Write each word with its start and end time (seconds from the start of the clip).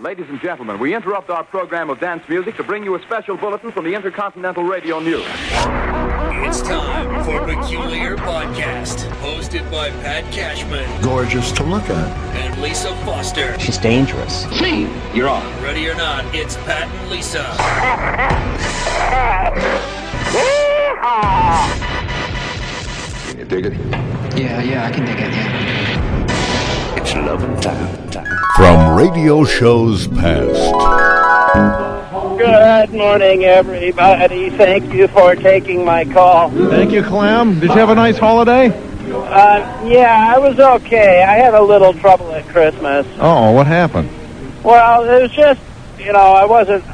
Ladies 0.00 0.28
and 0.28 0.40
gentlemen, 0.40 0.80
we 0.80 0.92
interrupt 0.92 1.30
our 1.30 1.44
program 1.44 1.88
of 1.88 2.00
dance 2.00 2.28
music 2.28 2.56
to 2.56 2.64
bring 2.64 2.82
you 2.82 2.96
a 2.96 3.02
special 3.02 3.36
bulletin 3.36 3.70
from 3.70 3.84
the 3.84 3.94
Intercontinental 3.94 4.64
Radio 4.64 4.98
News. 4.98 5.24
It's 6.46 6.60
time 6.62 7.22
for 7.24 7.38
Peculiar 7.46 8.16
Podcast, 8.16 9.08
hosted 9.20 9.70
by 9.70 9.90
Pat 10.02 10.24
Cashman 10.32 10.84
Gorgeous 11.00 11.52
to 11.52 11.62
look 11.62 11.88
at. 11.88 12.36
and 12.38 12.60
Lisa 12.60 12.92
Foster. 13.04 13.56
She's 13.60 13.78
dangerous. 13.78 14.46
See, 14.58 14.88
you're 15.14 15.28
on. 15.28 15.44
Ready 15.62 15.88
or 15.88 15.94
not, 15.94 16.24
it's 16.34 16.56
Pat 16.56 16.88
and 16.88 17.10
Lisa. 17.10 17.44
Can 23.30 23.38
you 23.38 23.44
dig 23.44 23.66
it? 23.66 24.13
Yeah, 24.36 24.60
yeah, 24.62 24.84
I 24.86 24.90
can 24.90 25.04
dig 25.06 25.16
it. 25.16 25.32
Yeah. 25.32 26.96
It's 26.96 27.14
loving 27.14 27.60
time. 27.60 28.10
time. 28.10 28.26
From 28.56 28.96
radio 28.96 29.44
shows 29.44 30.08
past. 30.08 30.72
Good 32.36 32.90
morning, 32.92 33.44
everybody. 33.44 34.50
Thank 34.50 34.92
you 34.92 35.06
for 35.08 35.36
taking 35.36 35.84
my 35.84 36.04
call. 36.04 36.50
Thank 36.50 36.90
you, 36.90 37.02
Clem. 37.04 37.60
Did 37.60 37.70
you 37.70 37.76
have 37.76 37.90
a 37.90 37.94
nice 37.94 38.18
holiday? 38.18 38.68
Uh, 39.12 39.84
yeah, 39.86 40.32
I 40.34 40.38
was 40.38 40.58
okay. 40.58 41.22
I 41.22 41.36
had 41.36 41.54
a 41.54 41.62
little 41.62 41.94
trouble 41.94 42.32
at 42.32 42.46
Christmas. 42.48 43.06
Oh, 43.20 43.52
what 43.52 43.68
happened? 43.68 44.10
Well, 44.64 45.04
it 45.08 45.22
was 45.22 45.30
just, 45.30 45.60
you 45.98 46.12
know, 46.12 46.18
I 46.32 46.44
wasn't, 46.44 46.84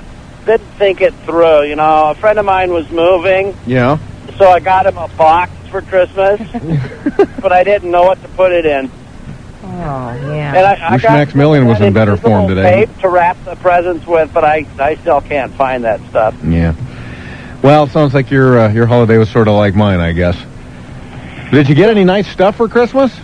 didn't 0.45 0.67
think 0.73 1.01
it 1.01 1.15
through. 1.25 1.63
You 1.63 1.77
know, 1.77 2.11
a 2.11 2.15
friend 2.17 2.39
of 2.39 2.45
mine 2.45 2.73
was 2.73 2.91
moving, 2.91 3.57
Yeah. 3.67 3.99
so 4.37 4.51
I 4.51 4.61
got 4.61 4.85
him 4.87 4.99
a 4.99 5.09
box 5.09 5.53
for 5.71 5.81
Christmas, 5.83 6.41
but 7.41 7.53
I 7.53 7.65
didn't 7.65 7.91
know 7.91 8.03
what 8.03 8.21
to 8.23 8.29
put 8.29 8.53
it 8.53 8.67
in. 8.67 8.91
Oh, 9.63 9.69
yeah. 9.73 10.55
And 10.55 10.67
I, 10.67 10.89
I 10.89 10.93
Wish 10.93 11.03
got 11.03 11.13
Maximilian 11.13 11.67
was 11.67 11.81
in 11.81 11.93
better 11.93 12.17
form 12.17 12.43
invisible 12.43 12.63
today. 12.63 12.87
Tape 12.87 12.99
to 13.01 13.09
wrap 13.09 13.37
the 13.45 13.57
presents 13.57 14.07
with, 14.07 14.33
but 14.33 14.45
I, 14.45 14.67
I 14.79 14.97
still 14.97 15.21
can't 15.21 15.53
find 15.55 15.85
that 15.85 16.01
stuff. 16.11 16.35
Yeah. 16.45 16.75
Well, 17.63 17.85
it 17.85 17.91
sounds 17.91 18.15
like 18.15 18.31
your 18.31 18.59
uh, 18.59 18.73
your 18.73 18.87
holiday 18.87 19.19
was 19.19 19.31
sort 19.31 19.47
of 19.49 19.55
like 19.55 19.75
mine, 19.75 20.01
I 20.01 20.13
guess. 20.13 20.37
Did 21.51 21.69
you 21.69 21.75
get 21.75 21.91
any 21.91 22.05
nice 22.05 22.27
stuff 22.29 22.57
for 22.57 22.69
Christmas? 22.69 23.15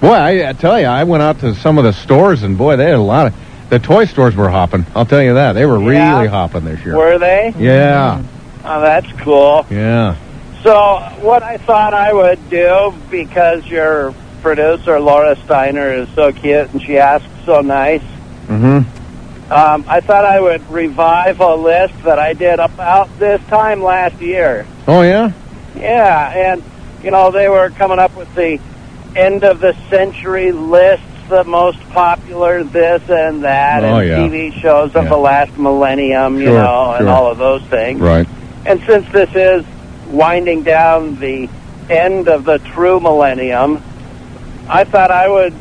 Boy, 0.00 0.12
I, 0.14 0.48
I 0.48 0.52
tell 0.54 0.80
you, 0.80 0.86
I 0.86 1.04
went 1.04 1.22
out 1.22 1.40
to 1.40 1.54
some 1.54 1.76
of 1.76 1.84
the 1.84 1.92
stores, 1.92 2.42
and 2.42 2.56
boy, 2.56 2.76
they 2.76 2.84
had 2.86 2.94
a 2.94 2.98
lot 2.98 3.26
of. 3.28 3.34
The 3.68 3.78
toy 3.78 4.06
stores 4.06 4.34
were 4.34 4.48
hopping. 4.48 4.84
I'll 4.96 5.04
tell 5.06 5.22
you 5.22 5.34
that 5.34 5.52
they 5.52 5.66
were 5.66 5.78
Yeah? 5.92 6.16
really 6.16 6.28
hopping 6.28 6.64
this 6.64 6.84
year. 6.84 6.96
Were 6.96 7.18
they? 7.18 7.54
Yeah, 7.58 8.22
Oh, 8.64 8.80
that's 8.80 9.06
cool. 9.20 9.64
yeah. 9.70 10.16
So 10.62 10.98
what 11.20 11.42
I 11.42 11.56
thought 11.56 11.94
I 11.94 12.12
would 12.12 12.50
do, 12.50 12.94
because 13.10 13.66
your 13.66 14.12
producer 14.42 15.00
Laura 15.00 15.36
Steiner 15.44 15.92
is 15.94 16.08
so 16.10 16.32
cute 16.32 16.70
and 16.72 16.82
she 16.82 16.98
asks 16.98 17.26
so 17.44 17.60
nice, 17.60 18.02
Mm-hmm. 18.48 19.52
um, 19.52 19.84
I 19.86 20.00
thought 20.00 20.24
I 20.24 20.40
would 20.40 20.68
revive 20.72 21.38
a 21.38 21.54
list 21.54 21.94
that 22.02 22.18
I 22.18 22.32
did 22.32 22.58
about 22.58 23.16
this 23.20 23.40
time 23.46 23.80
last 23.80 24.20
year. 24.20 24.66
Oh 24.88 25.02
yeah. 25.02 25.30
Yeah, 25.76 26.52
and 26.52 26.62
you 27.04 27.12
know 27.12 27.30
they 27.30 27.48
were 27.48 27.70
coming 27.70 28.00
up 28.00 28.16
with 28.16 28.34
the 28.34 28.58
end 29.14 29.44
of 29.44 29.60
the 29.60 29.74
century 29.88 30.50
lists, 30.50 31.06
the 31.28 31.44
most 31.44 31.78
popular 31.90 32.64
this 32.64 33.02
and 33.08 33.44
that, 33.44 33.84
Oh, 33.84 33.98
and 33.98 34.08
yeah. 34.08 34.16
TV 34.18 34.52
shows 34.60 34.96
of 34.96 35.04
Yeah. 35.04 35.10
the 35.10 35.16
last 35.18 35.56
millennium, 35.56 36.38
you 36.40 36.46
Sure, 36.46 36.60
know, 36.62 36.92
and 36.98 37.08
all 37.08 37.30
of 37.30 37.38
those 37.38 37.62
things. 37.62 38.00
Right. 38.00 38.26
And 38.66 38.82
since 38.84 39.06
this 39.12 39.30
is 39.36 39.64
winding 40.10 40.62
down 40.62 41.16
the 41.16 41.48
end 41.88 42.28
of 42.28 42.44
the 42.44 42.58
true 42.58 43.00
millennium, 43.00 43.82
I 44.68 44.84
thought 44.84 45.10
I 45.10 45.28
would 45.28 45.54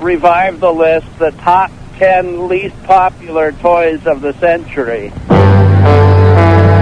revive 0.00 0.60
the 0.60 0.72
list, 0.72 1.06
the 1.18 1.30
top 1.32 1.70
10 1.98 2.48
least 2.48 2.80
popular 2.84 3.52
toys 3.52 4.06
of 4.06 4.20
the 4.20 4.32
century. 4.34 5.12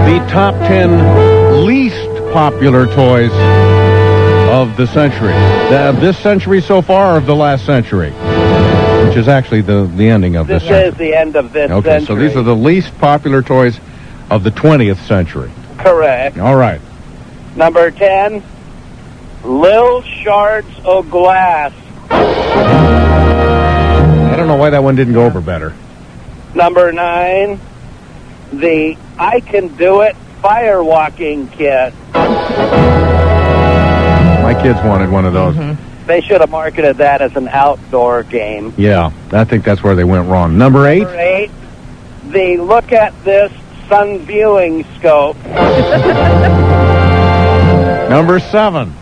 The 0.09 0.25
top 0.29 0.55
ten 0.67 1.65
least 1.65 2.07
popular 2.33 2.85
toys 2.87 3.31
of 4.49 4.75
the 4.75 4.87
century. 4.87 5.33
Uh, 5.33 5.91
this 5.93 6.17
century 6.17 6.61
so 6.61 6.81
far, 6.81 7.13
or 7.13 7.17
of 7.17 7.25
the 7.27 7.35
last 7.35 7.65
century, 7.65 8.09
which 9.07 9.15
is 9.17 9.27
actually 9.27 9.61
the 9.61 9.85
the 9.95 10.09
ending 10.09 10.35
of 10.35 10.47
This 10.47 10.63
this. 10.63 10.69
century. 10.69 10.89
is 10.89 10.95
the 10.95 11.13
end 11.15 11.35
of 11.35 11.53
this 11.53 11.69
Okay, 11.69 12.03
so 12.05 12.15
these 12.15 12.35
are 12.35 12.41
the 12.41 12.55
least 12.55 12.97
popular 12.97 13.43
toys 13.43 13.79
of 14.31 14.43
the 14.43 14.49
20th 14.51 14.97
century. 15.05 15.51
Correct. 15.77 16.39
All 16.39 16.55
right. 16.55 16.81
Number 17.59 17.91
10, 17.91 18.41
Lil 19.43 20.01
Shards 20.01 20.69
o' 20.85 21.03
Glass. 21.03 21.73
I 22.09 23.03
don't 24.37 24.47
know 24.47 24.55
why 24.55 24.69
that 24.69 24.81
one 24.81 24.95
didn't 24.95 25.13
go 25.13 25.25
over 25.25 25.41
better. 25.41 25.75
Number 26.55 26.93
9, 26.93 27.59
the 28.53 28.97
I 29.17 29.41
Can 29.41 29.67
Do 29.75 30.03
It 30.03 30.15
Firewalking 30.41 31.51
Kit. 31.51 31.93
My 34.43 34.57
kids 34.61 34.79
wanted 34.85 35.11
one 35.11 35.25
of 35.25 35.33
those. 35.33 35.55
Mm-hmm. 35.55 36.07
They 36.07 36.21
should 36.21 36.39
have 36.39 36.51
marketed 36.51 36.95
that 36.99 37.21
as 37.21 37.35
an 37.35 37.49
outdoor 37.49 38.23
game. 38.23 38.73
Yeah, 38.77 39.11
I 39.33 39.43
think 39.43 39.65
that's 39.65 39.83
where 39.83 39.95
they 39.95 40.05
went 40.05 40.29
wrong. 40.29 40.57
Number 40.57 40.87
eight. 40.87 40.99
Number 40.99 41.19
eight, 41.19 41.51
the 42.29 42.55
look 42.55 42.93
at 42.93 43.21
this 43.25 43.51
sun 43.89 44.19
viewing 44.19 44.85
scope. 44.95 45.35
Number 48.09 48.39
seven. 48.39 48.93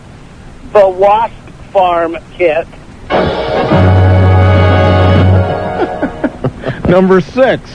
The 0.72 0.86
wasp 0.86 1.34
farm 1.72 2.18
kit. 2.32 2.66
Number 6.88 7.22
six. 7.22 7.70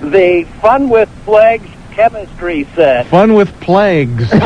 The 0.00 0.46
fun 0.60 0.88
with 0.88 1.08
plagues 1.24 1.68
chemistry 1.90 2.68
set. 2.76 3.06
Fun 3.06 3.34
with 3.34 3.52
plagues. 3.60 4.28
oh, 4.32 4.38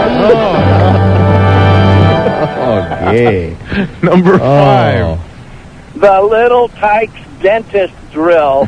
gay. 3.11 3.57
Number 4.03 4.34
oh. 4.34 4.39
five. 4.39 5.19
The 6.01 6.22
little 6.22 6.69
Tikes 6.69 7.12
dentist 7.43 7.93
drill. 8.12 8.67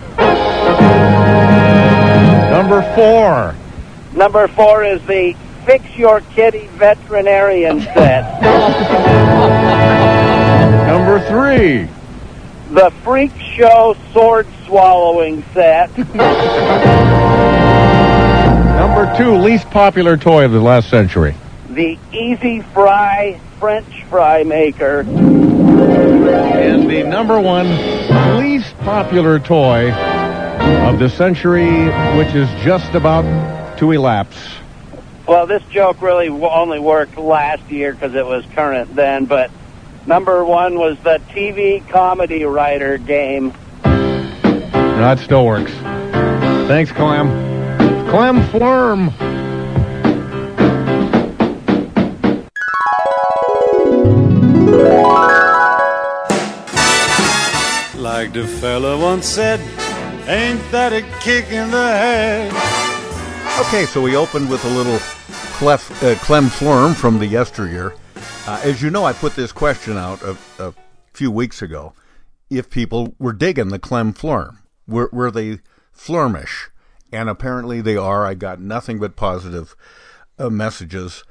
Number 2.50 2.83
four. 2.94 3.54
Number 4.15 4.49
four 4.49 4.84
is 4.84 5.00
the 5.06 5.34
fix 5.64 5.96
your 5.96 6.20
kitty 6.20 6.66
veterinarian 6.68 7.80
set. 7.80 8.42
Number 10.86 11.20
three. 11.28 11.88
The 12.70 12.90
freak 13.02 13.32
show 13.38 13.96
sword 14.12 14.46
swallowing 14.66 15.44
set. 15.52 15.96
Number 18.76 19.16
two, 19.16 19.36
least 19.36 19.70
popular 19.70 20.16
toy 20.16 20.44
of 20.44 20.52
the 20.52 20.60
last 20.60 20.88
century. 20.88 21.34
The 21.68 21.98
easy 22.12 22.60
fry 22.60 23.40
French 23.58 24.04
fry 24.04 24.42
maker. 24.42 25.00
And 25.02 26.90
the 26.90 27.02
number 27.04 27.40
one 27.40 27.68
least 28.38 28.76
popular 28.78 29.38
toy 29.38 29.92
of 29.92 30.98
the 30.98 31.08
century, 31.08 31.86
which 32.16 32.34
is 32.34 32.48
just 32.64 32.94
about 32.94 33.24
to 33.78 33.92
elapse. 33.92 34.61
Well, 35.32 35.47
this 35.47 35.62
joke 35.70 36.03
really 36.03 36.28
only 36.28 36.78
worked 36.78 37.16
last 37.16 37.62
year 37.70 37.94
because 37.94 38.15
it 38.15 38.26
was 38.26 38.44
current 38.54 38.94
then, 38.94 39.25
but 39.25 39.50
number 40.04 40.44
one 40.44 40.78
was 40.78 40.98
the 40.98 41.22
TV 41.31 41.88
comedy 41.88 42.44
writer 42.44 42.98
game. 42.98 43.54
No, 43.82 45.10
it 45.10 45.21
still 45.21 45.47
works. 45.47 45.72
Thanks, 46.69 46.92
Clem. 46.92 47.28
Clem 48.10 48.42
Flurm. 48.50 49.09
Like 57.97 58.34
the 58.34 58.47
fella 58.47 58.98
once 58.98 59.24
said, 59.24 59.60
ain't 60.28 60.60
that 60.72 60.92
a 60.92 61.01
kick 61.21 61.51
in 61.51 61.71
the 61.71 61.89
head? 61.89 62.53
Okay, 63.60 63.86
so 63.86 64.03
we 64.03 64.15
opened 64.15 64.51
with 64.51 64.65
a 64.66 64.68
little 64.68 64.98
Clef, 65.62 66.03
uh, 66.03 66.16
Clem 66.16 66.47
Flurm 66.47 66.92
from 66.92 67.20
the 67.20 67.26
yesteryear. 67.26 67.94
Uh, 68.48 68.60
as 68.64 68.82
you 68.82 68.91
know, 68.91 69.04
I 69.04 69.12
put 69.12 69.36
this 69.36 69.53
question 69.53 69.97
out 69.97 70.20
a, 70.22 70.36
a 70.59 70.74
few 71.12 71.30
weeks 71.30 71.62
ago. 71.62 71.92
If 72.50 72.68
people 72.68 73.14
were 73.20 73.32
digging 73.32 73.68
the 73.68 73.78
Clem 73.78 74.12
Flurm, 74.12 74.59
were, 74.88 75.09
were 75.12 75.30
they 75.30 75.60
flurmish? 75.97 76.70
And 77.12 77.28
apparently 77.28 77.80
they 77.80 77.97
are. 77.97 78.26
I 78.26 78.34
got 78.34 78.60
nothing 78.60 78.98
but 78.98 79.14
positive 79.14 79.76
uh, 80.36 80.50
messages. 80.50 81.22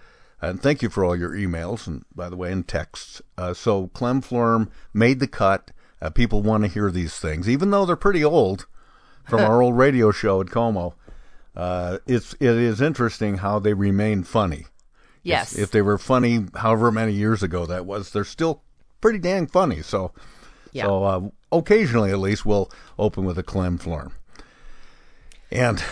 And 0.42 0.64
thank 0.64 0.82
you 0.82 0.90
for 0.90 1.04
all 1.04 1.18
your 1.18 1.32
emails 1.32 1.86
and, 1.86 2.06
by 2.16 2.30
the 2.30 2.38
way, 2.38 2.54
and 2.54 2.66
texts. 2.66 3.22
Uh, 3.38 3.54
so 3.54 3.88
Clem 3.88 4.22
Flurm 4.22 4.70
made 4.94 5.20
the 5.20 5.28
cut. 5.28 5.72
Uh, 6.02 6.10
people 6.10 6.42
want 6.42 6.64
to 6.64 6.70
hear 6.70 6.90
these 6.90 7.18
things, 7.18 7.50
even 7.50 7.70
though 7.72 7.86
they're 7.86 7.98
pretty 7.98 8.24
old 8.24 8.66
from 9.28 9.42
our 9.42 9.62
old 9.62 9.76
radio 9.76 10.10
show 10.10 10.40
at 10.40 10.48
KOMO. 10.48 10.94
Uh, 11.56 11.98
it's 12.08 12.34
it 12.36 12.56
is 12.56 12.80
interesting 12.82 13.38
how 13.38 13.60
they 13.60 13.74
remain 13.74 14.24
funny. 14.24 14.66
Yes. 15.24 15.54
If, 15.54 15.60
if 15.64 15.72
they 15.72 15.82
were 15.82 15.98
funny, 15.98 16.46
however 16.56 16.92
many 16.92 17.14
years 17.14 17.44
ago 17.44 17.66
that 17.66 17.86
was, 17.86 18.12
they're 18.12 18.24
still 18.24 18.64
pretty 19.02 19.20
dang 19.20 19.48
funny. 19.48 19.82
So, 19.82 20.12
Yeah. 20.72 20.86
so 20.86 21.04
uh, 21.04 21.22
occasionally 21.52 22.12
at 22.12 22.20
least 22.20 22.46
we'll 22.46 22.72
open 22.98 23.26
with 23.26 23.38
a 23.38 23.44
clem 23.44 23.78
florm. 23.78 24.14
And 25.52 25.84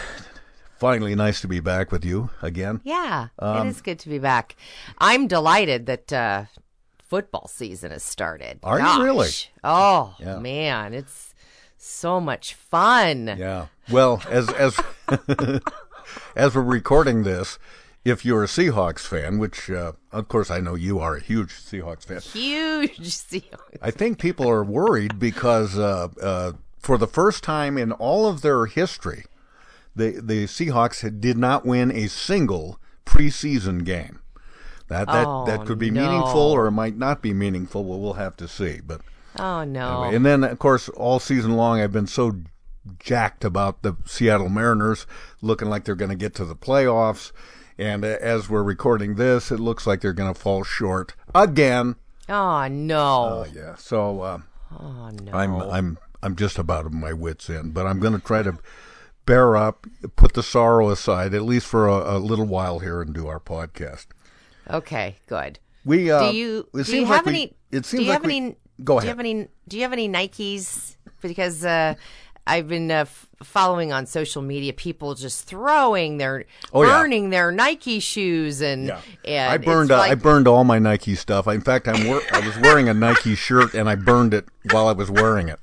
finally, 0.80 1.14
nice 1.16 1.42
to 1.42 1.48
be 1.48 1.60
back 1.60 1.92
with 1.92 2.06
you 2.06 2.30
again. 2.42 2.82
Yeah, 2.84 3.28
Um, 3.38 3.68
it 3.68 3.70
is 3.72 3.82
good 3.82 4.00
to 4.00 4.10
be 4.10 4.20
back. 4.20 4.56
I'm 4.98 5.28
delighted 5.28 5.86
that 5.88 6.14
uh, 6.14 6.46
football 7.04 7.48
season 7.48 7.92
has 7.92 8.04
started. 8.04 8.60
Are 8.64 8.80
you 8.80 9.04
really? 9.04 9.30
Oh 9.64 10.16
Yeah. 10.20 10.40
man, 10.40 10.94
it's 10.94 11.29
so 11.80 12.20
much 12.20 12.54
fun. 12.54 13.36
Yeah. 13.38 13.68
Well, 13.90 14.22
as 14.30 14.50
as 14.54 14.80
as 16.36 16.56
we're 16.56 16.62
recording 16.62 17.24
this, 17.24 17.58
if 18.06 18.24
you're 18.26 18.44
a 18.44 18.48
Seahawks 18.48 19.08
fan, 19.08 19.40
which 19.40 19.70
uh, 19.70 19.94
of 20.12 20.28
course 20.28 20.52
I 20.52 20.60
know 20.60 20.76
you 20.76 21.00
are 21.00 21.16
a 21.16 21.22
huge 21.22 21.52
Seahawks 21.52 22.06
fan, 22.06 22.20
Huge 22.22 22.98
Seahawks. 23.00 23.78
I 23.82 23.92
think 23.92 24.20
people 24.20 24.50
are 24.50 24.64
worried 24.64 25.20
because 25.20 25.78
uh, 25.78 26.10
uh, 26.22 26.52
for 26.78 26.98
the 26.98 27.08
first 27.08 27.44
time 27.44 27.78
in 27.78 27.92
all 27.94 28.28
of 28.28 28.42
their 28.42 28.66
history, 28.66 29.26
the 29.96 30.20
the 30.22 30.46
Seahawks 30.46 31.20
did 31.20 31.38
not 31.38 31.66
win 31.66 31.92
a 31.92 32.08
single 32.08 32.80
preseason 33.06 33.84
game. 33.84 34.20
That 34.88 35.08
that 35.08 35.26
Oh, 35.28 35.46
that 35.46 35.66
could 35.66 35.78
be 35.80 35.92
no. 35.92 36.02
meaningful 36.02 36.42
or 36.42 36.66
it 36.68 36.72
might 36.72 36.98
not 36.98 37.22
be 37.22 37.34
meaningful. 37.34 37.86
Well, 37.86 38.00
we'll 38.00 38.14
have 38.14 38.36
to 38.38 38.48
see. 38.48 38.80
But 38.86 39.02
Oh 39.40 39.64
no. 39.64 40.04
Anyway, 40.04 40.16
and 40.16 40.26
then, 40.26 40.44
of 40.44 40.60
course, 40.60 40.90
all 40.90 41.20
season 41.20 41.54
long, 41.56 41.80
I've 41.82 41.92
been 41.94 42.08
so 42.08 42.42
jacked 43.00 43.46
about 43.46 43.82
the 43.84 43.96
Seattle 44.06 44.50
Mariners 44.50 45.06
looking 45.42 45.70
like 45.70 45.84
they're 45.86 45.96
going 45.96 46.10
to 46.10 46.16
get 46.16 46.34
to 46.36 46.46
the 46.46 46.56
playoffs. 46.56 47.32
And 47.78 48.04
uh, 48.04 48.18
as 48.20 48.50
we're 48.50 48.64
recording 48.64 49.16
this, 49.16 49.52
it 49.52 49.60
looks 49.60 49.88
like 49.88 50.02
they're 50.02 50.12
going 50.14 50.34
to 50.34 50.40
fall 50.40 50.64
short 50.64 51.16
again. 51.34 51.96
oh 52.28 52.68
no. 52.68 53.46
Oh 53.46 53.46
yeah. 53.54 53.76
So 53.76 54.22
uh, 54.22 54.40
oh 54.80 55.10
no. 55.24 55.32
I'm 55.32 55.56
I'm 55.62 55.98
I'm 56.22 56.36
just 56.36 56.58
about 56.60 56.86
at 56.86 56.92
my 56.92 57.14
wits 57.14 57.50
end, 57.50 57.74
but 57.74 57.86
I'm 57.88 58.00
going 58.00 58.14
to 58.14 58.20
try 58.20 58.44
to 58.44 58.58
bear 59.26 59.56
up, 59.56 59.86
put 60.18 60.34
the 60.34 60.44
sorrow 60.44 60.90
aside, 60.90 61.34
at 61.34 61.44
least 61.44 61.68
for 61.68 61.88
a, 61.88 62.18
a 62.18 62.20
little 62.20 62.46
while 62.46 62.80
here, 62.80 63.02
and 63.02 63.14
do 63.14 63.28
our 63.28 63.40
podcast. 63.40 64.08
okay, 64.70 65.16
good. 65.28 65.60
We 65.86 66.12
uh, 66.12 66.32
do 66.32 66.36
you 66.38 66.68
do 66.74 66.98
you 66.98 67.06
have 67.06 67.26
like 67.26 67.26
we- 67.28 67.32
any? 67.32 67.56
it 67.72 67.86
seems 67.86 68.02
do 68.02 68.04
you 68.06 68.10
like 68.10 68.22
have 68.22 68.26
we- 68.26 68.38
any? 68.38 68.56
Go 68.84 68.98
ahead. 69.00 69.04
Do 69.04 69.04
ahead. 69.04 69.04
you 69.04 69.10
have 69.10 69.20
any? 69.20 69.48
Do 69.68 69.78
you 69.78 69.84
have 69.84 69.94
any 69.94 70.10
Nikes? 70.10 70.96
Because 71.22 71.66
uh, 71.66 71.96
I've 72.48 72.68
been 72.68 72.90
uh, 72.90 73.02
f- 73.02 73.28
following 73.44 73.92
on 73.92 74.06
social 74.06 74.42
media 74.42 74.72
people 74.74 75.16
just 75.16 75.46
throwing 75.46 76.18
their 76.18 76.46
Oh, 76.74 76.84
yeah. 76.84 76.90
burning 77.02 77.30
their 77.30 77.52
Nike 77.52 78.00
shoes 78.00 78.62
and 78.62 78.92
and 79.26 79.52
I 79.52 79.58
burned 79.58 79.92
it's 79.92 80.00
uh, 80.00 80.02
I 80.02 80.16
burned 80.16 80.48
all 80.48 80.64
my 80.64 80.80
Nike 80.80 81.16
stuff. 81.16 81.48
In 81.48 81.62
fact, 81.62 81.88
I'm 81.88 82.08
wor- 82.08 82.22
I 82.32 82.40
was 82.40 82.58
wearing 82.60 82.88
a 82.90 82.94
Nike 82.94 83.36
shirt 83.36 83.74
and 83.74 83.90
I 83.90 83.96
burned 83.96 84.34
it 84.34 84.46
while 84.72 84.88
I 84.88 84.94
was 84.94 85.12
wearing 85.12 85.50
it. 85.50 85.60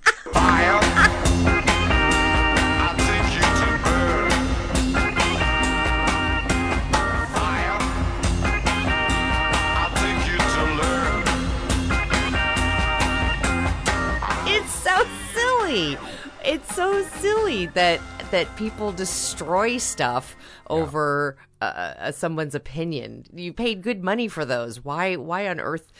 So 16.76 17.02
silly 17.20 17.66
that 17.66 18.00
that 18.30 18.54
people 18.56 18.92
destroy 18.92 19.78
stuff 19.78 20.36
over 20.68 21.36
uh, 21.60 21.64
uh, 21.64 22.12
someone's 22.12 22.54
opinion. 22.54 23.24
You 23.34 23.52
paid 23.52 23.82
good 23.82 24.04
money 24.04 24.28
for 24.28 24.44
those. 24.44 24.84
Why? 24.84 25.16
Why 25.16 25.48
on 25.48 25.58
earth 25.58 25.90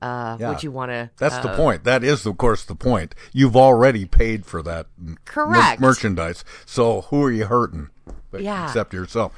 uh, 0.00 0.36
Yeah. 0.40 0.48
would 0.48 0.62
you 0.62 0.70
want 0.72 0.90
to? 0.90 1.10
That's 1.18 1.38
the 1.38 1.54
point. 1.54 1.84
That 1.84 2.02
is, 2.02 2.24
of 2.26 2.38
course, 2.38 2.64
the 2.64 2.74
point. 2.74 3.14
You've 3.32 3.56
already 3.56 4.04
paid 4.06 4.46
for 4.46 4.62
that 4.62 4.86
m- 4.98 5.10
mer- 5.10 5.16
Correct. 5.26 5.80
merchandise. 5.80 6.44
So 6.66 7.02
who 7.02 7.22
are 7.24 7.30
you 7.30 7.44
hurting? 7.46 7.90
But 8.30 8.40
Yeah. 8.42 8.64
Except 8.66 8.94
yourself. 8.94 9.32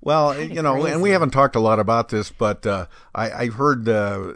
Well, 0.00 0.38
you 0.40 0.62
know, 0.62 0.84
and 0.86 1.00
we 1.02 1.10
haven't 1.10 1.30
talked 1.30 1.56
a 1.56 1.60
lot 1.60 1.78
about 1.78 2.08
this, 2.08 2.30
but 2.30 2.64
uh, 2.66 2.86
I, 3.14 3.46
heard 3.46 3.88
uh, 3.88 4.32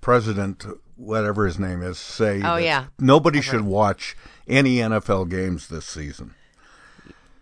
President, 0.00 0.64
whatever 0.96 1.46
his 1.46 1.58
name 1.58 1.82
is, 1.82 1.98
say 1.98 2.40
Oh, 2.42 2.56
yeah. 2.56 2.86
nobody 2.98 3.40
should 3.40 3.62
watch 3.62 4.16
any 4.48 4.76
NFL 4.76 5.28
games 5.30 5.68
this 5.68 5.84
season. 5.86 6.34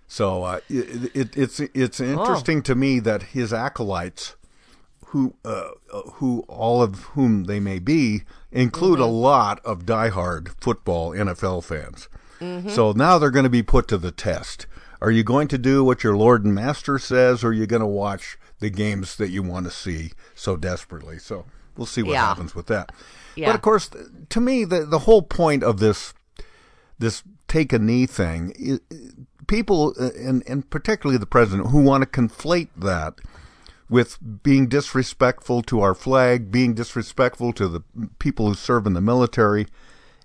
So 0.09 0.45
uh, 0.45 0.61
it, 0.69 1.11
it, 1.17 1.37
it's 1.37 1.59
it's 1.61 2.01
interesting 2.01 2.63
to 2.63 2.75
me 2.75 3.01
that 3.01 3.23
his 3.25 3.53
acolytes, 3.53 4.37
who 5.07 5.35
uh, 5.45 5.71
who 6.15 6.45
all 6.49 6.81
of 6.83 7.01
whom 7.15 7.45
they 7.45 7.59
may 7.59 7.79
be, 7.81 8.23
include 8.53 9.01
a 9.01 9.07
lot 9.07 9.61
of 9.65 9.85
diehard 9.85 10.51
football 10.61 11.11
NFL 11.11 11.65
fans. 11.65 12.09
So 12.73 12.93
now 12.93 13.19
they're 13.19 13.31
going 13.31 13.45
to 13.45 13.51
be 13.51 13.63
put 13.63 13.89
to 13.89 13.97
the 13.97 14.11
test. 14.13 14.67
Are 15.01 15.11
you 15.11 15.25
going 15.25 15.49
to 15.49 15.57
do 15.59 15.83
what 15.83 16.05
your 16.05 16.17
Lord 16.17 16.45
and 16.45 16.55
Master 16.55 16.99
says, 16.99 17.43
or 17.43 17.49
are 17.49 17.53
you 17.53 17.67
going 17.67 17.81
to 17.81 17.87
watch 17.87 18.37
the 18.61 18.69
games 18.69 19.17
that 19.17 19.31
you 19.31 19.43
want 19.43 19.65
to 19.65 19.71
see 19.73 20.13
so 20.35 20.57
desperately? 20.57 21.19
So 21.19 21.47
we'll 21.79 21.87
see 21.87 22.03
what 22.03 22.13
Yeah. 22.13 22.27
happens 22.27 22.55
with 22.55 22.67
that. 22.67 22.93
Yeah. 23.37 23.49
But 23.49 23.55
of 23.57 23.63
course, 23.63 23.91
to 24.29 24.41
me, 24.41 24.65
the 24.65 24.85
the 24.85 25.01
whole 25.01 25.23
point 25.23 25.63
of 25.65 25.79
this 25.81 26.13
this 26.99 27.23
take 27.49 27.73
a 27.73 27.79
knee 27.79 28.07
thing, 28.07 28.81
people, 29.47 29.95
uh, 30.01 30.11
and, 30.17 30.43
and 30.47 30.69
particularly 30.71 31.19
the 31.19 31.27
president, 31.27 31.69
who 31.71 31.81
want 31.83 32.03
to 32.03 32.21
conflate 32.21 32.69
that 32.77 33.15
with 33.89 34.19
being 34.43 34.67
disrespectful 34.67 35.63
to 35.63 35.81
our 35.81 35.95
flag, 35.95 36.51
being 36.51 36.75
disrespectful 36.75 37.53
to 37.53 37.69
the 37.69 37.83
people 38.19 38.49
who 38.49 38.55
serve 38.55 38.87
in 38.87 38.95
the 38.95 39.01
military. 39.01 39.67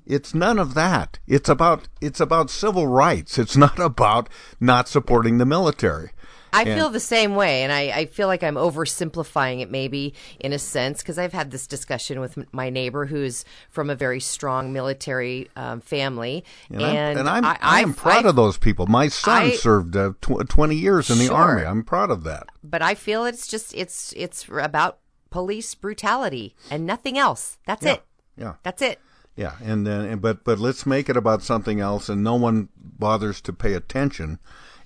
It's 0.05 0.33
none 0.33 0.59
of 0.59 0.73
that. 0.73 1.19
It's 1.27 1.49
about 1.49 1.87
it's 2.01 2.19
about 2.19 2.49
civil 2.49 2.87
rights. 2.87 3.37
It's 3.37 3.55
not 3.57 3.79
about 3.79 4.29
not 4.59 4.87
supporting 4.87 5.37
the 5.37 5.45
military. 5.45 6.11
I 6.53 6.63
And- 6.63 6.77
feel 6.77 6.89
the 6.89 6.99
same 6.99 7.35
way, 7.35 7.63
and 7.63 7.71
I, 7.71 7.81
I 7.99 8.05
feel 8.07 8.27
like 8.27 8.43
I'm 8.43 8.55
oversimplifying 8.55 9.61
it 9.61 9.71
maybe 9.71 10.13
in 10.37 10.51
a 10.51 10.59
sense 10.59 11.01
because 11.01 11.17
I've 11.17 11.31
had 11.31 11.49
this 11.49 11.65
discussion 11.65 12.19
with 12.19 12.37
m- 12.37 12.45
my 12.51 12.69
neighbor 12.69 13.05
who's 13.05 13.45
from 13.69 13.89
a 13.89 13.95
very 13.95 14.19
strong 14.19 14.73
military 14.73 15.49
um, 15.55 15.79
family, 15.79 16.43
And, 16.69 16.81
and, 16.81 16.89
I'm, 16.91 17.17
and 17.19 17.29
I'm, 17.29 17.45
I, 17.45 17.57
I, 17.61 17.79
am 17.79 17.93
proud 17.93 18.25
I- 18.25 18.29
of 18.29 18.35
those 18.35 18.57
people. 18.57 18.85
My 18.87 19.07
son 19.07 19.53
served 19.53 19.95
uh, 19.95 20.11
tw- 20.19 20.49
20 20.49 20.75
years 20.75 21.09
in 21.09 21.19
the 21.19 21.27
Sure. 21.27 21.35
army. 21.35 21.65
I'm 21.65 21.83
proud 21.85 22.11
of 22.11 22.25
that. 22.25 22.47
But 22.61 22.81
I 22.81 22.95
feel 22.95 23.23
it's 23.23 23.47
just 23.47 23.73
it's 23.73 24.13
it's 24.17 24.45
about 24.51 24.97
police 25.29 25.73
brutality 25.73 26.53
and 26.69 26.85
nothing 26.85 27.17
else. 27.17 27.59
That's 27.65 27.85
Yeah. 27.85 27.93
it. 27.93 28.03
Yeah. 28.35 28.53
That's 28.63 28.81
it. 28.81 28.99
Yeah, 29.41 29.55
and 29.63 29.87
then 29.87 30.19
but 30.19 30.43
but 30.43 30.59
let's 30.59 30.85
make 30.85 31.09
it 31.09 31.17
about 31.17 31.41
something 31.41 31.79
else, 31.79 32.09
and 32.09 32.23
no 32.23 32.35
one 32.35 32.69
bothers 32.77 33.41
to 33.41 33.51
pay 33.53 33.73
attention, 33.73 34.37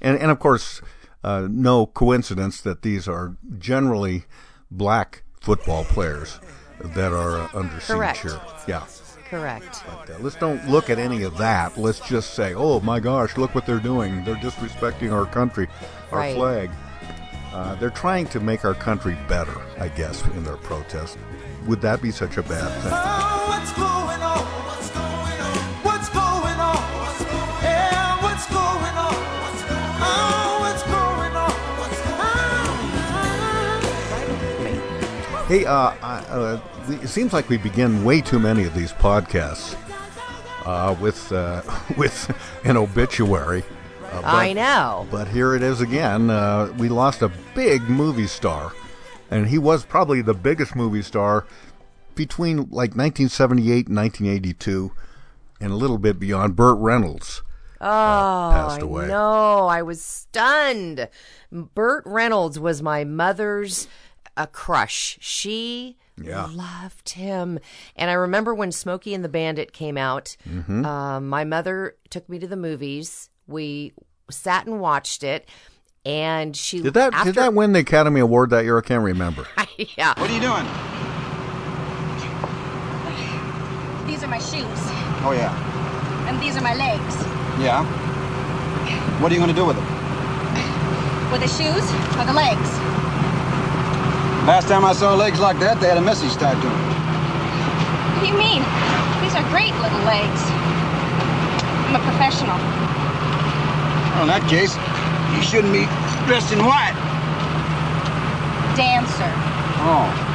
and 0.02 0.18
and 0.18 0.32
of 0.32 0.40
course, 0.40 0.82
uh, 1.26 1.48
no 1.52 1.86
coincidence 1.86 2.62
that 2.62 2.82
these 2.82 3.06
are 3.06 3.36
generally 3.60 4.24
black 4.72 5.24
football 5.42 5.84
players 5.84 6.40
that 6.80 7.12
are 7.12 7.42
uh, 7.42 7.50
under 7.54 7.80
siege 7.82 8.20
here. 8.22 8.40
Yeah. 8.66 8.86
Correct. 9.30 9.84
But, 9.88 10.10
uh, 10.12 10.20
let's 10.20 10.36
don't 10.38 10.70
look 10.70 10.90
at 10.90 11.00
any 11.00 11.24
of 11.24 11.38
that. 11.40 11.78
Let's 11.78 12.00
just 12.08 12.34
say, 12.36 12.54
oh 12.54 12.80
my 12.80 13.00
gosh, 13.02 13.36
look 13.38 13.56
what 13.56 13.66
they're 13.66 13.80
doing. 13.80 14.24
They're 14.24 14.36
disrespecting 14.36 15.12
our 15.12 15.26
country, 15.26 15.68
our 16.12 16.20
Right. 16.20 16.36
flag. 16.36 16.70
Uh, 17.52 17.76
they're 17.76 17.90
trying 17.90 18.28
to 18.28 18.40
make 18.40 18.64
our 18.64 18.76
country 18.76 19.18
better, 19.28 19.56
I 19.80 19.88
guess, 19.90 20.24
in 20.28 20.44
their 20.44 20.58
protest. 20.58 21.18
Would 21.66 21.82
that 21.82 22.02
be 22.02 22.12
such 22.12 22.38
a 22.38 22.44
bad 22.44 22.70
thing? 22.84 22.92
What's 22.92 23.74
going 23.74 24.22
on? 24.22 24.46
What's 24.68 24.90
going 24.92 25.40
on? 25.42 25.58
What's 25.84 26.10
going 26.10 26.60
on? 26.60 26.84
Yeah, 27.64 28.22
what's 28.22 28.46
going 28.48 28.96
on? 28.96 29.16
Oh, 30.02 30.58
what's 30.62 30.84
going 30.84 31.36
on? 31.36 31.52
Hey, 35.48 35.66
uh, 35.66 35.94
I- 36.02 36.26
uh, 36.30 36.60
it 37.02 37.08
seems 37.08 37.34
like 37.34 37.50
we 37.50 37.58
begin 37.58 38.04
way 38.04 38.22
too 38.22 38.38
many 38.40 38.64
of 38.66 38.74
these 38.76 38.92
podcasts 38.94 39.76
uh, 40.66 40.96
with 41.02 41.32
uh, 41.32 41.62
with 41.98 42.30
an 42.64 42.78
obituary. 42.78 43.64
Uh, 44.12 44.22
but- 44.22 44.26
I 44.26 44.54
know. 44.54 45.08
But 45.10 45.28
here 45.30 45.56
it 45.56 45.64
is 45.64 45.82
again. 45.82 46.30
Uh, 46.30 46.72
we 46.78 46.90
lost 46.90 47.24
a 47.24 47.32
big 47.56 47.82
movie 47.90 48.28
star, 48.28 48.72
and 49.30 49.48
he 49.48 49.58
was 49.58 49.86
probably 49.86 50.22
the 50.22 50.34
biggest 50.34 50.76
movie 50.76 51.02
star 51.02 51.46
between 52.16 52.58
like 52.58 52.96
1978 52.96 53.88
and 53.88 53.98
1982, 53.98 54.92
and 55.60 55.72
a 55.72 55.76
little 55.76 55.98
bit 55.98 56.20
beyond. 56.20 56.56
Burt 56.56 56.78
Reynolds. 56.80 57.42
Oh, 57.82 58.52
passed 58.54 58.82
away. 58.82 59.08
No, 59.08 59.68
I 59.68 59.82
was 59.82 60.02
stunned. 60.02 61.10
Burt 61.52 62.04
Reynolds 62.06 62.58
was 62.60 62.82
my 62.82 63.04
mother's 63.04 63.88
a 64.38 64.48
crush. 64.48 65.18
She 65.22 65.98
Yeah. 66.22 66.48
loved 66.52 67.10
him. 67.10 67.60
And 67.96 68.10
I 68.10 68.14
remember 68.14 68.54
when 68.56 68.72
Smokey 68.72 69.14
and 69.14 69.24
the 69.24 69.30
Bandit 69.30 69.74
came 69.74 69.98
out, 69.98 70.36
Mm-hmm. 70.50 70.86
um, 70.86 71.28
my 71.28 71.44
mother 71.44 71.96
took 72.10 72.28
me 72.30 72.40
to 72.40 72.48
the 72.48 72.56
movies. 72.56 73.30
We 73.48 73.94
sat 74.32 74.66
and 74.68 74.80
watched 74.80 75.24
it. 75.24 75.48
And 76.06 76.56
she 76.56 76.82
Did 76.82 76.94
that 76.94 77.14
after, 77.14 77.32
did 77.32 77.36
that 77.42 77.54
win 77.56 77.74
the 77.74 77.80
Academy 77.80 78.20
Award 78.20 78.52
that 78.52 78.64
year? 78.64 78.78
I 78.78 78.82
can't 78.82 79.04
remember. 79.04 79.48
yeah. 79.98 80.14
What 80.20 80.30
are 80.30 80.34
you 80.34 80.40
doing? 80.42 80.66
These 84.06 84.24
are 84.24 84.28
my 84.30 84.38
shoes, 84.38 84.80
Oh, 85.26 85.34
yeah. 85.36 85.50
and 86.30 86.40
these 86.42 86.56
are 86.56 86.62
my 86.62 86.76
legs. 86.76 87.16
Yeah? 87.60 87.82
What 89.20 89.32
are 89.32 89.36
you 89.36 89.42
going 89.42 89.50
to 89.50 89.56
do 89.58 89.66
with 89.66 89.76
them? 89.76 89.88
With 91.34 91.42
the 91.42 91.50
shoes 91.50 91.84
or 92.22 92.24
the 92.24 92.34
legs? 92.38 92.70
Last 94.46 94.68
time 94.70 94.86
I 94.86 94.94
saw 94.94 95.16
legs 95.16 95.40
like 95.40 95.58
that, 95.60 95.82
they 95.82 95.88
had 95.90 95.98
a 95.98 96.06
message 96.06 96.32
tied 96.38 96.54
to 96.62 96.68
them. 96.70 96.82
What 98.14 98.22
do 98.22 98.28
you 98.30 98.38
mean? 98.38 98.62
These 99.26 99.34
are 99.34 99.42
great 99.50 99.74
little 99.82 100.04
legs. 100.06 100.42
I'm 101.90 101.98
a 101.98 102.04
professional. 102.06 102.56
Well, 104.16 104.30
in 104.30 104.30
that 104.30 104.46
case, 104.48 104.78
you 105.36 105.42
shouldn't 105.42 105.74
be 105.74 105.86
dressed 106.26 106.54
in 106.54 106.60
white. 106.60 106.96
Dancer. 108.76 109.32
Oh. 109.84 110.32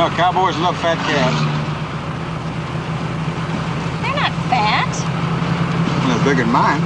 Oh, 0.00 0.14
cowboys 0.16 0.56
love 0.58 0.76
fat 0.80 0.96
calves. 1.08 1.40
They're 4.02 4.14
not 4.14 4.32
fat. 4.48 4.92
They're 6.06 6.24
bigger 6.24 6.44
than 6.44 6.52
mine. 6.52 6.80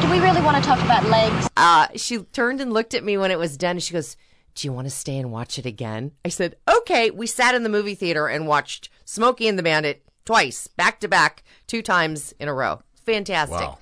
Do 0.00 0.10
we 0.10 0.18
really 0.18 0.40
want 0.40 0.56
to 0.56 0.62
talk 0.62 0.82
about 0.82 1.04
legs? 1.04 1.48
Uh, 1.56 1.88
she 1.96 2.18
turned 2.18 2.60
and 2.60 2.72
looked 2.72 2.94
at 2.94 3.04
me 3.04 3.18
when 3.18 3.30
it 3.30 3.38
was 3.38 3.56
done. 3.56 3.72
And 3.72 3.82
she 3.82 3.92
goes, 3.92 4.16
"Do 4.54 4.66
you 4.66 4.72
want 4.72 4.86
to 4.86 4.90
stay 4.90 5.18
and 5.18 5.30
watch 5.30 5.58
it 5.58 5.66
again?" 5.66 6.12
I 6.24 6.30
said, 6.30 6.56
"Okay." 6.68 7.10
We 7.10 7.26
sat 7.26 7.54
in 7.54 7.64
the 7.64 7.68
movie 7.68 7.94
theater 7.94 8.26
and 8.26 8.46
watched 8.46 8.88
Smokey 9.04 9.46
and 9.46 9.58
the 9.58 9.62
Bandit 9.62 10.02
twice, 10.24 10.68
back 10.68 11.00
to 11.00 11.08
back, 11.08 11.42
two 11.66 11.82
times 11.82 12.32
in 12.40 12.48
a 12.48 12.54
row. 12.54 12.82
Fantastic. 13.12 13.60
Wow. 13.60 13.78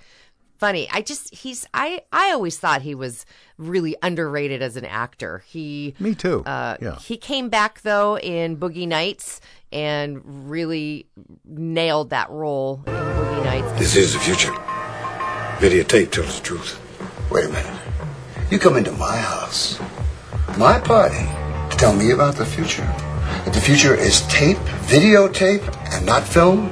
Funny. 0.58 0.88
I 0.92 1.02
just 1.02 1.32
he's 1.32 1.66
I 1.72 2.02
I 2.12 2.32
always 2.32 2.58
thought 2.58 2.82
he 2.82 2.94
was 2.96 3.24
really 3.58 3.94
underrated 4.02 4.60
as 4.60 4.76
an 4.76 4.84
actor. 4.84 5.44
He 5.46 5.94
Me 6.00 6.14
too. 6.16 6.42
uh, 6.44 6.76
yeah. 6.80 6.96
He 6.98 7.16
came 7.16 7.48
back 7.48 7.82
though 7.82 8.18
in 8.18 8.56
Boogie 8.56 8.88
Nights 8.88 9.40
and 9.70 10.50
really 10.50 11.06
nailed 11.44 12.10
that 12.10 12.28
role 12.30 12.82
in 12.86 12.92
Boogie 12.92 13.44
Nights. 13.44 13.78
This 13.78 13.94
is 13.94 14.14
the 14.14 14.18
future. 14.18 14.52
Videotape 15.58 16.10
tells 16.10 16.38
the 16.40 16.44
truth. 16.44 16.80
Wait 17.30 17.44
a 17.44 17.48
minute. 17.48 17.80
You 18.50 18.58
come 18.58 18.76
into 18.76 18.92
my 18.92 19.16
house, 19.16 19.78
my 20.56 20.80
party, 20.80 21.24
to 21.70 21.76
tell 21.76 21.94
me 21.94 22.10
about 22.12 22.34
the 22.36 22.46
future. 22.46 22.82
That 23.44 23.52
the 23.52 23.60
future 23.60 23.94
is 23.94 24.22
tape, 24.28 24.56
videotape, 24.88 25.62
and 25.92 26.06
not 26.06 26.24
film. 26.24 26.70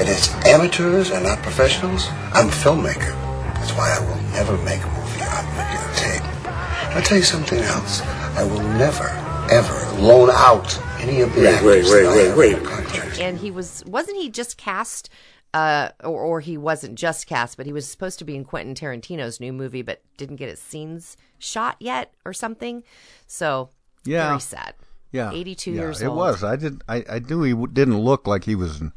It 0.00 0.08
is 0.08 0.28
amateurs 0.46 1.10
and 1.10 1.24
not 1.24 1.42
professionals. 1.42 2.06
I'm 2.32 2.48
a 2.48 2.52
filmmaker. 2.52 3.12
That's 3.54 3.72
why 3.72 3.96
I 3.96 4.00
will 4.00 4.22
never 4.32 4.56
make 4.64 4.82
a 4.82 4.86
movie 4.86 5.22
on 5.22 5.44
videotape. 5.58 6.94
I'll 6.94 7.02
tell 7.02 7.18
you 7.18 7.24
something 7.24 7.58
else. 7.58 8.00
I 8.36 8.44
will 8.44 8.62
never, 8.62 9.08
ever 9.50 10.00
loan 10.00 10.30
out 10.32 10.78
any 11.00 11.20
of 11.20 11.34
the 11.34 11.40
Wait, 11.42 11.62
wait, 11.64 11.78
actors 11.80 11.90
wait, 11.90 12.02
that 12.04 12.32
I 12.32 12.36
wait, 12.36 12.62
wait. 12.62 13.18
and 13.20 13.38
he 13.38 13.50
was 13.50 13.82
wasn't 13.86 14.16
he 14.18 14.28
just 14.30 14.56
cast 14.56 15.08
uh 15.54 15.88
or, 16.04 16.20
or 16.22 16.40
he 16.40 16.56
wasn't 16.58 16.94
just 16.96 17.26
cast 17.26 17.56
but 17.56 17.64
he 17.66 17.72
was 17.72 17.88
supposed 17.88 18.18
to 18.18 18.24
be 18.24 18.34
in 18.36 18.44
quentin 18.44 18.74
tarantino's 18.74 19.40
new 19.40 19.52
movie 19.52 19.80
but 19.82 20.02
didn't 20.16 20.36
get 20.36 20.48
his 20.50 20.58
scenes 20.60 21.16
shot 21.38 21.76
yet 21.80 22.12
or 22.24 22.32
something 22.32 22.82
so 23.26 23.70
Yeah. 24.04 24.28
very 24.28 24.40
sad 24.40 24.74
Yeah, 25.12 25.32
82 25.32 25.70
yeah, 25.70 25.80
years 25.80 26.02
it 26.02 26.06
old 26.06 26.16
It 26.16 26.20
was. 26.20 26.44
I 26.44 26.56
did. 26.56 26.82
I, 26.88 27.04
I 27.08 27.18
knew 27.20 27.42
he 27.42 27.52
w- 27.52 27.72
didn't 27.72 27.98
look 27.98 28.26
like 28.26 28.44
he 28.44 28.54
was 28.54 28.80
in 28.80 28.92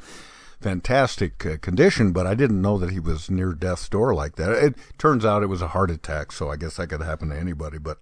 fantastic 0.61 1.45
uh, 1.45 1.57
condition, 1.57 2.11
but 2.11 2.27
I 2.27 2.35
didn't 2.35 2.61
know 2.61 2.77
that 2.77 2.91
he 2.91 2.99
was 2.99 3.29
near 3.29 3.53
death's 3.53 3.89
door 3.89 4.13
like 4.13 4.35
that. 4.35 4.51
It 4.51 4.75
turns 4.97 5.25
out 5.25 5.43
it 5.43 5.47
was 5.47 5.61
a 5.61 5.69
heart 5.69 5.91
attack, 5.91 6.31
so 6.31 6.49
I 6.49 6.55
guess 6.55 6.77
that 6.77 6.87
could 6.87 7.01
happen 7.01 7.29
to 7.29 7.37
anybody. 7.37 7.77
But 7.77 7.99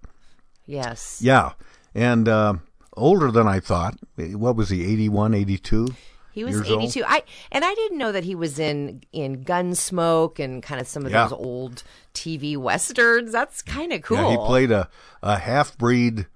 yes 0.66 1.18
yeah, 1.22 1.52
and 1.94 2.28
uh, 2.28 2.54
older 2.96 3.30
than 3.30 3.48
I 3.48 3.60
thought. 3.60 3.98
What 4.16 4.56
was 4.56 4.68
he? 4.70 4.84
81, 4.84 5.34
82? 5.34 5.88
he 6.32 6.44
was 6.44 6.54
years 6.54 6.70
old? 6.70 6.82
82 6.84 7.02
i 7.08 7.22
and 7.50 7.64
i 7.64 7.74
didn't 7.74 7.98
know 7.98 8.12
that 8.12 8.22
he 8.22 8.36
was 8.36 8.60
in 8.60 9.02
in 9.12 9.44
gunsmoke 9.44 10.38
and 10.38 10.62
kind 10.62 10.80
of 10.80 10.86
some 10.86 11.04
of 11.04 11.10
Yeah. 11.10 11.24
those 11.24 11.32
old 11.32 11.82
tv 12.14 12.56
westerns 12.56 13.32
that's 13.32 13.62
kind 13.62 13.92
of 13.92 14.02
cool 14.02 14.16
Yeah, 14.16 14.30
he 14.30 14.36
played 14.36 14.70
a, 14.70 14.88
a 15.24 15.38
half 15.38 15.76
breed 15.76 16.26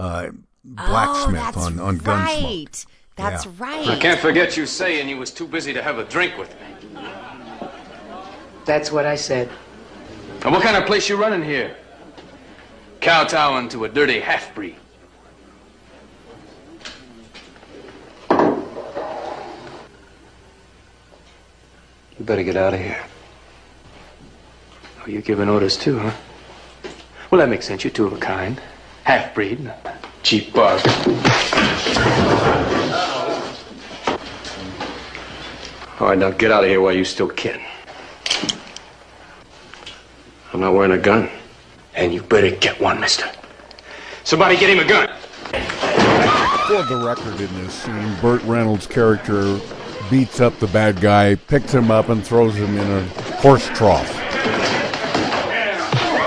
uh, 0.00 0.30
blacksmith 0.64 1.56
oh, 1.56 1.60
on 1.60 1.78
on 1.78 1.98
Gunsmoke. 1.98 2.86
Right 3.20 3.30
that's 3.30 3.44
Yeah. 3.46 3.52
right 3.58 3.88
I 3.88 3.96
can't 3.96 4.20
forget 4.20 4.56
you 4.56 4.66
saying 4.66 5.08
you 5.08 5.16
was 5.16 5.30
too 5.30 5.46
busy 5.46 5.72
to 5.72 5.82
have 5.82 5.98
a 5.98 6.04
drink 6.04 6.36
with 6.38 6.50
me. 6.60 7.04
That's 8.64 8.92
what 8.92 9.06
I 9.06 9.16
said. 9.16 9.48
And 10.42 10.52
what 10.52 10.62
kind 10.62 10.76
of 10.76 10.86
place 10.86 11.08
you 11.08 11.16
running 11.16 11.42
here? 11.42 11.74
Kowtowing 13.00 13.68
to 13.70 13.84
a 13.84 13.88
dirty 13.88 14.20
half-breed. 14.20 14.76
You 22.18 22.26
better 22.26 22.42
get 22.42 22.56
out 22.56 22.74
of 22.74 22.80
here. 22.80 23.02
Oh, 25.00 25.06
you're 25.06 25.22
giving 25.22 25.48
orders 25.48 25.76
too, 25.76 25.98
huh? 25.98 26.12
Well, 27.30 27.38
that 27.40 27.48
makes 27.48 27.66
sense. 27.66 27.84
You're 27.84 27.92
two 27.92 28.06
of 28.06 28.12
a 28.12 28.18
kind. 28.18 28.60
Half-breed, 29.04 29.72
cheap 30.22 30.52
bug. 30.52 30.80
All 36.00 36.08
right, 36.08 36.16
now 36.16 36.30
get 36.30 36.50
out 36.50 36.64
of 36.64 36.70
here 36.70 36.80
while 36.80 36.94
you 36.94 37.04
still 37.04 37.28
can. 37.28 37.60
I'm 40.54 40.60
not 40.60 40.72
wearing 40.72 40.92
a 40.92 40.98
gun. 40.98 41.28
And 41.94 42.14
you 42.14 42.22
better 42.22 42.50
get 42.56 42.80
one, 42.80 42.98
mister. 43.00 43.30
Somebody 44.24 44.56
get 44.56 44.70
him 44.70 44.78
a 44.78 44.88
gun. 44.88 45.08
For 46.66 46.82
the 46.84 47.02
record 47.04 47.38
in 47.38 47.52
this 47.62 47.74
scene, 47.74 48.16
Burt 48.22 48.42
Reynolds' 48.44 48.86
character 48.86 49.60
beats 50.08 50.40
up 50.40 50.58
the 50.58 50.68
bad 50.68 51.02
guy, 51.02 51.34
picks 51.34 51.74
him 51.74 51.90
up, 51.90 52.08
and 52.08 52.24
throws 52.24 52.54
him 52.54 52.78
in 52.78 52.90
a 52.90 53.02
horse 53.42 53.68
trough. 53.68 54.08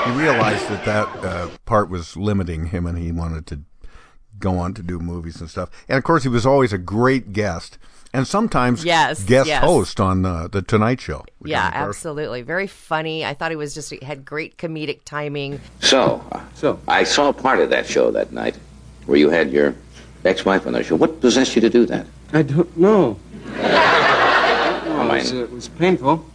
He 0.05 0.11
realized 0.11 0.67
that 0.67 0.85
that 0.85 1.07
uh, 1.25 1.49
part 1.65 1.89
was 1.89 2.15
limiting 2.15 2.67
him, 2.67 2.85
and 2.85 2.97
he 2.97 3.11
wanted 3.11 3.47
to 3.47 3.61
go 4.37 4.59
on 4.59 4.75
to 4.75 4.83
do 4.83 4.99
movies 4.99 5.41
and 5.41 5.49
stuff. 5.49 5.71
And 5.89 5.97
of 5.97 6.03
course, 6.03 6.21
he 6.21 6.29
was 6.29 6.45
always 6.45 6.73
a 6.73 6.77
great 6.77 7.33
guest, 7.33 7.79
and 8.13 8.27
sometimes 8.27 8.86
Yes, 8.86 9.24
guest 9.24 9.48
yes. 9.48 9.63
host 9.63 10.00
on 10.00 10.25
uh, 10.25 10.48
the 10.48 10.62
Tonight 10.62 11.01
Show. 11.01 11.25
yeah 11.43 11.70
absolutely 11.74 12.41
very 12.41 12.67
funny 12.67 13.25
i 13.25 13.34
thought 13.34 13.51
he 13.51 13.58
was 13.58 13.74
just 13.74 13.89
he 13.91 14.00
had 14.05 14.24
great 14.24 14.58
comedic 14.58 15.00
timing 15.05 15.60
So, 15.82 16.22
so 16.53 16.79
I 16.88 17.03
saw 17.03 17.32
part 17.34 17.60
of 17.60 17.70
that 17.72 17.86
show 17.88 18.12
that 18.12 18.32
night 18.32 18.55
where 19.05 19.17
you 19.17 19.29
had 19.29 19.51
your 19.51 19.75
ex-wife 20.24 20.65
on 20.65 20.74
the 20.74 20.84
show. 20.84 20.96
What 20.96 21.20
possessed 21.20 21.55
you 21.55 21.62
to 21.62 21.70
do 21.70 21.86
that? 21.88 22.05
I 22.32 22.41
don't 22.43 22.72
know. 22.77 23.20
I 23.58 24.82
No, 24.88 25.03
it, 25.03 25.20
was, 25.20 25.34
uh, 25.34 25.43
it 25.43 25.51
was 25.51 25.67
painful. 25.67 26.25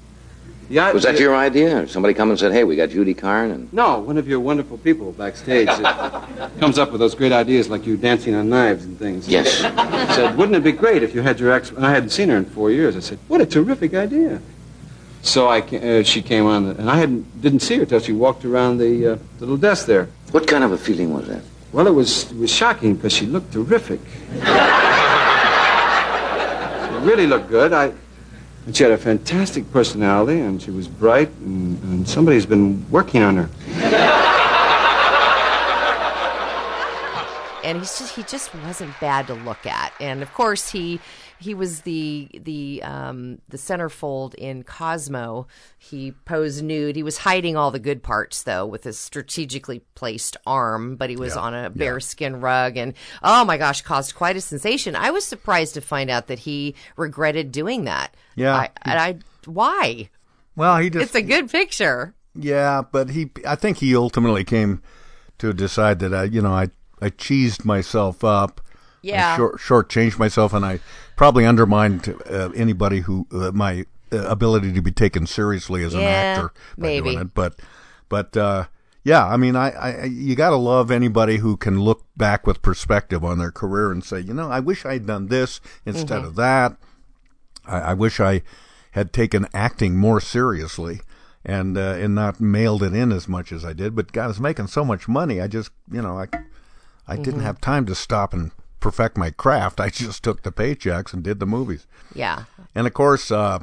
Yeah, 0.71 0.93
was 0.93 1.05
that 1.05 1.19
your 1.19 1.35
idea? 1.35 1.89
Somebody 1.89 2.13
come 2.13 2.31
and 2.31 2.39
said, 2.39 2.53
"Hey, 2.53 2.65
we 2.65 2.77
got 2.77 2.91
Judy 2.91 3.15
Carne," 3.15 3.51
and 3.51 3.73
No, 3.73 4.01
one 4.01 4.19
of 4.19 4.29
your 4.29 4.41
wonderful 4.41 4.77
people 4.77 5.13
backstage 5.13 5.69
comes 6.61 6.79
up 6.79 6.91
with 6.93 7.01
those 7.01 7.15
great 7.15 7.33
ideas 7.33 7.71
like 7.71 7.87
you 7.87 7.97
dancing 7.97 8.35
on 8.35 8.49
knives 8.49 8.85
and 8.85 8.99
things. 8.99 9.29
Yes. 9.29 9.57
He 9.57 10.15
said, 10.15 10.37
wouldn't 10.37 10.57
it 10.57 10.65
be 10.65 10.73
great 10.73 11.03
if 11.03 11.15
you 11.15 11.23
had 11.23 11.41
your 11.41 11.53
ex... 11.53 11.71
And 11.71 11.87
I 11.87 11.91
hadn't 11.91 12.11
seen 12.11 12.29
her 12.29 12.37
in 12.37 12.45
four 12.45 12.71
years. 12.71 12.97
I 12.97 13.01
said, 13.01 13.19
what 13.29 13.41
a 13.41 13.47
terrific 13.47 13.95
idea. 13.95 14.41
So 15.23 15.49
I, 15.49 15.61
uh, 15.61 16.03
she 16.03 16.23
came 16.23 16.47
on, 16.47 16.67
and 16.67 16.91
I 16.91 16.97
hadn't, 16.97 17.41
didn't 17.41 17.61
see 17.61 17.77
her 17.79 17.87
till 17.87 18.01
she 18.01 18.13
walked 18.13 18.45
around 18.45 18.79
the 18.79 19.13
uh, 19.13 19.19
little 19.41 19.57
desk 19.57 19.87
there. 19.87 20.09
what 20.31 20.47
kind 20.47 20.65
of 20.65 20.73
a 20.73 20.79
feeling 20.79 21.13
was 21.13 21.27
that? 21.29 21.43
Well, 21.73 21.87
it 21.87 21.95
was, 21.95 22.31
it 22.31 22.39
was 22.39 22.53
shocking 22.53 22.95
because 22.97 23.13
she 23.13 23.27
looked 23.27 23.53
terrific. 23.53 24.01
she 24.33 24.41
really 27.05 27.27
looked 27.27 27.49
good. 27.49 27.73
I, 27.73 27.93
and 28.69 28.77
she 28.77 28.83
had 28.83 28.93
a 28.93 28.99
fantastic 28.99 29.73
personality, 29.73 30.41
and 30.41 30.61
she 30.61 30.71
was 30.71 30.89
bright, 30.89 31.31
and, 31.41 31.83
and 31.85 32.07
somebody's 32.07 32.45
been 32.45 32.85
working 32.91 33.23
on 33.23 33.35
her. 33.35 33.49
and 37.65 37.79
he's 37.79 37.99
just 37.99 38.15
he 38.15 38.23
just 38.25 38.55
wasn't 38.57 38.93
bad 39.01 39.27
to 39.27 39.35
look 39.35 39.67
at 39.67 39.93
and 40.01 40.23
of 40.23 40.33
course 40.33 40.71
he 40.71 41.01
he 41.41 41.55
was 41.55 41.83
the 41.83 42.29
the 42.35 42.83
um 42.83 43.39
the 43.49 43.57
centerfold 43.57 44.35
in 44.35 44.63
cosmo 44.63 45.47
he 45.79 46.13
posed 46.25 46.63
nude 46.65 46.97
he 46.97 47.03
was 47.03 47.19
hiding 47.19 47.57
all 47.57 47.71
the 47.71 47.79
good 47.79 48.03
parts 48.03 48.43
though 48.43 48.67
with 48.67 48.85
his 48.85 48.99
strategically 48.99 49.81
placed 49.95 50.37
arm 50.47 50.97
but 50.97 51.11
he 51.11 51.17
was 51.17 51.35
Yeah, 51.35 51.41
on 51.43 51.55
a 51.55 51.63
yeah. 51.63 51.69
bearskin 51.69 52.41
rug 52.41 52.77
and 52.77 52.95
oh 53.23 53.45
my 53.45 53.57
gosh 53.57 53.83
caused 53.83 54.15
quite 54.15 54.37
a 54.37 54.41
sensation 54.41 54.97
i 54.97 55.11
was 55.11 55.25
surprised 55.25 55.75
to 55.75 55.81
find 55.81 56.11
out 56.11 56.27
that 56.27 56.41
he 56.41 56.75
regretted 56.97 57.53
doing 57.53 57.85
that 57.85 58.15
Yeah. 58.35 58.55
I, 58.57 58.69
and 58.83 58.99
i 58.99 59.19
why 59.47 60.11
Well, 60.57 60.79
he 60.79 60.91
just 60.91 61.05
it's 61.07 61.15
a 61.15 61.23
good 61.23 61.51
picture 61.51 62.15
Yeah, 62.35 62.83
but 62.91 63.11
he, 63.11 63.31
I 63.47 63.55
think 63.55 63.79
he 63.79 63.95
ultimately 63.97 64.45
came 64.45 64.83
to 65.39 65.53
decide 65.53 66.01
that 66.01 66.13
I, 66.13 66.25
you 66.25 66.43
know, 66.43 66.53
I, 66.53 66.69
I 67.01 67.11
cheesed 67.11 67.65
myself 67.65 68.23
up. 68.25 68.61
Yeah. 69.03 69.33
I 69.33 69.37
short, 69.37 69.59
shortchanged 69.61 70.19
myself, 70.19 70.53
and 70.53 70.65
I 70.67 70.81
probably 71.19 71.45
undermined 71.45 72.15
uh, 72.31 72.49
anybody 72.55 73.01
who 73.01 73.27
uh, 73.33 73.51
my 73.53 73.85
uh, 74.13 74.19
ability 74.29 74.73
to 74.73 74.81
be 74.81 74.91
taken 74.93 75.27
seriously 75.27 75.83
as 75.85 75.95
an 75.95 76.05
Yeah, 76.05 76.11
actor 76.13 76.53
by 76.79 76.87
maybe. 76.89 77.03
doing 77.03 77.19
it. 77.19 77.35
But, 77.35 77.61
but 78.09 78.35
uh, 78.37 78.65
Yeah, 79.05 79.27
I 79.27 79.37
mean, 79.37 79.57
I, 79.57 79.71
I 79.73 80.05
you 80.05 80.35
got 80.37 80.51
to 80.51 80.57
love 80.57 80.91
anybody 80.91 81.39
who 81.39 81.57
can 81.57 81.81
look 81.81 82.05
back 82.17 82.47
with 82.47 82.63
perspective 82.63 83.25
on 83.25 83.39
their 83.39 83.51
career 83.51 83.91
and 83.91 84.03
say, 84.05 84.21
you 84.21 84.33
know, 84.33 84.51
I 84.51 84.61
wish 84.61 84.87
I'd 84.87 85.07
done 85.07 85.27
this 85.29 85.61
instead 85.85 86.23
Mhm. 86.23 86.27
of 86.27 86.35
that. 86.37 86.77
I, 87.67 87.79
I 87.81 87.95
wish 87.95 88.21
I 88.21 88.43
had 88.93 89.13
taken 89.13 89.47
acting 89.53 89.97
more 89.97 90.21
seriously 90.21 91.01
and 91.45 91.77
uh, 91.79 91.97
and 91.99 92.15
not 92.15 92.41
mailed 92.41 92.83
it 92.83 92.95
in 92.95 93.13
as 93.13 93.29
much 93.29 93.53
as 93.53 93.65
I 93.65 93.73
did. 93.73 93.95
But 93.95 94.13
God, 94.13 94.25
I 94.25 94.29
was 94.29 94.41
making 94.41 94.69
so 94.69 94.85
much 94.85 95.09
money, 95.09 95.41
I 95.41 95.47
just, 95.49 95.71
you 95.91 96.01
know, 96.03 96.17
I 96.19 96.27
I 97.07 97.17
didn't 97.17 97.41
Mhm. 97.41 97.45
have 97.45 97.61
time 97.61 97.87
to 97.87 97.95
stop 97.95 98.33
and 98.35 98.51
perfect 98.81 99.17
my 99.17 99.31
craft. 99.31 99.81
I 99.87 99.89
just 99.91 100.23
took 100.23 100.43
the 100.43 100.53
paychecks 100.53 101.13
and 101.13 101.23
did 101.23 101.41
the 101.41 101.47
movies. 101.47 101.87
Yeah. 102.15 102.45
And 102.75 102.87
of 102.87 102.95
course, 102.95 103.31
uh, 103.31 103.61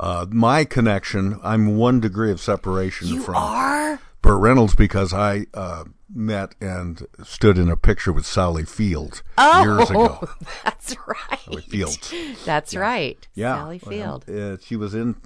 uh, 0.00 0.26
my 0.30 0.64
connection, 0.64 1.38
I'm 1.42 1.76
one 1.76 2.00
degree 2.00 2.30
of 2.30 2.40
separation 2.40 3.08
You 3.08 3.20
from 3.20 3.36
are? 3.36 4.00
Burt 4.22 4.40
Reynolds 4.40 4.74
because 4.74 5.12
I 5.12 5.46
uh, 5.54 5.84
met 6.12 6.54
and 6.60 7.06
stood 7.22 7.58
in 7.58 7.68
a 7.68 7.76
picture 7.76 8.12
with 8.12 8.26
Sally 8.26 8.64
Fields 8.64 9.22
Oh, 9.36 9.62
years 9.62 9.90
ago. 9.90 10.28
that's 10.64 10.96
right. 11.06 11.40
Sally 11.44 11.62
Fields. 11.62 12.14
That's 12.44 12.74
right. 12.74 13.26
Yeah. 13.34 13.56
Sally 13.56 13.78
Field. 13.78 14.24
Well, 14.26 14.54
uh, 14.54 14.56
she 14.60 14.76
was 14.76 14.94
in 14.94 15.16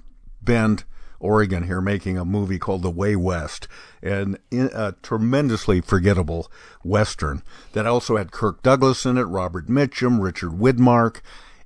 Bend, 0.42 0.84
Oregon 1.22 1.62
here 1.62 1.80
making 1.80 2.18
a 2.18 2.24
movie 2.24 2.58
called 2.58 2.82
The 2.82 2.90
Way 2.90 3.16
West, 3.16 3.68
and 4.02 4.38
a 4.52 4.94
tremendously 5.02 5.80
forgettable 5.80 6.50
Western 6.82 7.42
that 7.72 7.86
also 7.86 8.16
had 8.16 8.32
Kirk 8.32 8.62
Douglas 8.62 9.06
in 9.06 9.16
it, 9.16 9.22
Robert 9.22 9.68
Mitchum, 9.68 10.20
Richard 10.20 10.50
Widmark, 10.50 11.20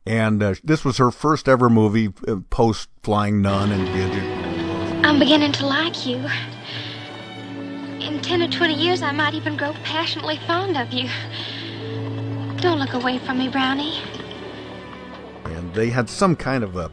and 0.04 0.42
uh, 0.42 0.54
this 0.62 0.84
was 0.84 0.98
her 0.98 1.10
first 1.10 1.48
ever 1.48 1.68
movie 1.68 2.12
uh, 2.28 2.36
post 2.50 2.88
Flying 3.02 3.42
Nun 3.42 3.72
and 3.72 3.86
did 3.86 5.04
I'm 5.04 5.18
beginning 5.18 5.52
to 5.52 5.66
like 5.66 6.06
you. 6.06 6.18
In 8.00 8.20
10 8.20 8.42
or 8.42 8.48
20 8.48 8.74
years, 8.74 9.02
I 9.02 9.10
might 9.12 9.34
even 9.34 9.56
grow 9.56 9.72
passionately 9.84 10.38
fond 10.46 10.76
of 10.76 10.92
you. 10.92 11.08
Don't 12.60 12.78
look 12.78 12.92
away 12.92 13.18
from 13.18 13.38
me, 13.38 13.48
Brownie. 13.48 14.00
and 15.44 15.74
they 15.74 15.90
had 15.90 16.08
some 16.08 16.36
kind 16.36 16.62
of 16.62 16.76
a 16.76 16.90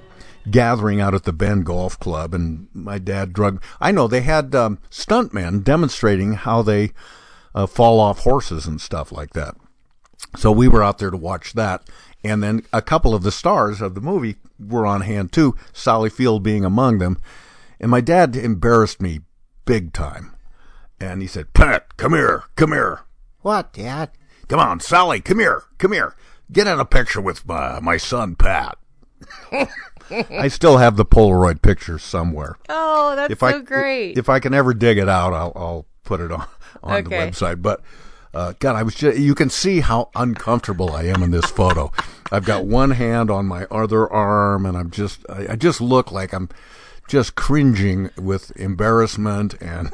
gathering 0.49 0.99
out 0.99 1.13
at 1.13 1.23
the 1.23 1.33
Bend 1.33 1.65
Golf 1.65 1.99
Club, 1.99 2.33
and 2.33 2.67
my 2.73 2.97
dad 2.97 3.33
drug. 3.33 3.61
I 3.79 3.91
know 3.91 4.07
they 4.07 4.21
had 4.21 4.53
um, 4.55 4.79
stuntmen 4.89 5.63
demonstrating 5.63 6.33
how 6.33 6.61
they 6.61 6.91
uh, 7.55 7.67
fall 7.67 7.99
off 7.99 8.19
horses 8.19 8.65
and 8.65 8.79
stuff 8.81 9.11
like 9.11 9.33
that. 9.33 9.55
So 10.37 10.51
we 10.51 10.67
were 10.67 10.83
out 10.83 10.97
there 10.97 11.11
to 11.11 11.17
watch 11.17 11.53
that, 11.53 11.89
and 12.23 12.41
then 12.41 12.63
a 12.71 12.81
couple 12.81 13.13
of 13.13 13.23
the 13.23 13.31
stars 13.31 13.81
of 13.81 13.95
the 13.95 14.01
movie 14.01 14.37
were 14.59 14.85
on 14.85 15.01
hand 15.01 15.31
too. 15.31 15.55
Sally 15.71 16.09
Field 16.09 16.43
being 16.43 16.65
among 16.65 16.97
them, 16.97 17.17
and 17.79 17.91
my 17.91 18.01
dad 18.01 18.35
embarrassed 18.35 19.01
me 19.01 19.21
big 19.65 19.93
time, 19.93 20.35
and 20.99 21.21
he 21.21 21.27
said, 21.27 21.53
"Pat, 21.53 21.97
come 21.97 22.13
here, 22.13 22.43
come 22.55 22.71
here." 22.71 23.01
What, 23.41 23.73
Dad? 23.73 24.11
Come 24.47 24.59
on, 24.59 24.79
Sally, 24.79 25.19
come 25.19 25.39
here, 25.39 25.63
come 25.77 25.91
here. 25.91 26.15
Get 26.51 26.67
in 26.67 26.79
a 26.79 26.85
picture 26.85 27.21
with 27.21 27.45
my 27.45 27.79
my 27.79 27.97
son 27.97 28.35
Pat. 28.35 28.77
I 30.11 30.47
still 30.47 30.77
have 30.77 30.95
the 30.95 31.05
Polaroid 31.05 31.61
picture 31.61 31.99
somewhere. 31.99 32.57
Oh, 32.69 33.15
that's 33.15 33.31
if 33.31 33.39
so 33.39 33.47
I, 33.47 33.59
great. 33.59 34.17
If 34.17 34.29
I 34.29 34.39
can 34.39 34.53
ever 34.53 34.73
dig 34.73 34.97
it 34.97 35.09
out, 35.09 35.33
I'll 35.33 35.53
I'll 35.55 35.85
put 36.03 36.19
it 36.19 36.31
on 36.31 36.45
on 36.83 37.03
the 37.03 37.09
website. 37.09 37.61
But 37.61 37.81
uh, 38.33 38.53
God, 38.59 38.75
I 38.75 38.83
was 38.83 38.95
just, 38.95 39.17
you 39.17 39.35
can 39.35 39.49
see 39.49 39.81
how 39.81 40.09
uncomfortable 40.15 40.91
I 40.91 41.03
am 41.03 41.21
in 41.21 41.31
this 41.31 41.45
photo. 41.45 41.91
I've 42.31 42.45
got 42.45 42.65
one 42.65 42.91
hand 42.91 43.29
on 43.29 43.45
my 43.45 43.65
other 43.69 44.11
arm, 44.11 44.65
and 44.65 44.75
I'm 44.75 44.89
just 44.89 45.25
I, 45.29 45.51
I 45.51 45.55
just 45.55 45.81
look 45.81 46.11
like 46.11 46.33
I'm 46.33 46.49
just 47.07 47.35
cringing 47.35 48.09
with 48.17 48.51
embarrassment 48.55 49.61
and 49.61 49.91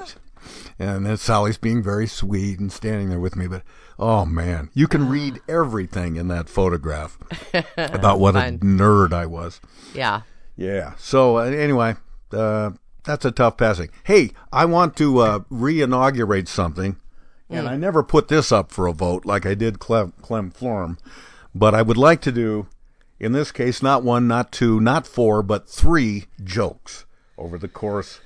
and 0.79 1.05
then 1.05 1.17
Sally's 1.17 1.57
being 1.57 1.83
very 1.83 2.07
sweet 2.07 2.59
and 2.59 2.71
standing 2.71 3.09
there 3.09 3.19
with 3.19 3.35
me. 3.35 3.45
But 3.47 3.63
oh 3.99 4.25
man, 4.25 4.69
you 4.73 4.87
can 4.87 5.09
read 5.09 5.39
everything 5.47 6.15
in 6.15 6.29
that 6.29 6.49
photograph 6.49 7.17
about 7.77 8.19
what 8.19 8.35
a 8.35 8.57
nerd 8.57 9.13
I 9.13 9.25
was. 9.25 9.59
Yeah. 9.93 10.21
Yeah. 10.55 10.93
So 10.97 11.37
uh, 11.37 11.43
anyway, 11.43 11.95
uh, 12.31 12.71
that's 13.03 13.25
a 13.25 13.31
tough 13.31 13.57
passing. 13.57 13.89
Hey, 14.05 14.31
I 14.51 14.65
want 14.65 14.95
to 14.97 15.19
uh, 15.19 15.39
re-inaugurate 15.49 16.47
something, 16.47 16.97
and 17.49 17.65
Mm. 17.65 17.69
I 17.71 17.75
never 17.77 18.03
put 18.03 18.27
this 18.27 18.51
up 18.51 18.71
for 18.71 18.85
a 18.87 18.93
vote 18.93 19.25
like 19.25 19.45
I 19.45 19.55
did 19.55 19.79
Clem, 19.79 20.13
Clem 20.21 20.51
Florm, 20.51 20.97
but 21.55 21.73
I 21.73 21.81
would 21.81 21.97
like 21.97 22.21
to 22.21 22.31
do, 22.31 22.67
in 23.19 23.31
this 23.31 23.51
case, 23.51 23.81
not 23.81 24.03
one, 24.03 24.27
not 24.27 24.51
two, 24.51 24.79
not 24.79 25.07
four, 25.07 25.41
but 25.41 25.67
three 25.67 26.25
jokes 26.43 27.05
over 27.37 27.57
the 27.57 27.67
course 27.67 28.19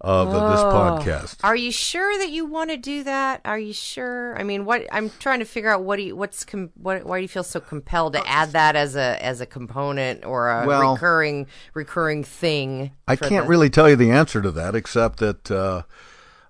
of 0.00 0.28
uh, 0.28 0.50
this 0.50 0.60
Oh. 0.60 0.64
podcast. 1.00 1.36
Are 1.42 1.56
you 1.56 1.72
sure 1.72 2.18
that 2.18 2.30
you 2.30 2.44
want 2.46 2.70
to 2.70 2.76
do 2.76 3.02
that? 3.04 3.40
Are 3.44 3.58
you 3.58 3.72
sure? 3.72 4.38
I 4.38 4.42
mean, 4.42 4.64
what 4.64 4.86
I'm 4.92 5.10
trying 5.18 5.38
to 5.38 5.44
figure 5.44 5.70
out 5.70 5.82
what 5.84 5.96
do 5.96 6.02
you, 6.02 6.16
what's 6.16 6.44
com, 6.44 6.70
what 6.74 7.04
why 7.04 7.18
do 7.18 7.22
you 7.22 7.28
feel 7.28 7.42
so 7.42 7.60
compelled 7.60 8.12
to 8.12 8.26
add 8.28 8.52
that 8.52 8.76
as 8.76 8.94
a 8.96 9.22
as 9.24 9.40
a 9.40 9.46
component 9.46 10.24
or 10.24 10.50
a 10.50 10.66
Well- 10.66 10.92
recurring 10.92 11.46
recurring 11.74 12.24
thing? 12.24 12.92
I 13.08 13.16
can't 13.16 13.44
the- 13.46 13.48
really 13.50 13.70
tell 13.70 13.88
you 13.88 13.96
the 13.96 14.10
answer 14.10 14.42
to 14.42 14.50
that, 14.52 14.74
except 14.74 15.18
that 15.20 15.50
uh, 15.50 15.82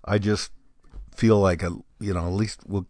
I 0.04 0.18
just 0.18 0.50
feel 1.14 1.38
like 1.38 1.62
a, 1.62 1.70
you 2.00 2.12
know 2.14 2.26
at 2.26 2.32
least 2.32 2.61
we'll 2.66 2.87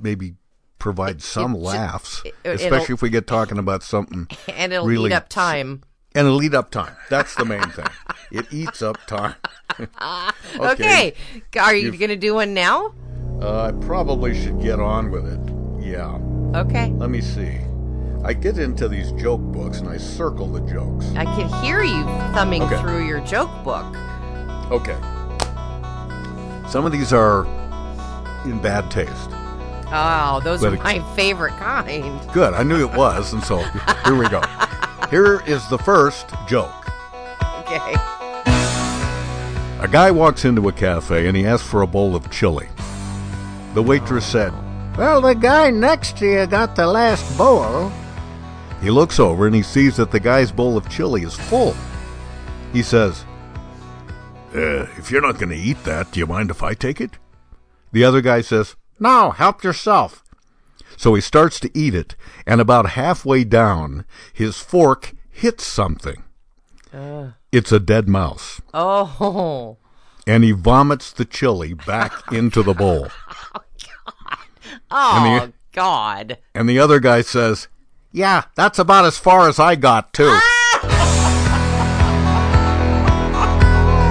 maybe 0.00 0.34
provide 0.78 1.20
some 1.22 1.52
ju- 1.54 1.60
laughs, 1.60 2.22
it- 2.24 2.34
especially 2.44 2.94
if 2.94 3.02
we 3.02 3.10
get 3.10 3.26
talking 3.26 3.58
about 3.58 3.82
something. 3.82 4.26
and 4.48 4.72
it'll 4.72 4.86
really 4.86 5.10
eat 5.10 5.14
up 5.14 5.28
time. 5.28 5.82
And 6.18 6.26
it'll 6.26 6.56
up 6.56 6.72
time. 6.72 6.96
That's 7.08 7.36
the 7.36 7.44
main 7.44 7.70
thing. 7.70 7.86
It 8.30 8.52
eats 8.52 8.82
up 8.82 8.98
time. 9.06 9.36
Okay. 10.58 11.14
Are 11.58 11.74
you 11.74 11.92
going 11.92 12.10
to 12.10 12.16
do 12.16 12.34
one 12.34 12.52
now? 12.52 12.92
Uh, 13.40 13.66
I 13.66 13.86
probably 13.86 14.34
should 14.34 14.60
get 14.60 14.80
on 14.80 15.10
with 15.12 15.26
it. 15.26 15.40
Yeah. 15.80 16.18
Okay. 16.58 16.90
Let 16.90 17.10
me 17.10 17.20
see. 17.20 17.58
I 18.24 18.32
get 18.32 18.58
into 18.58 18.88
these 18.88 19.12
joke 19.12 19.40
books 19.40 19.78
and 19.78 19.88
I 19.88 19.96
circle 19.96 20.48
the 20.48 20.60
jokes. 20.62 21.06
I 21.14 21.24
can 21.24 21.48
hear 21.62 21.82
you 21.84 22.02
thumbing 22.34 22.62
Okay. 22.64 22.80
through 22.80 23.06
your 23.06 23.20
joke 23.20 23.50
book. 23.62 23.86
Okay. 24.72 24.98
Some 26.68 26.84
of 26.84 26.90
these 26.92 27.12
are 27.12 27.44
in 28.44 28.60
bad 28.60 28.90
taste. 28.90 29.30
Oh, 29.90 30.40
those 30.42 30.60
Let 30.62 30.72
are 30.72 30.82
my 30.82 30.98
favorite 31.14 31.54
kind. 31.56 32.20
Good. 32.32 32.52
I 32.54 32.64
knew 32.64 32.80
it 32.86 32.92
was, 32.94 33.32
and 33.32 33.42
so 33.44 33.58
here 34.04 34.16
we 34.16 34.28
go. 34.28 34.42
Here 35.10 35.42
is 35.46 35.66
the 35.68 35.78
first 35.78 36.28
joke. 36.46 36.74
Okay. 37.60 37.94
A 39.80 39.88
guy 39.90 40.10
walks 40.10 40.44
into 40.44 40.68
a 40.68 40.72
cafe 40.72 41.28
and 41.28 41.36
he 41.36 41.46
asks 41.46 41.66
for 41.66 41.82
a 41.82 41.86
bowl 41.86 42.14
of 42.16 42.30
chili. 42.30 42.68
The 43.74 43.82
waitress 43.82 44.26
said, 44.26 44.52
Well, 44.96 45.20
the 45.20 45.34
guy 45.34 45.70
next 45.70 46.18
to 46.18 46.26
you 46.26 46.46
got 46.46 46.76
the 46.76 46.86
last 46.86 47.38
bowl. 47.38 47.92
He 48.80 48.90
looks 48.90 49.18
over 49.18 49.46
and 49.46 49.54
he 49.54 49.62
sees 49.62 49.96
that 49.96 50.10
the 50.10 50.20
guy's 50.20 50.52
bowl 50.52 50.76
of 50.76 50.88
chili 50.88 51.22
is 51.22 51.34
full. 51.34 51.74
He 52.72 52.82
says, 52.82 53.24
uh, 54.54 54.86
If 54.98 55.10
you're 55.10 55.22
not 55.22 55.38
going 55.38 55.50
to 55.50 55.56
eat 55.56 55.82
that, 55.84 56.12
do 56.12 56.20
you 56.20 56.26
mind 56.26 56.50
if 56.50 56.62
I 56.62 56.74
take 56.74 57.00
it? 57.00 57.12
The 57.92 58.04
other 58.04 58.20
guy 58.20 58.40
says, 58.40 58.76
No, 58.98 59.30
help 59.30 59.62
yourself. 59.62 60.22
So 60.98 61.14
he 61.14 61.20
starts 61.20 61.60
to 61.60 61.70
eat 61.78 61.94
it, 61.94 62.16
and 62.44 62.60
about 62.60 62.90
halfway 62.90 63.44
down, 63.44 64.04
his 64.32 64.58
fork 64.58 65.12
hits 65.30 65.64
something. 65.64 66.24
Uh. 66.92 67.28
It's 67.52 67.70
a 67.70 67.78
dead 67.78 68.08
mouse. 68.08 68.60
Oh. 68.74 69.76
And 70.26 70.42
he 70.42 70.50
vomits 70.50 71.12
the 71.12 71.24
chili 71.24 71.72
back 71.72 72.12
into 72.32 72.64
the 72.64 72.74
bowl. 72.74 73.08
Oh, 74.90 75.24
And 75.24 75.52
the- 75.52 75.56
God. 75.72 76.38
And 76.52 76.68
the 76.68 76.80
other 76.80 76.98
guy 76.98 77.22
says, 77.22 77.68
Yeah, 78.10 78.42
that's 78.56 78.80
about 78.80 79.04
as 79.04 79.16
far 79.18 79.48
as 79.48 79.60
I 79.60 79.76
got, 79.76 80.12
too. 80.12 80.28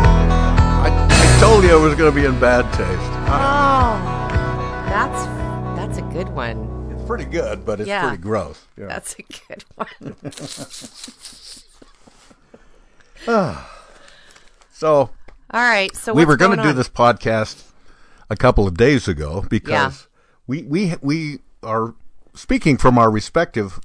I, 0.09 1.07
I 1.09 1.39
told 1.41 1.63
you 1.63 1.77
it 1.77 1.81
was 1.81 1.95
going 1.95 2.11
to 2.13 2.15
be 2.15 2.25
in 2.25 2.39
bad 2.39 2.63
taste. 2.73 3.11
Oh. 3.29 3.99
That's 4.89 5.25
that's 5.77 5.97
a 5.97 6.01
good 6.13 6.29
one. 6.29 6.66
Pretty 7.07 7.25
good, 7.25 7.65
but 7.65 7.79
it's 7.79 7.87
Yeah. 7.87 8.07
pretty 8.09 8.21
gross. 8.21 8.65
Yeah. 8.77 8.87
That's 8.87 9.15
a 9.17 9.23
good 9.23 9.63
one. 9.75 10.15
so 14.71 15.09
All 15.51 15.61
right. 15.61 15.95
So 15.95 16.13
we 16.13 16.25
were 16.25 16.37
going 16.37 16.57
to 16.57 16.63
do 16.63 16.73
this 16.73 16.89
podcast 16.89 17.63
a 18.29 18.35
couple 18.35 18.67
of 18.67 18.75
days 18.77 19.07
ago 19.07 19.45
because 19.49 19.69
Yeah. 19.71 19.91
we 20.47 20.63
we 20.63 20.93
we 21.01 21.39
are 21.63 21.95
speaking 22.35 22.77
from 22.77 22.97
our 22.97 23.09
respective 23.09 23.79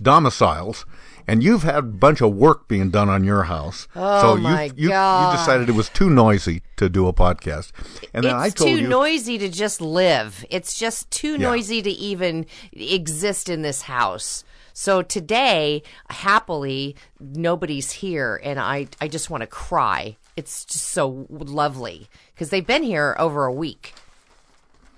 domiciles, 0.00 0.84
and 1.26 1.42
you've 1.42 1.62
had 1.62 1.76
a 1.76 1.82
bunch 1.82 2.20
of 2.20 2.34
work 2.34 2.68
being 2.68 2.90
done 2.90 3.08
on 3.08 3.24
your 3.24 3.44
house. 3.44 3.88
Oh, 3.96 4.36
so 4.36 4.40
my 4.40 4.64
you, 4.64 4.72
you 4.76 4.88
God. 4.88 5.32
you 5.32 5.38
decided 5.38 5.68
it 5.68 5.74
was 5.74 5.88
too 5.88 6.08
noisy 6.10 6.62
to 6.76 6.88
do 6.88 7.06
a 7.08 7.12
podcast, 7.12 7.72
and 8.14 8.24
then 8.24 8.34
it's 8.36 8.44
I 8.44 8.50
told 8.50 8.70
too 8.70 8.80
you. 8.82 8.88
noisy 8.88 9.38
to 9.38 9.48
just 9.48 9.80
live. 9.80 10.44
It's 10.50 10.78
just 10.78 11.10
too 11.10 11.32
Yeah. 11.32 11.48
noisy 11.50 11.82
to 11.82 11.90
even 11.90 12.46
exist 12.72 13.48
in 13.48 13.62
this 13.62 13.82
house. 13.82 14.44
So 14.74 15.02
today, 15.02 15.82
happily, 16.08 16.96
nobody's 17.20 17.92
here, 17.92 18.40
and 18.42 18.58
I 18.58 18.88
I 19.00 19.08
just 19.08 19.28
want 19.30 19.42
to 19.42 19.46
cry. 19.46 20.16
it's 20.34 20.64
just 20.64 20.86
so 20.88 21.26
lovely 21.28 22.08
because 22.34 22.48
they've 22.48 22.66
been 22.66 22.82
here 22.82 23.14
over 23.18 23.44
a 23.44 23.52
week, 23.52 23.92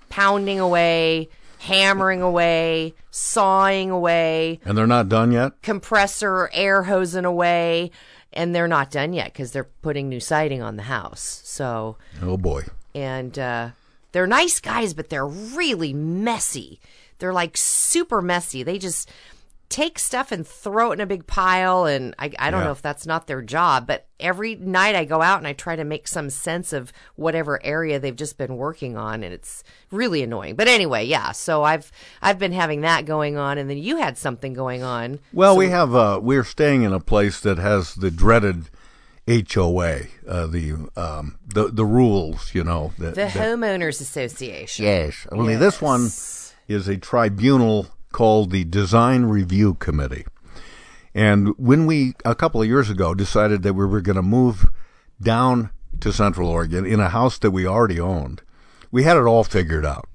pounding 0.09 0.59
away, 0.61 1.27
hammering 1.59 2.21
away, 2.21 2.93
sawing 3.11 3.89
away, 3.91 4.59
And 4.65 4.77
they're 4.77 4.87
not 4.87 5.09
done 5.09 5.31
yet? 5.31 5.61
compressor 5.61 6.49
air 6.53 6.83
hosing 6.83 7.25
away, 7.25 7.91
and 8.33 8.53
they're 8.53 8.67
not 8.67 8.91
done 8.91 9.13
yet 9.13 9.31
because 9.33 9.51
they're 9.51 9.63
putting 9.81 10.09
new 10.09 10.19
siding 10.19 10.61
on 10.61 10.75
the 10.75 10.83
house. 10.83 11.41
So 11.43 11.97
Oh, 12.21 12.37
boy. 12.37 12.63
and 12.93 13.37
uh, 13.39 13.69
they're 14.11 14.27
nice 14.27 14.59
guys, 14.59 14.93
but 14.93 15.09
they're 15.09 15.25
really 15.27 15.93
messy. 15.93 16.79
They're 17.19 17.33
like 17.33 17.55
super 17.55 18.21
messy. 18.21 18.61
They 18.63 18.77
just 18.77 19.09
take 19.69 19.97
stuff 19.99 20.31
and 20.31 20.45
throw 20.45 20.91
it 20.91 20.93
in 20.95 21.01
a 21.01 21.05
big 21.05 21.25
pile, 21.27 21.85
and 21.85 22.13
I, 22.19 22.31
I 22.37 22.51
don't 22.51 22.61
Yeah. 22.61 22.65
know 22.67 22.71
if 22.71 22.81
that's 22.81 23.05
not 23.05 23.27
their 23.27 23.41
job. 23.41 23.87
But 23.87 24.05
every 24.19 24.55
night 24.55 24.95
I 24.95 25.05
go 25.05 25.21
out 25.21 25.39
and 25.39 25.47
I 25.47 25.53
try 25.53 25.75
to 25.75 25.83
make 25.83 26.07
some 26.07 26.29
sense 26.29 26.71
of 26.71 26.93
whatever 27.15 27.63
area 27.63 27.99
they've 27.99 28.15
just 28.15 28.37
been 28.37 28.57
working 28.57 28.95
on, 28.95 29.23
and 29.23 29.33
it's 29.33 29.63
really 29.91 30.21
annoying. 30.23 30.55
But 30.55 30.67
anyway, 30.67 31.05
yeah. 31.05 31.31
So 31.31 31.63
I've 31.63 31.91
I've 32.21 32.39
been 32.39 32.51
having 32.53 32.81
that 32.81 33.05
going 33.05 33.37
on, 33.37 33.57
and 33.57 33.69
then 33.69 33.77
you 33.77 33.97
had 33.97 34.17
something 34.17 34.53
going 34.53 34.83
on. 34.83 35.19
Well, 35.33 35.57
we 35.57 35.69
have 35.69 35.95
uh, 35.95 36.19
we're 36.21 36.43
staying 36.43 36.83
in 36.83 36.93
a 36.93 36.99
place 36.99 37.39
that 37.41 37.57
has 37.57 37.95
the 37.95 38.11
dreaded 38.11 38.69
HOA, 39.27 40.01
uh, 40.27 40.45
the 40.47 40.89
um, 40.95 41.37
the 41.47 41.69
the 41.71 41.85
rules, 41.85 42.53
you 42.53 42.63
know. 42.63 42.93
That, 42.99 43.15
The 43.15 43.21
that- 43.25 43.31
homeowners 43.31 43.99
association. 43.99 44.85
Yes. 44.85 45.25
Only 45.31 45.55
this 45.55 45.81
one 45.81 46.11
is 46.67 46.87
a 46.87 46.97
tribunal 46.97 47.87
called 48.15 48.49
the 48.49 48.63
Design 48.63 49.25
Review 49.25 49.73
Committee. 49.73 50.25
And 51.13 51.49
when 51.57 51.85
we, 51.85 52.13
a 52.23 52.33
couple 52.33 52.61
of 52.61 52.67
years 52.69 52.89
ago, 52.89 53.13
decided 53.13 53.61
that 53.63 53.73
we 53.73 53.85
were 53.85 53.99
going 53.99 54.15
to 54.15 54.21
move 54.21 54.67
down 55.21 55.69
to 55.99 56.13
Central 56.13 56.47
Oregon 56.47 56.85
in 56.85 57.01
a 57.01 57.09
house 57.09 57.37
that 57.39 57.51
we 57.51 57.67
already 57.67 57.99
owned, 57.99 58.41
we 58.89 59.03
had 59.03 59.17
it 59.17 59.25
all 59.25 59.43
figured 59.43 59.85
out. 59.85 60.07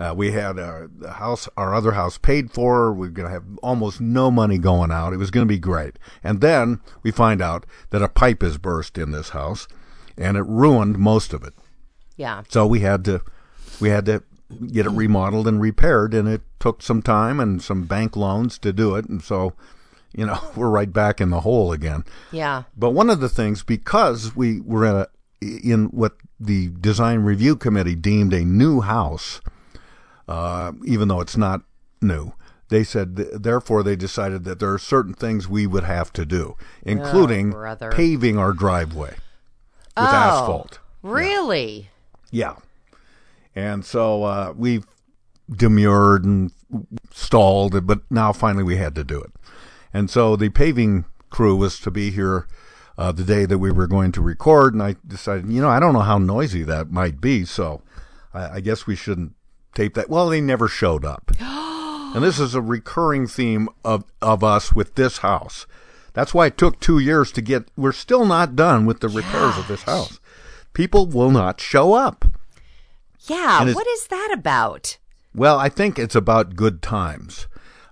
Uh, 0.00 0.14
we 0.16 0.32
had 0.32 0.58
our 0.58 0.88
the 0.92 1.12
house, 1.12 1.48
our 1.56 1.72
other 1.76 1.92
house 1.92 2.18
paid 2.18 2.50
for. 2.50 2.92
We 2.92 3.06
are 3.06 3.10
going 3.10 3.28
to 3.28 3.32
have 3.32 3.44
almost 3.62 4.00
no 4.00 4.32
money 4.32 4.58
going 4.58 4.90
out. 4.90 5.12
It 5.12 5.18
was 5.18 5.30
going 5.30 5.46
to 5.46 5.54
be 5.54 5.60
great. 5.60 5.96
And 6.24 6.40
then 6.40 6.80
we 7.04 7.12
find 7.12 7.40
out 7.40 7.66
that 7.90 8.02
a 8.02 8.08
pipe 8.08 8.42
has 8.42 8.58
burst 8.58 8.98
in 8.98 9.12
this 9.12 9.28
house, 9.28 9.68
and 10.16 10.36
it 10.36 10.44
ruined 10.46 10.98
most 10.98 11.32
of 11.32 11.44
it. 11.44 11.54
Yeah. 12.16 12.42
So 12.48 12.66
we 12.66 12.80
had 12.80 13.04
to 13.04 13.22
we 13.80 13.90
had 13.90 14.06
to 14.06 14.24
get 14.72 14.86
it 14.86 14.90
remodeled 14.90 15.46
and 15.48 15.60
repaired, 15.60 16.14
and 16.14 16.28
it 16.28 16.42
took 16.60 16.82
some 16.82 17.02
time 17.02 17.38
and 17.40 17.62
some 17.62 17.84
bank 17.84 18.16
loans 18.16 18.58
to 18.58 18.72
do 18.72 18.94
it. 18.94 19.06
And 19.06 19.22
so, 19.22 19.52
you 20.14 20.24
know, 20.26 20.40
we're 20.56 20.70
right 20.70 20.92
back 20.92 21.20
in 21.20 21.30
the 21.30 21.40
hole 21.40 21.72
again. 21.72 22.04
Yeah. 22.32 22.64
But 22.76 22.90
one 22.90 23.10
of 23.10 23.20
the 23.20 23.28
things, 23.28 23.62
because 23.62 24.34
we 24.34 24.60
were 24.60 24.84
in, 24.86 24.94
a, 24.96 25.06
in 25.62 25.84
what 25.86 26.16
the 26.40 26.68
design 26.80 27.20
review 27.20 27.56
committee 27.56 27.94
deemed 27.94 28.32
a 28.32 28.44
new 28.44 28.80
house, 28.80 29.40
uh, 30.26 30.72
even 30.84 31.08
though 31.08 31.20
it's 31.20 31.36
not 31.36 31.62
new, 32.00 32.32
they 32.70 32.84
said, 32.84 33.16
th- 33.16 33.28
therefore, 33.34 33.82
they 33.82 33.96
decided 33.96 34.44
that 34.44 34.58
there 34.60 34.72
are 34.72 34.78
certain 34.78 35.14
things 35.14 35.48
we 35.48 35.66
would 35.66 35.84
have 35.84 36.12
to 36.12 36.26
do, 36.26 36.54
including 36.82 37.50
brother. 37.50 37.90
paving 37.90 38.36
our 38.38 38.52
driveway 38.52 39.10
with 39.10 39.20
Oh, 39.96 40.02
asphalt. 40.04 40.78
Really? 41.02 41.88
Yeah. 42.30 42.56
And 43.58 43.84
so 43.84 44.22
uh, 44.22 44.52
we 44.56 44.84
demurred 45.50 46.24
and 46.24 46.52
stalled, 47.12 47.88
but 47.88 48.02
now 48.08 48.32
finally 48.32 48.62
we 48.62 48.76
had 48.76 48.94
to 48.94 49.02
do 49.02 49.20
it. 49.20 49.32
And 49.92 50.08
so 50.08 50.36
the 50.36 50.48
paving 50.48 51.06
crew 51.28 51.56
was 51.56 51.80
to 51.80 51.90
be 51.90 52.12
here 52.12 52.46
uh, 52.96 53.10
the 53.10 53.24
day 53.24 53.46
that 53.46 53.58
we 53.58 53.72
were 53.72 53.88
going 53.88 54.12
to 54.12 54.22
record, 54.22 54.74
and 54.74 54.82
I 54.82 54.94
decided, 55.04 55.50
you 55.50 55.60
know, 55.60 55.68
I 55.68 55.80
don't 55.80 55.92
know 55.92 56.00
how 56.00 56.18
noisy 56.18 56.62
that 56.62 56.92
might 56.92 57.20
be, 57.20 57.44
so 57.44 57.82
I, 58.32 58.48
I 58.48 58.60
guess 58.60 58.86
we 58.86 58.94
shouldn't 58.94 59.34
tape 59.74 59.94
that. 59.94 60.08
Well, 60.08 60.28
they 60.28 60.40
never 60.40 60.68
showed 60.68 61.04
up. 61.04 61.32
and 61.40 62.22
this 62.22 62.38
is 62.38 62.54
a 62.54 62.62
recurring 62.62 63.26
theme 63.26 63.68
of, 63.84 64.04
of 64.22 64.44
us 64.44 64.72
with 64.72 64.94
this 64.94 65.18
house. 65.18 65.66
That's 66.12 66.32
why 66.32 66.46
it 66.46 66.58
took 66.58 66.78
two 66.78 67.00
years 67.00 67.32
to 67.32 67.42
get. 67.42 67.72
We're 67.76 67.90
still 67.90 68.24
not 68.24 68.54
done 68.54 68.86
with 68.86 69.00
the 69.00 69.08
repairs 69.08 69.58
of 69.58 69.66
this 69.66 69.82
house. 69.82 70.20
People 70.74 71.06
will 71.06 71.32
not 71.32 71.60
show 71.60 71.94
up. 71.94 72.24
Yeah. 73.28 73.72
What 73.72 73.86
is 73.86 74.06
that 74.08 74.30
about? 74.32 74.98
Well, 75.34 75.58
I 75.58 75.68
think 75.68 75.98
it's 75.98 76.14
about 76.14 76.56
good 76.56 76.82
times. 76.82 77.46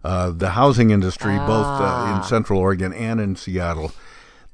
Uh, 0.04 0.30
the 0.30 0.50
housing 0.50 0.90
industry, 0.90 1.36
both 1.38 1.66
uh, 1.66 1.82
Ah. 1.82 2.16
in 2.16 2.22
Central 2.22 2.60
Oregon 2.60 2.92
and 2.92 3.20
in 3.20 3.34
Seattle, 3.36 3.92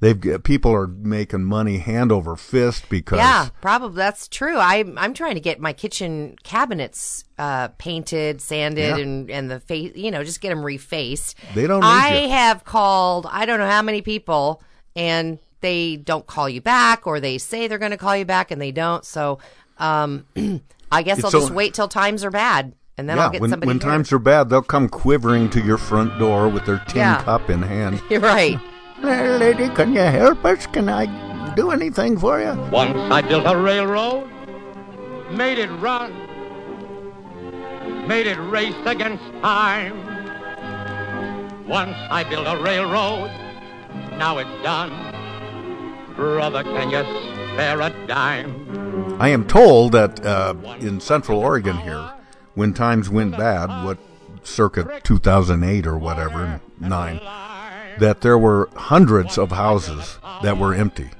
they've 0.00 0.42
people 0.42 0.72
are 0.72 0.86
making 0.86 1.44
money 1.44 1.78
hand 1.78 2.10
over 2.10 2.36
fist 2.36 2.88
because 2.88 3.18
Yeah, 3.18 3.48
probably 3.60 3.96
that's 3.96 4.28
true. 4.28 4.56
I'm 4.56 4.96
I'm 4.96 5.12
trying 5.12 5.34
to 5.34 5.40
get 5.40 5.60
my 5.60 5.74
kitchen 5.74 6.36
cabinets 6.42 7.24
uh, 7.38 7.68
painted, 7.78 8.40
sanded, 8.40 8.96
Yeah. 8.96 9.02
and 9.02 9.30
and 9.30 9.50
the 9.50 9.60
face, 9.60 9.92
you 9.94 10.10
know, 10.10 10.24
just 10.24 10.40
get 10.40 10.48
them 10.48 10.62
refaced. 10.62 11.34
They 11.54 11.66
don't 11.66 11.84
I 11.84 12.22
you. 12.22 12.30
have 12.30 12.64
called 12.64 13.26
I 13.30 13.44
don't 13.44 13.58
know 13.58 13.68
how 13.68 13.82
many 13.82 14.00
people, 14.00 14.62
and 14.96 15.38
they 15.60 15.96
don't 15.96 16.26
call 16.26 16.48
you 16.48 16.60
back, 16.62 17.06
or 17.06 17.20
they 17.20 17.36
say 17.38 17.68
they're 17.68 17.78
going 17.78 17.92
to 17.92 17.96
call 17.98 18.16
you 18.16 18.24
back 18.24 18.50
and 18.50 18.60
they 18.60 18.72
don't. 18.72 19.04
So, 19.04 19.38
um, 19.82 20.24
I 20.92 21.02
guess 21.02 21.18
It's 21.18 21.24
I'll 21.26 21.30
so- 21.30 21.40
just 21.40 21.52
wait 21.52 21.74
till 21.74 21.88
times 21.88 22.24
are 22.24 22.30
bad, 22.30 22.74
and 22.96 23.08
then 23.08 23.16
yeah, 23.16 23.24
I'll 23.24 23.30
get 23.30 23.40
when, 23.40 23.50
somebody. 23.50 23.66
when 23.68 23.80
here. 23.80 23.90
times 23.90 24.12
are 24.12 24.18
bad, 24.18 24.48
they'll 24.50 24.62
come 24.62 24.88
quivering 24.88 25.50
to 25.50 25.60
your 25.60 25.78
front 25.78 26.18
door 26.18 26.48
with 26.48 26.64
their 26.66 26.78
tin 26.88 26.98
Yeah. 26.98 27.22
cup 27.22 27.50
in 27.50 27.62
hand. 27.62 28.00
You're 28.10 28.20
right. 28.20 28.58
Hey, 29.02 29.36
lady, 29.36 29.68
can 29.70 29.92
you 29.94 29.98
help 30.00 30.44
us? 30.44 30.64
Can 30.68 30.88
I 30.88 31.54
do 31.56 31.72
anything 31.72 32.16
for 32.16 32.40
you? 32.40 32.52
Once 32.70 32.96
I 32.96 33.20
built 33.20 33.42
a 33.48 33.56
railroad, 33.56 34.30
made 35.32 35.58
it 35.58 35.70
run, 35.80 36.12
made 38.06 38.28
it 38.28 38.38
race 38.38 38.76
against 38.86 39.24
time. 39.42 39.96
Once 41.66 41.96
I 42.10 42.22
built 42.22 42.46
a 42.46 42.56
railroad, 42.62 43.28
now 44.18 44.38
it's 44.38 44.62
done. 44.62 44.92
Brother, 46.16 46.62
can 46.62 46.90
you 46.90 47.02
spare 47.54 47.80
a 47.80 47.90
dime? 48.06 49.20
I 49.20 49.28
am 49.28 49.46
told 49.46 49.92
that 49.92 50.24
uh, 50.24 50.54
in 50.80 51.00
Central 51.00 51.38
Oregon 51.38 51.78
here, 51.78 52.12
when 52.54 52.74
times 52.74 53.08
went 53.08 53.36
bad, 53.36 53.84
what 53.84 53.98
circa 54.42 55.00
2008 55.02 55.86
or 55.86 55.96
whatever, 55.96 56.60
nine, 56.80 57.18
that 57.98 58.20
there 58.20 58.38
were 58.38 58.68
hundreds 58.74 59.38
of 59.38 59.52
houses 59.52 60.18
that 60.42 60.58
were 60.58 60.74
empty 60.74 61.10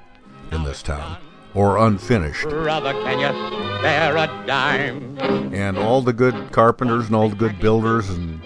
in 0.51 0.65
this 0.65 0.83
town 0.83 1.19
or 1.55 1.79
unfinished. 1.79 2.49
Brother, 2.49 2.93
can 2.93 3.19
you 3.19 3.79
spare 3.79 4.17
a 4.17 4.45
dime? 4.47 5.19
And 5.55 5.79
all 5.79 6.03
the 6.03 6.13
good 6.13 6.51
carpenters 6.53 7.07
and 7.07 7.17
all 7.17 7.29
the 7.29 7.37
good 7.37 7.59
builders 7.61 8.09
and 8.11 8.41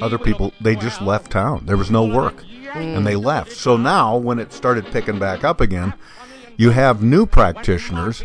other 0.00 0.18
people, 0.18 0.52
they 0.60 0.76
just 0.76 1.02
left 1.02 1.30
town. 1.30 1.66
There 1.66 1.76
was 1.76 1.90
no 1.90 2.04
work. 2.04 2.44
And 2.74 3.06
they 3.06 3.16
left. 3.16 3.52
So 3.52 3.76
now, 3.76 4.16
when 4.16 4.38
it 4.38 4.52
started 4.52 4.86
picking 4.86 5.18
back 5.18 5.44
up 5.44 5.60
again, 5.60 5.94
you 6.56 6.70
have 6.70 7.02
new 7.02 7.26
practitioners, 7.26 8.22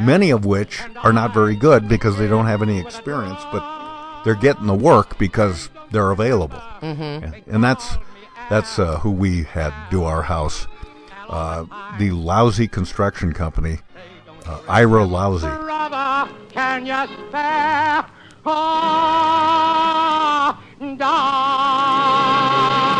many 0.00 0.30
of 0.30 0.44
which 0.44 0.80
are 0.98 1.12
not 1.12 1.32
very 1.34 1.56
good 1.56 1.88
because 1.88 2.16
they 2.18 2.26
don't 2.26 2.46
have 2.46 2.62
any 2.62 2.78
experience, 2.80 3.40
but 3.52 4.22
they're 4.24 4.34
getting 4.34 4.66
the 4.66 4.74
work 4.74 5.18
because 5.18 5.68
they're 5.92 6.10
available. 6.10 6.60
Mhm. 6.80 7.22
And, 7.22 7.34
and 7.46 7.64
that's 7.64 7.96
that's 8.50 8.78
uh, 8.78 8.98
who 9.00 9.10
we 9.10 9.44
had 9.44 9.72
do 9.90 10.04
our 10.04 10.22
house. 10.22 10.66
Uh, 11.28 11.64
the 11.98 12.10
Lousy 12.12 12.68
Construction 12.68 13.32
Company, 13.32 13.80
uh, 14.46 14.60
Ira 14.68 15.04
Lousy. 15.04 15.48
Brother, 15.48 16.28
can 16.50 16.86
you 16.86 17.06
spare 17.28 18.06
a 18.46 20.56
dime? 20.96 22.95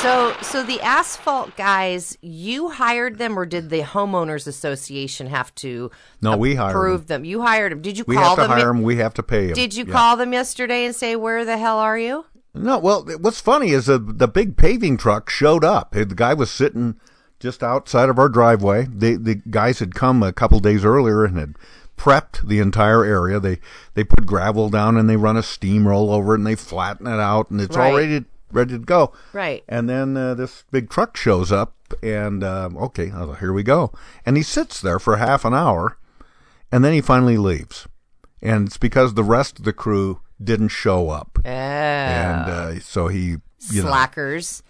So, 0.00 0.32
so 0.42 0.62
the 0.62 0.80
asphalt 0.80 1.56
guys, 1.56 2.16
you 2.22 2.68
hired 2.70 3.18
them, 3.18 3.36
or 3.36 3.44
did 3.44 3.68
the 3.68 3.80
homeowners 3.80 4.46
association 4.46 5.26
have 5.26 5.52
to? 5.56 5.90
No, 6.22 6.36
we 6.36 6.54
hired 6.54 6.70
approve 6.70 7.08
them. 7.08 7.24
You 7.24 7.42
hired 7.42 7.72
them. 7.72 7.82
Did 7.82 7.98
you 7.98 8.04
We 8.06 8.14
call 8.14 8.24
have 8.24 8.34
to 8.36 8.42
them? 8.42 8.50
hire 8.52 8.66
them. 8.68 8.82
We 8.82 8.96
have 8.96 9.12
to 9.14 9.24
pay 9.24 9.46
them. 9.46 9.54
Did 9.54 9.74
you 9.74 9.84
Yeah. 9.86 9.92
call 9.92 10.16
them 10.16 10.32
yesterday 10.32 10.84
and 10.86 10.94
say, 10.94 11.16
"Where 11.16 11.44
the 11.44 11.58
hell 11.58 11.78
are 11.78 11.98
you"? 11.98 12.26
No, 12.54 12.78
well, 12.78 13.04
what's 13.20 13.40
funny 13.40 13.70
is 13.70 13.86
the 13.86 13.98
the 13.98 14.28
big 14.28 14.56
paving 14.56 14.98
truck 14.98 15.30
showed 15.30 15.64
up. 15.64 15.92
The 15.92 16.04
guy 16.06 16.32
was 16.32 16.50
sitting 16.50 16.94
just 17.40 17.64
outside 17.64 18.08
of 18.08 18.20
our 18.20 18.28
driveway. 18.28 18.86
The 18.94 19.16
the 19.16 19.34
guys 19.50 19.80
had 19.80 19.96
come 19.96 20.22
a 20.22 20.32
couple 20.32 20.60
days 20.60 20.84
earlier 20.84 21.24
and 21.24 21.36
had 21.38 21.54
prepped 21.98 22.46
the 22.46 22.60
entire 22.60 23.04
area. 23.04 23.40
They 23.40 23.58
they 23.94 24.04
put 24.04 24.26
gravel 24.26 24.68
down 24.70 24.96
and 24.96 25.10
they 25.10 25.16
run 25.16 25.36
a 25.36 25.40
steamroll 25.42 26.10
over 26.14 26.34
it 26.34 26.38
and 26.38 26.46
they 26.46 26.54
flatten 26.54 27.08
it 27.08 27.18
out 27.18 27.50
and 27.50 27.60
it's 27.60 27.76
all 27.76 27.82
Right. 27.82 27.96
ready 27.96 28.24
ready 28.52 28.72
to 28.74 28.78
go. 28.78 29.12
Right. 29.32 29.64
And 29.68 29.88
then 29.88 30.16
uh, 30.16 30.34
this 30.34 30.64
big 30.70 30.90
truck 30.90 31.16
shows 31.16 31.50
up 31.52 31.74
and 32.02 32.44
um, 32.44 32.76
okay, 32.76 33.10
like, 33.10 33.38
here 33.40 33.52
we 33.52 33.62
go. 33.62 33.92
And 34.26 34.36
he 34.36 34.42
sits 34.42 34.80
there 34.80 34.98
for 34.98 35.16
half 35.16 35.44
an 35.44 35.54
hour 35.54 35.98
and 36.70 36.84
then 36.84 36.92
he 36.92 37.00
finally 37.00 37.36
leaves. 37.36 37.86
And 38.40 38.68
it's 38.68 38.78
because 38.78 39.14
the 39.14 39.24
rest 39.24 39.58
of 39.58 39.64
the 39.64 39.72
crew 39.72 40.20
didn't 40.42 40.68
show 40.68 41.10
up. 41.10 41.38
Oh. 41.44 41.48
And 41.48 42.50
uh, 42.50 42.80
so 42.80 43.08
he, 43.08 43.36
you 43.70 43.82
know, 43.82 43.88
Slackers. 43.88 44.62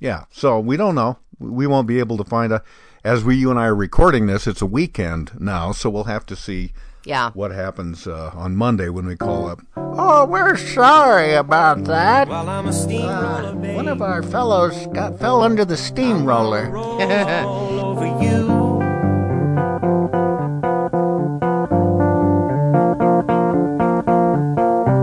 yeah. 0.00 0.24
So 0.30 0.60
we 0.60 0.76
don't 0.76 0.94
know. 0.94 1.18
we 1.38 1.66
won't 1.66 1.88
be 1.88 1.98
able 1.98 2.16
to 2.18 2.24
find 2.24 2.52
a. 2.52 2.62
As 3.04 3.22
we, 3.22 3.36
you 3.36 3.50
and 3.50 3.58
I 3.58 3.66
are 3.66 3.74
recording 3.74 4.26
this, 4.26 4.48
it's 4.48 4.62
a 4.62 4.66
weekend 4.66 5.40
now, 5.40 5.70
so 5.70 5.88
we'll 5.88 6.04
have 6.04 6.26
to 6.26 6.34
see 6.34 6.72
Yeah. 7.06 7.30
what 7.34 7.52
happens 7.52 8.08
uh, 8.08 8.32
on 8.34 8.56
Monday 8.56 8.88
when 8.88 9.06
we 9.06 9.14
call 9.14 9.46
up. 9.48 9.60
Oh, 9.76 10.26
we're 10.26 10.56
sorry 10.56 11.34
about 11.34 11.84
that. 11.84 12.28
Uh, 12.28 13.54
one 13.54 13.86
of 13.86 14.02
our 14.02 14.24
fellows 14.24 14.86
got 14.88 15.16
fell 15.18 15.42
under 15.42 15.64
the 15.64 15.76
steamroller. 15.76 16.66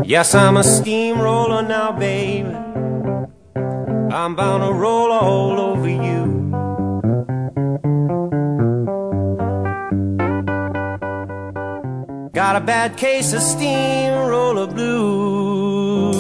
Yes, 0.06 0.36
I'm 0.36 0.58
a 0.58 0.64
steamroller 0.64 1.64
now, 1.64 1.92
baby. 1.94 2.50
I'm 4.14 4.36
bound 4.36 4.62
to 4.62 4.72
roll 4.72 5.12
all 5.12 5.60
over 5.60 5.90
you. 5.90 6.43
Got 12.54 12.62
a 12.62 12.66
bad 12.68 12.98
case 12.98 13.34
of 13.34 13.42
steamroller 13.42 14.68
blues. 14.68 16.14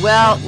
Well, 0.00 0.40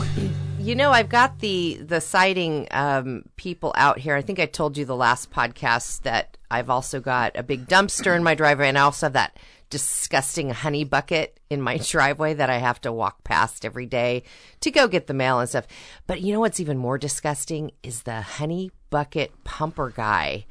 you 0.60 0.76
know, 0.76 0.92
I've 0.92 1.08
got 1.08 1.40
the 1.40 1.80
the 1.84 2.00
sighting 2.00 2.68
um, 2.70 3.24
people 3.34 3.72
out 3.76 3.98
here. 3.98 4.14
I 4.14 4.22
think 4.22 4.38
I 4.38 4.46
told 4.46 4.78
you 4.78 4.84
the 4.84 4.94
last 4.94 5.32
podcast 5.32 6.02
that 6.02 6.36
I've 6.48 6.70
also 6.70 7.00
got 7.00 7.36
a 7.36 7.42
big 7.42 7.66
dumpster 7.66 8.14
in 8.14 8.22
my 8.22 8.36
driveway, 8.36 8.68
and 8.68 8.78
I 8.78 8.82
also 8.82 9.06
have 9.06 9.14
that 9.14 9.36
disgusting 9.70 10.50
honey 10.50 10.84
bucket 10.84 11.38
in 11.50 11.60
my 11.60 11.76
driveway 11.82 12.34
that 12.34 12.50
I 12.50 12.58
have 12.58 12.80
to 12.82 12.92
walk 12.92 13.24
past 13.24 13.64
every 13.64 13.86
day 13.86 14.22
to 14.60 14.70
go 14.70 14.88
get 14.88 15.06
the 15.06 15.14
mail 15.14 15.40
and 15.40 15.48
stuff. 15.48 15.66
But 16.06 16.20
you 16.20 16.32
know 16.32 16.40
what's 16.40 16.60
even 16.60 16.78
more 16.78 16.98
disgusting 16.98 17.70
is 17.82 18.02
the 18.02 18.20
honey 18.22 18.70
bucket 18.90 19.32
pumper 19.44 19.90
guy. 19.90 20.46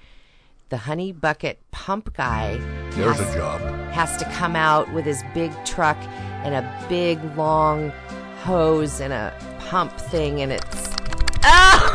The 0.70 0.78
honey 0.78 1.12
bucket 1.14 1.60
pump 1.72 2.14
guy 2.14 2.58
There's 2.92 3.20
a 3.20 3.24
has- 3.24 3.36
job. 3.36 3.62
has 3.92 4.18
to 4.18 4.26
come 4.34 4.56
out 4.56 4.92
with 4.94 5.06
his 5.06 5.24
big 5.34 5.52
truck 5.66 5.98
and 6.44 6.54
a 6.54 6.86
big 6.90 7.24
long 7.38 7.90
hose 8.44 9.00
and 9.00 9.14
a 9.14 9.34
pump 9.60 9.98
thing, 9.98 10.42
and 10.42 10.52
it's 10.52 10.66
just 10.76 10.94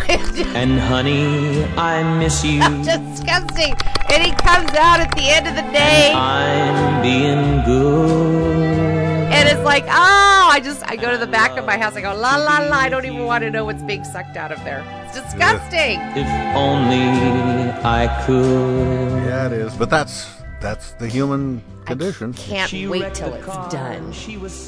And 0.54 0.78
honey, 0.78 1.64
I 1.76 2.02
miss 2.18 2.44
you. 2.44 2.60
disgusting. 2.84 3.74
And 4.10 4.22
he 4.22 4.32
comes 4.32 4.70
out 4.74 5.00
at 5.00 5.10
the 5.16 5.28
end 5.30 5.46
of 5.48 5.54
the 5.56 5.62
day, 5.72 6.12
I'm 6.14 7.00
being 7.02 7.64
good. 7.64 9.32
and 9.32 9.48
it's 9.48 9.64
like, 9.64 9.84
oh, 9.84 10.48
I 10.50 10.60
just 10.62 10.84
I 10.90 10.96
go 10.96 11.10
to 11.10 11.16
the 11.18 11.26
back 11.26 11.56
of 11.56 11.64
my 11.64 11.78
house, 11.78 11.96
I 11.96 12.00
go 12.02 12.14
la 12.14 12.36
la 12.36 12.58
la. 12.58 12.76
I 12.76 12.88
don't 12.88 13.04
even 13.06 13.24
want 13.24 13.42
to 13.44 13.50
know 13.50 13.64
what's 13.64 13.82
being 13.82 14.04
sucked 14.04 14.36
out 14.36 14.52
of 14.52 14.62
there. 14.64 14.84
It's 15.06 15.20
disgusting. 15.20 15.98
If 16.14 16.28
only 16.54 17.70
I 17.82 18.06
could. 18.26 19.24
Yeah, 19.24 19.46
it 19.46 19.52
is. 19.52 19.74
But 19.74 19.88
that's 19.88 20.41
that's 20.62 20.92
the 20.92 21.08
human 21.08 21.62
condition. 21.84 22.32
I 22.36 22.40
Can't 22.40 22.90
wait 22.90 23.14
till 23.14 23.34
it's 23.34 23.46
done 23.46 24.12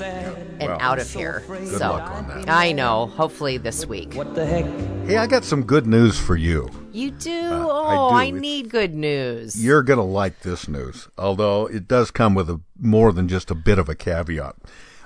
and 0.03 0.69
Well, 0.69 0.79
out 0.81 0.99
of 0.99 1.11
here. 1.11 1.45
Good 1.47 1.79
so 1.79 1.91
luck 1.91 2.11
on 2.11 2.29
that. 2.29 2.51
I 2.51 2.73
know. 2.73 3.07
Hopefully 3.07 3.59
this 3.59 3.87
week. 3.87 4.15
What 4.15 4.35
the 4.35 4.45
heck? 4.45 4.65
Hey, 5.07 5.17
I 5.17 5.27
got 5.27 5.45
some 5.45 5.63
good 5.63 5.87
news 5.87 6.19
for 6.19 6.37
you. 6.37 6.69
You 6.93 7.13
do? 7.13 7.31
Uh, 7.31 7.67
oh, 7.71 8.11
do. 8.11 8.17
I, 8.17 8.31
need 8.31 8.71
good 8.71 8.95
news. 8.95 9.63
You're 9.65 9.83
going 9.83 9.99
to 9.99 10.05
like 10.05 10.41
this 10.41 10.67
news, 10.69 11.09
although 11.17 11.67
it 11.67 11.87
does 11.87 12.11
come 12.11 12.35
with 12.35 12.51
a 12.51 12.61
more 12.79 13.13
than 13.13 13.29
just 13.29 13.51
a 13.51 13.55
bit 13.55 13.79
of 13.79 13.89
a 13.89 13.95
caveat. 13.95 14.57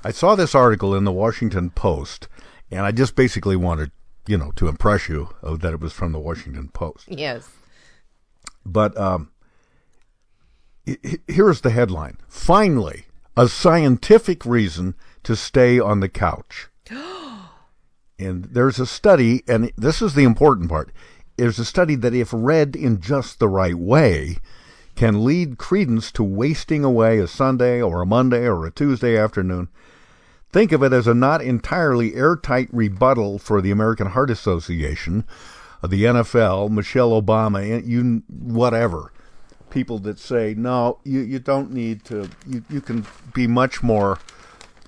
I 0.02 0.10
saw 0.10 0.34
this 0.36 0.54
article 0.54 0.94
in 0.94 1.04
the 1.04 1.12
Washington 1.12 1.70
Post, 1.70 2.28
and 2.70 2.80
I 2.86 2.92
just 2.92 3.14
basically 3.14 3.56
wanted, 3.56 3.90
you 4.26 4.38
know, 4.38 4.52
to 4.52 4.68
impress 4.68 5.08
you 5.08 5.30
uh, 5.42 5.56
that 5.56 5.74
it 5.74 5.80
was 5.80 5.92
from 5.92 6.12
the 6.12 6.18
Washington 6.20 6.68
Post. 6.68 7.04
Yes. 7.08 7.48
But 8.64 8.96
um, 8.96 9.22
h- 9.22 9.26
h- 9.28 9.37
here's 11.26 11.60
the 11.60 11.70
headline: 11.70 12.18
Finally, 12.28 13.06
a 13.36 13.48
scientific 13.48 14.44
reason 14.44 14.94
to 15.22 15.36
stay 15.36 15.78
on 15.78 16.00
the 16.00 16.08
couch. 16.08 16.68
and 18.18 18.44
there's 18.44 18.80
a 18.80 18.86
study, 18.86 19.42
and 19.46 19.72
this 19.76 20.02
is 20.02 20.14
the 20.14 20.24
important 20.24 20.68
part. 20.68 20.90
There's 21.36 21.58
a 21.58 21.64
study 21.64 21.94
that, 21.96 22.14
if 22.14 22.30
read 22.32 22.74
in 22.74 23.00
just 23.00 23.38
the 23.38 23.48
right 23.48 23.76
way, 23.76 24.38
can 24.96 25.24
lead 25.24 25.58
credence 25.58 26.10
to 26.10 26.24
wasting 26.24 26.82
away 26.82 27.20
a 27.20 27.28
Sunday 27.28 27.80
or 27.80 28.02
a 28.02 28.06
Monday 28.06 28.48
or 28.48 28.66
a 28.66 28.70
Tuesday 28.72 29.16
afternoon. 29.16 29.68
Think 30.50 30.72
of 30.72 30.82
it 30.82 30.92
as 30.92 31.06
a 31.06 31.14
not 31.14 31.40
entirely 31.40 32.16
airtight 32.16 32.68
rebuttal 32.72 33.38
for 33.38 33.60
the 33.60 33.70
American 33.70 34.08
Heart 34.08 34.30
Association, 34.30 35.24
the 35.86 36.02
NFL, 36.02 36.70
Michelle 36.70 37.10
Obama, 37.10 37.86
you 37.86 38.24
whatever. 38.28 39.12
People 39.70 39.98
that 40.00 40.18
say 40.18 40.54
no, 40.56 40.98
you, 41.04 41.20
you 41.20 41.38
don't 41.38 41.72
need 41.72 42.04
to. 42.06 42.28
You 42.46 42.64
you 42.70 42.80
can 42.80 43.06
be 43.34 43.46
much 43.46 43.82
more 43.82 44.18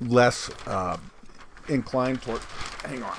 less 0.00 0.50
uh, 0.66 0.96
inclined 1.68 2.22
toward. 2.22 2.40
Hang 2.84 3.02
on. 3.02 3.16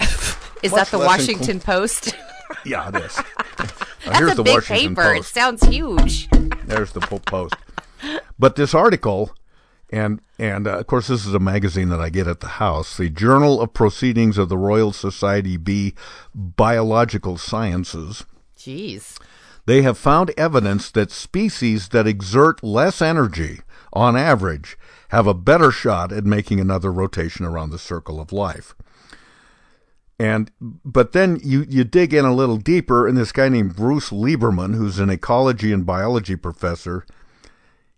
Is 0.62 0.72
Much 0.72 0.90
that 0.90 0.90
the 0.90 0.98
Washington 0.98 1.60
Post? 1.60 2.14
Yeah, 2.64 2.88
it 2.88 2.96
is. 2.96 3.16
Now, 4.06 4.12
That's 4.12 4.18
here's 4.20 4.32
a 4.32 4.34
the 4.36 4.42
big 4.42 4.54
Washington 4.54 4.94
paper. 4.94 5.14
It 5.14 5.24
sounds 5.24 5.62
huge. 5.66 6.28
There's 6.64 6.92
the 6.92 7.00
po- 7.00 7.18
post. 7.18 7.54
But 8.38 8.56
this 8.56 8.74
article, 8.74 9.34
and 9.90 10.20
and 10.38 10.66
uh, 10.66 10.78
of 10.78 10.86
course 10.86 11.08
this 11.08 11.26
is 11.26 11.34
a 11.34 11.38
magazine 11.38 11.90
that 11.90 12.00
I 12.00 12.08
get 12.08 12.26
at 12.26 12.40
the 12.40 12.46
house, 12.48 12.96
the 12.96 13.10
Journal 13.10 13.60
of 13.60 13.74
Proceedings 13.74 14.38
of 14.38 14.48
the 14.48 14.56
Royal 14.56 14.92
Society 14.92 15.56
B 15.58 15.94
Biological 16.34 17.36
Sciences. 17.36 18.24
Jeez. 18.56 19.18
They 19.68 19.82
have 19.82 19.98
found 19.98 20.32
evidence 20.38 20.90
that 20.92 21.10
species 21.10 21.88
that 21.90 22.06
exert 22.06 22.64
less 22.64 23.02
energy, 23.02 23.60
on 23.92 24.16
average, 24.16 24.78
have 25.10 25.26
a 25.26 25.34
better 25.34 25.70
shot 25.70 26.10
at 26.10 26.24
making 26.24 26.58
another 26.58 26.90
rotation 26.90 27.44
around 27.44 27.68
the 27.68 27.78
circle 27.78 28.18
of 28.18 28.32
life. 28.32 28.74
And 30.18 30.50
but 30.58 31.12
then 31.12 31.38
you 31.44 31.66
you 31.68 31.84
dig 31.84 32.14
in 32.14 32.24
a 32.24 32.34
little 32.34 32.56
deeper, 32.56 33.06
and 33.06 33.14
this 33.14 33.30
guy 33.30 33.50
named 33.50 33.76
Bruce 33.76 34.08
Lieberman, 34.08 34.74
who's 34.74 34.98
an 35.00 35.10
ecology 35.10 35.70
and 35.70 35.84
biology 35.84 36.36
professor, 36.36 37.04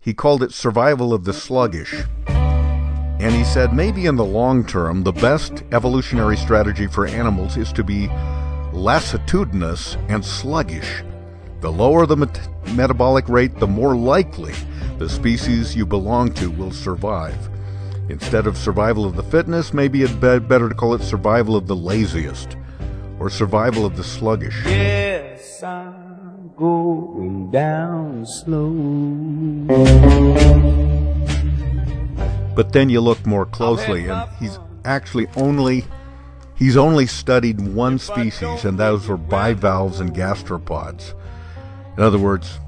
he 0.01 0.13
called 0.13 0.43
it 0.43 0.53
survival 0.53 1.15
of 1.15 1.23
the 1.23 1.33
sluggish. 1.33 1.95
And 2.27 3.33
he 3.33 3.45
said 3.45 3.73
maybe 3.73 4.07
in 4.07 4.17
the 4.17 4.25
long 4.25 4.67
term, 4.67 5.05
the 5.05 5.13
best 5.13 5.63
evolutionary 5.71 6.37
strategy 6.37 6.89
for 6.89 7.07
animals 7.07 7.57
is 7.57 7.73
to 7.75 7.85
be 7.85 8.09
lassitudinous 8.73 9.97
and 10.09 10.25
sluggish. 10.25 11.05
The 11.61 11.71
lower 11.71 12.07
the 12.07 12.17
met- 12.17 12.49
metabolic 12.75 13.29
rate, 13.29 13.59
the 13.59 13.67
more 13.67 13.95
likely 13.97 14.55
the 14.99 15.09
species 15.09 15.77
you 15.77 15.85
belong 15.85 16.33
to 16.35 16.51
will 16.51 16.73
survive. 16.73 17.51
Instead 18.09 18.47
of 18.47 18.57
survival 18.57 19.05
of 19.05 19.15
the 19.15 19.23
fitness, 19.23 19.73
maybe 19.73 20.03
it'd 20.03 20.21
be 20.21 20.39
better 20.41 20.69
to 20.69 20.75
call 20.75 20.95
it 20.95 21.03
survival 21.03 21.57
of 21.57 21.67
the 21.67 21.77
laziest 21.77 22.57
or 23.19 23.31
survival 23.31 23.85
of 23.85 23.97
the 23.97 24.03
sluggish. 24.03 24.65
Yes, 24.65 25.63
I'm 25.63 26.51
going 26.57 27.51
down 27.51 28.27
slow. 28.27 28.71
But 32.55 32.73
then 32.73 32.89
you 32.91 33.01
look 33.01 33.25
more 33.27 33.47
closely, 33.47 34.09
and 34.09 34.29
he's 34.39 34.59
actually 34.85 35.29
only 35.37 35.85
he's 36.57 36.77
only 36.77 37.07
studied 37.07 37.61
one 37.61 37.99
species, 37.99 38.65
and 38.65 38.79
those 38.79 39.07
were 39.07 39.17
bivalves 39.17 40.01
and 40.01 40.15
gastropods. 40.15 41.15
In 42.01 42.07
other 42.07 42.19
words, 42.19 42.59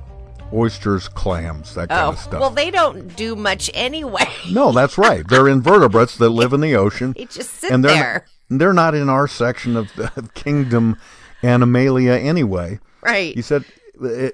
oysters, 0.52 1.08
clams, 1.08 1.74
that 1.74 1.88
kind 1.88 2.02
Oh, 2.02 2.08
of 2.10 2.18
stuff. 2.18 2.38
well, 2.38 2.50
they 2.50 2.70
don't 2.70 3.16
do 3.16 3.34
much 3.34 3.70
anyway. 3.72 4.28
no, 4.50 4.72
that's 4.72 4.98
right. 4.98 5.26
They're 5.26 5.48
invertebrates 5.48 6.18
that 6.18 6.28
live 6.28 6.52
in 6.52 6.60
the 6.60 6.76
ocean. 6.76 7.14
They 7.16 7.24
just 7.24 7.54
sit 7.54 7.70
and 7.70 7.82
they're 7.82 7.94
there. 7.94 8.26
Not, 8.50 8.58
they're 8.58 8.72
not 8.74 8.94
in 8.94 9.08
our 9.08 9.26
section 9.26 9.74
of 9.74 9.90
the 9.96 10.28
kingdom 10.34 10.98
Animalia 11.42 12.18
anyway. 12.18 12.78
Right. 13.00 13.34
He 13.34 13.40
said. 13.40 13.64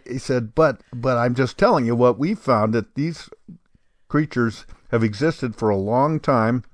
He 0.04 0.18
said, 0.18 0.54
but 0.56 0.80
but 0.92 1.16
I'm 1.16 1.34
just 1.37 1.58
telling 1.58 1.87
you 1.87 1.94
what 1.94 2.18
we 2.18 2.34
found 2.34 2.72
that 2.74 2.94
these 2.96 3.28
creatures 4.08 4.66
have 4.90 5.04
existed 5.04 5.54
for 5.54 5.68
a 5.68 5.76
long 5.76 6.18
time, 6.20 6.64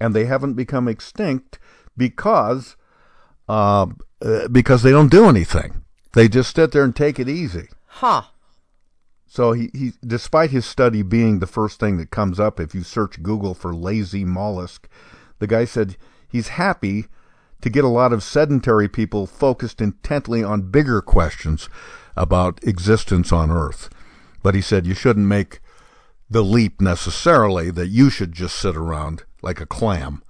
and 0.00 0.14
they 0.14 0.24
haven't 0.26 0.54
become 0.54 0.88
extinct 0.88 1.58
because 1.96 2.76
uh, 3.48 3.86
uh, 4.22 4.48
because 4.48 4.82
they 4.82 4.92
don't 4.92 5.10
do 5.10 5.28
anything. 5.28 5.82
They 6.16 6.28
just 6.28 6.56
sit 6.56 6.72
there 6.72 6.82
and 6.82 6.96
take 6.96 7.18
it 7.20 7.28
easy. 7.28 7.68
Huh. 7.88 8.22
So 9.26 9.52
he, 9.52 9.68
he 9.74 9.92
despite 10.00 10.50
his 10.50 10.64
study 10.64 11.02
being 11.02 11.40
the 11.40 11.46
first 11.46 11.78
thing 11.78 11.98
that 11.98 12.10
comes 12.10 12.40
up 12.40 12.58
if 12.58 12.74
you 12.74 12.84
search 12.84 13.22
Google 13.22 13.52
for 13.52 13.74
lazy 13.74 14.24
mollusk, 14.24 14.88
the 15.40 15.46
guy 15.46 15.66
said 15.66 15.98
he's 16.26 16.48
happy 16.48 17.04
to 17.60 17.68
get 17.68 17.84
a 17.84 17.88
lot 17.88 18.14
of 18.14 18.22
sedentary 18.22 18.88
people 18.88 19.26
focused 19.26 19.82
intently 19.82 20.42
on 20.42 20.70
bigger 20.70 21.02
questions 21.02 21.68
about 22.16 22.64
existence 22.64 23.30
on 23.30 23.50
Earth. 23.50 23.90
But 24.42 24.54
he 24.54 24.62
said 24.62 24.86
you 24.86 24.94
shouldn't 24.94 25.26
make 25.26 25.60
the 26.30 26.42
leap 26.42 26.80
necessarily 26.80 27.70
that 27.72 27.88
you 27.88 28.08
should 28.08 28.32
just 28.32 28.56
sit 28.58 28.74
around 28.74 29.24
like 29.42 29.60
a 29.60 29.66
clam 29.66 30.22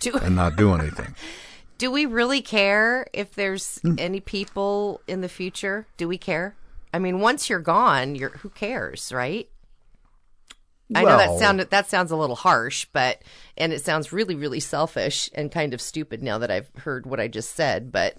Do- 0.00 0.16
and 0.16 0.36
not 0.36 0.56
do 0.56 0.72
anything. 0.72 1.14
Do 1.78 1.90
we 1.90 2.06
really 2.06 2.42
care 2.42 3.06
if 3.12 3.34
there's 3.34 3.78
Hmm. 3.82 3.94
any 3.98 4.20
people 4.20 5.00
in 5.06 5.20
the 5.20 5.28
future? 5.28 5.86
Do 5.96 6.08
we 6.08 6.18
care? 6.18 6.56
I 6.92 6.98
mean, 6.98 7.20
once 7.20 7.48
you're 7.48 7.60
gone, 7.60 8.14
you're 8.16 8.30
who 8.38 8.50
cares, 8.50 9.12
right? 9.12 9.48
I 10.94 11.02
know 11.02 11.18
that 11.18 11.28
Well- 11.30 11.38
sounded 11.38 11.70
that 11.70 11.88
sounds 11.88 12.10
a 12.10 12.16
little 12.16 12.34
harsh, 12.36 12.86
but 12.92 13.20
and 13.56 13.72
it 13.72 13.84
sounds 13.84 14.12
really 14.12 14.34
really 14.34 14.58
selfish 14.60 15.28
and 15.34 15.52
kind 15.52 15.74
of 15.74 15.80
stupid 15.82 16.22
now 16.22 16.38
that 16.38 16.50
I've 16.50 16.70
heard 16.78 17.04
what 17.06 17.20
I 17.20 17.28
just 17.28 17.54
said, 17.54 17.92
but 17.92 18.16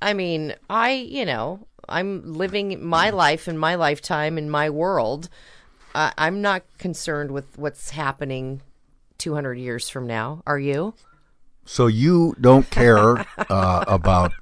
I 0.00 0.12
mean, 0.14 0.54
I, 0.70 0.90
you 0.92 1.24
know, 1.24 1.66
I'm 1.88 2.34
living 2.34 2.84
my 2.84 3.10
life 3.10 3.48
in 3.48 3.58
my 3.58 3.74
lifetime 3.74 4.38
in 4.38 4.48
my 4.48 4.70
world. 4.70 5.28
I 5.94 6.12
I'm 6.16 6.40
not 6.40 6.62
concerned 6.78 7.32
with 7.32 7.58
what's 7.58 7.90
happening 7.90 8.62
200 9.18 9.58
years 9.58 9.88
from 9.88 10.06
now. 10.06 10.42
Are 10.46 10.58
you? 10.60 10.94
So 11.66 11.86
you 11.88 12.34
don't 12.40 12.68
care 12.70 13.26
uh, 13.50 13.84
about. 13.86 14.32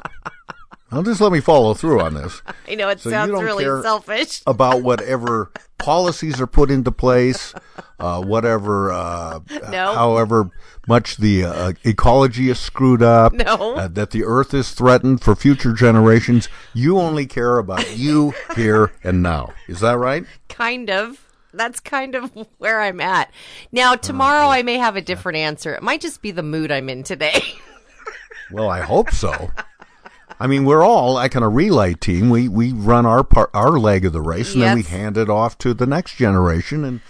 Well, 0.93 1.03
just 1.03 1.21
let 1.21 1.33
me 1.33 1.41
follow 1.41 1.75
through 1.75 2.01
on 2.01 2.15
this. 2.15 2.41
I 2.69 2.77
know 2.77 2.89
it 2.89 3.01
So 3.01 3.11
sounds 3.11 3.33
really 3.33 3.65
selfish. 3.65 4.43
about 4.47 4.83
whatever 4.83 5.51
policies 5.79 6.41
are 6.41 6.47
put 6.47 6.71
into 6.71 6.93
place, 6.93 7.53
uh, 7.99 8.23
whatever, 8.23 8.93
uh, 8.93 9.41
No. 9.71 9.93
however 9.95 10.51
much 10.87 11.17
the 11.17 11.45
uh, 11.45 11.73
ecology 11.83 12.49
is 12.49 12.61
screwed 12.61 13.03
up, 13.03 13.33
No. 13.33 13.75
uh, 13.75 13.89
that 13.89 14.13
the 14.13 14.23
earth 14.25 14.55
is 14.55 14.71
threatened 14.71 15.21
for 15.21 15.35
future 15.35 15.73
generations. 15.73 16.49
You 16.75 16.99
only 17.01 17.27
care 17.27 17.59
about 17.59 17.97
you 17.97 18.33
here 18.55 18.93
and 19.03 19.21
now. 19.23 19.53
Is 19.67 19.81
that 19.81 19.99
right? 19.99 20.25
kind 20.49 20.89
of 20.91 21.21
that's 21.57 21.81
kind 21.81 22.15
of 22.15 22.31
where 22.59 22.81
i'm 22.81 23.01
at 23.01 23.31
now 23.73 23.93
oh, 23.95 23.97
tomorrow 23.97 24.49
i 24.49 24.63
may 24.63 24.77
have 24.77 24.97
a 24.97 25.01
different 25.03 25.37
answer 25.37 25.75
it 25.75 25.83
might 25.83 26.01
just 26.01 26.21
be 26.23 26.31
the 26.31 26.43
mood 26.43 26.71
i'm 26.73 26.89
in 26.89 27.03
today 27.03 27.41
Well, 28.53 28.69
I 28.69 28.81
hope 28.83 29.11
so. 29.11 29.51
I 30.39 30.47
mean, 30.47 30.65
we're 30.65 30.83
all 30.85 31.15
like 31.15 31.35
on 31.35 31.43
a 31.43 31.49
relay 31.49 31.95
team. 31.95 32.29
We 32.29 32.47
we 32.49 32.73
run 32.73 33.07
our 33.07 33.25
part, 33.25 33.51
our 33.55 33.71
leg 33.79 34.05
of 34.05 34.13
the 34.13 34.21
race, 34.21 34.53
and 34.53 34.63
then 34.63 34.77
we 34.77 34.83
hand 34.83 35.17
it 35.17 35.31
off 35.31 35.57
to 35.59 35.73
the 35.75 35.87
next 35.87 36.17
generation, 36.17 36.85
and 36.85 37.01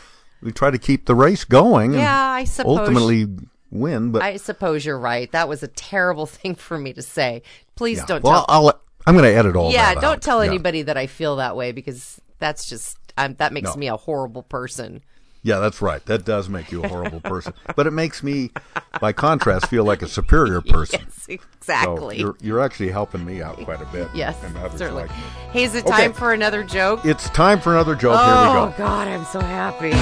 we 0.41 0.53
try 0.53 0.71
to 0.71 0.79
keep 0.79 1.07
the 1.07 1.15
race 1.17 1.45
going. 1.45 1.91
and 1.93 2.01
Yeah, 2.01 2.17
I 2.17 2.45
suppose- 2.45 2.79
ultimately 2.79 3.27
win. 3.71 4.13
But 4.13 4.23
i 4.23 4.37
suppose 4.37 4.85
you're 4.87 4.99
right 4.99 5.31
that 5.33 5.49
was 5.49 5.63
a 5.65 5.69
terrible 5.69 6.27
thing 6.39 6.55
for 6.55 6.79
me 6.79 6.93
to 6.93 7.03
say 7.03 7.43
please 7.75 7.99
yeah. 7.99 8.07
don't 8.07 8.23
well, 8.23 8.47
tell 8.47 8.69
I'll, 8.69 8.81
I'm 9.07 9.15
going 9.17 9.29
to 9.29 9.37
edit 9.37 9.57
all 9.57 9.73
yeah 9.73 9.95
don't 9.95 10.05
out. 10.05 10.23
tell 10.23 10.45
Yeah. 10.45 10.51
anybody 10.51 10.83
that 10.83 10.97
i 10.97 11.09
feel 11.09 11.37
that 11.37 11.57
way 11.57 11.73
because 11.73 12.21
that's 12.39 12.69
just 12.69 12.97
um, 13.17 13.35
that 13.39 13.53
makes 13.53 13.71
No. 13.75 13.77
me 13.77 13.87
a 13.89 13.97
horrible 13.97 14.43
person 14.43 15.03
Yeah, 15.47 15.59
that's 15.59 15.83
right. 15.83 16.03
That 16.07 16.25
does 16.25 16.49
make 16.49 16.73
you 16.73 16.83
a 16.83 16.89
horrible 16.89 17.21
person, 17.21 17.53
but 17.77 17.87
it 17.87 17.91
makes 17.91 18.23
me, 18.23 18.51
by 18.99 19.13
contrast, 19.13 19.67
feel 19.67 19.85
like 19.85 20.01
a 20.01 20.09
superior 20.09 20.61
person. 20.77 21.01
yes 21.05 21.27
So 21.27 21.33
exactly 21.33 22.19
you're 22.19 22.37
you're 22.41 22.61
actually 22.61 22.91
helping 22.91 23.25
me 23.25 23.43
out 23.43 23.57
quite 23.65 23.81
a 23.83 23.87
bit. 23.87 24.09
yes 24.15 24.37
and 24.43 24.55
certainly 24.79 25.03
like 25.03 25.11
hey 25.53 25.65
is 25.65 25.75
it 25.75 25.85
Okay. 25.87 25.91
time 26.05 26.13
for 26.15 26.33
another 26.33 26.63
joke 26.65 27.05
It's 27.05 27.29
time 27.31 27.61
for 27.61 27.73
another 27.75 27.95
joke. 27.95 28.19
oh 28.21 28.25
Here 28.25 28.35
we 28.37 28.71
go. 28.71 28.75
god 28.79 29.09
i'm 29.09 29.25
so 29.27 29.41
happy 29.41 29.93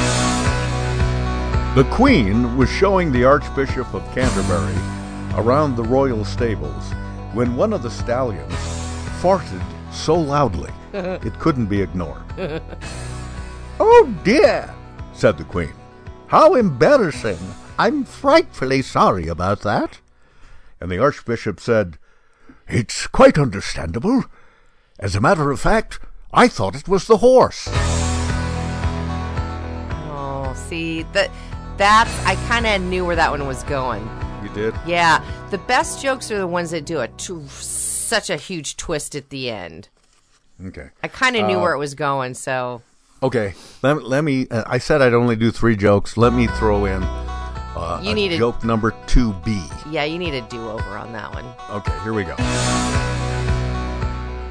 The 1.74 1.88
Queen 1.90 2.56
was 2.58 2.68
showing 2.68 3.10
the 3.12 3.24
Archbishop 3.24 3.94
of 3.94 4.02
Canterbury 4.14 4.76
around 5.40 5.74
the 5.74 5.82
royal 5.84 6.22
stables 6.24 6.84
when 7.32 7.56
one 7.56 7.72
of 7.72 7.82
the 7.82 7.90
stallions 7.90 8.52
farted 9.22 9.62
so 9.90 10.14
loudly 10.14 10.70
it 11.26 11.38
couldn't 11.38 11.66
be 11.66 11.80
ignored. 11.82 12.22
Oh 13.80 14.14
dear, 14.22 14.72
said 15.12 15.38
the 15.38 15.44
Queen. 15.44 15.72
How 16.28 16.54
embarrassing. 16.54 17.38
I'm 17.78 18.04
frightfully 18.04 18.82
sorry 18.82 19.26
about 19.26 19.62
that. 19.62 19.98
And 20.80 20.90
the 20.90 20.98
Archbishop 20.98 21.58
said, 21.58 21.98
It's 22.68 23.06
quite 23.08 23.38
understandable. 23.38 24.24
As 25.00 25.16
a 25.16 25.20
matter 25.20 25.50
of 25.50 25.58
fact, 25.58 25.98
I 26.32 26.46
thought 26.48 26.76
it 26.76 26.86
was 26.86 27.06
the 27.06 27.16
horse. 27.16 27.68
oh 30.08 30.52
see 30.68 31.02
that 31.14 31.30
that's 31.76 32.12
i 32.24 32.34
kind 32.46 32.66
of 32.66 32.80
knew 32.82 33.04
where 33.04 33.16
that 33.16 33.30
one 33.30 33.46
was 33.46 33.62
going 33.64 34.08
You 34.42 34.48
did? 34.50 34.74
Yeah, 34.86 35.24
the 35.50 35.58
best 35.58 36.02
jokes 36.02 36.30
are 36.30 36.38
the 36.38 36.46
ones 36.46 36.70
that 36.70 36.84
do 36.84 37.00
a 37.00 37.08
t- 37.08 37.46
such 37.48 38.28
a 38.30 38.36
huge 38.36 38.76
twist 38.76 39.14
at 39.14 39.30
the 39.30 39.50
end. 39.50 39.88
Okay. 40.66 40.88
I 41.02 41.08
kind 41.08 41.36
of 41.36 41.46
knew 41.46 41.56
Uh, 41.58 41.62
where 41.62 41.72
it 41.74 41.78
was 41.78 41.94
going, 41.94 42.34
so 42.34 42.82
Okay, 43.22 43.54
let, 43.82 44.02
let 44.04 44.24
me. 44.24 44.46
Uh, 44.50 44.64
I 44.66 44.78
said 44.78 45.00
I'd 45.00 45.14
only 45.14 45.36
do 45.36 45.50
three 45.52 45.76
jokes. 45.76 46.16
Let 46.16 46.32
me 46.32 46.46
throw 46.48 46.84
in 46.86 47.02
uh, 47.02 48.00
You 48.02 48.10
a 48.10 48.14
need 48.14 48.32
a- 48.32 48.38
joke 48.38 48.64
number 48.64 48.92
two 49.06 49.32
B. 49.44 49.62
yeah, 49.90 50.04
you 50.04 50.18
need 50.18 50.34
a 50.34 50.40
do-over 50.48 50.96
on 50.96 51.12
that 51.12 51.32
one. 51.34 51.44
Okay, 51.70 51.96
here 52.02 52.12
we 52.14 52.24
go. 52.24 52.34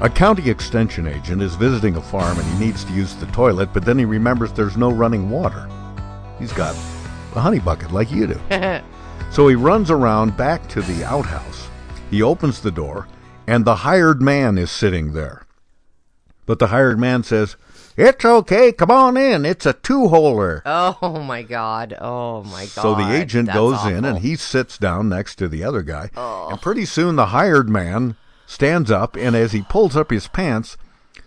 A 0.00 0.08
county 0.12 0.50
extension 0.50 1.06
agent 1.06 1.40
is 1.42 1.54
visiting 1.54 1.94
a 1.96 2.00
farm 2.02 2.36
and 2.38 2.46
he 2.48 2.64
needs 2.66 2.82
to 2.84 2.92
use 2.92 3.14
the 3.14 3.26
toilet, 3.26 3.72
but 3.72 3.84
then 3.84 3.98
he 3.98 4.04
remembers 4.04 4.52
there's 4.52 4.76
no 4.76 4.90
running 4.90 5.30
water. 5.30 5.68
He's 6.40 6.52
got 6.52 6.74
a 7.36 7.40
honey 7.40 7.60
bucket 7.60 7.92
like 7.92 8.10
you 8.10 8.26
do. 8.26 8.40
So 9.30 9.48
he 9.48 9.54
runs 9.54 9.90
around 9.90 10.36
back 10.36 10.68
to 10.70 10.82
the 10.82 11.04
outhouse. 11.06 11.66
He 12.10 12.20
opens 12.20 12.60
the 12.60 12.70
door, 12.70 13.08
and 13.46 13.64
the 13.64 13.76
hired 13.76 14.20
man 14.20 14.58
is 14.58 14.70
sitting 14.70 15.14
there. 15.14 15.46
But 16.46 16.58
the 16.58 16.68
hired 16.68 16.98
man 16.98 17.22
says, 17.22 17.56
It's 17.96 18.24
okay, 18.24 18.72
come 18.72 18.90
on 18.90 19.16
in. 19.16 19.44
It's 19.44 19.66
a 19.66 19.72
two 19.72 20.08
holer. 20.08 20.62
oh 20.64 21.22
my 21.24 21.42
god! 21.42 21.96
Oh 22.00 22.42
my 22.44 22.62
god! 22.62 22.68
So 22.82 22.94
the 22.94 23.12
agent 23.12 23.46
That's 23.46 23.56
goes 23.56 23.84
in 23.86 24.04
and 24.04 24.18
he 24.18 24.36
sits 24.36 24.78
down 24.78 25.08
next 25.08 25.36
to 25.36 25.48
the 25.48 25.64
other 25.64 25.82
guy. 25.82 26.10
Oh. 26.16 26.48
And 26.50 26.60
pretty 26.60 26.84
soon 26.84 27.16
the 27.16 27.26
hired 27.26 27.68
man 27.68 28.16
stands 28.46 28.90
up, 28.90 29.16
and 29.16 29.34
as 29.36 29.52
he 29.52 29.62
pulls 29.62 29.96
up 29.96 30.10
his 30.10 30.28
pants, 30.28 30.76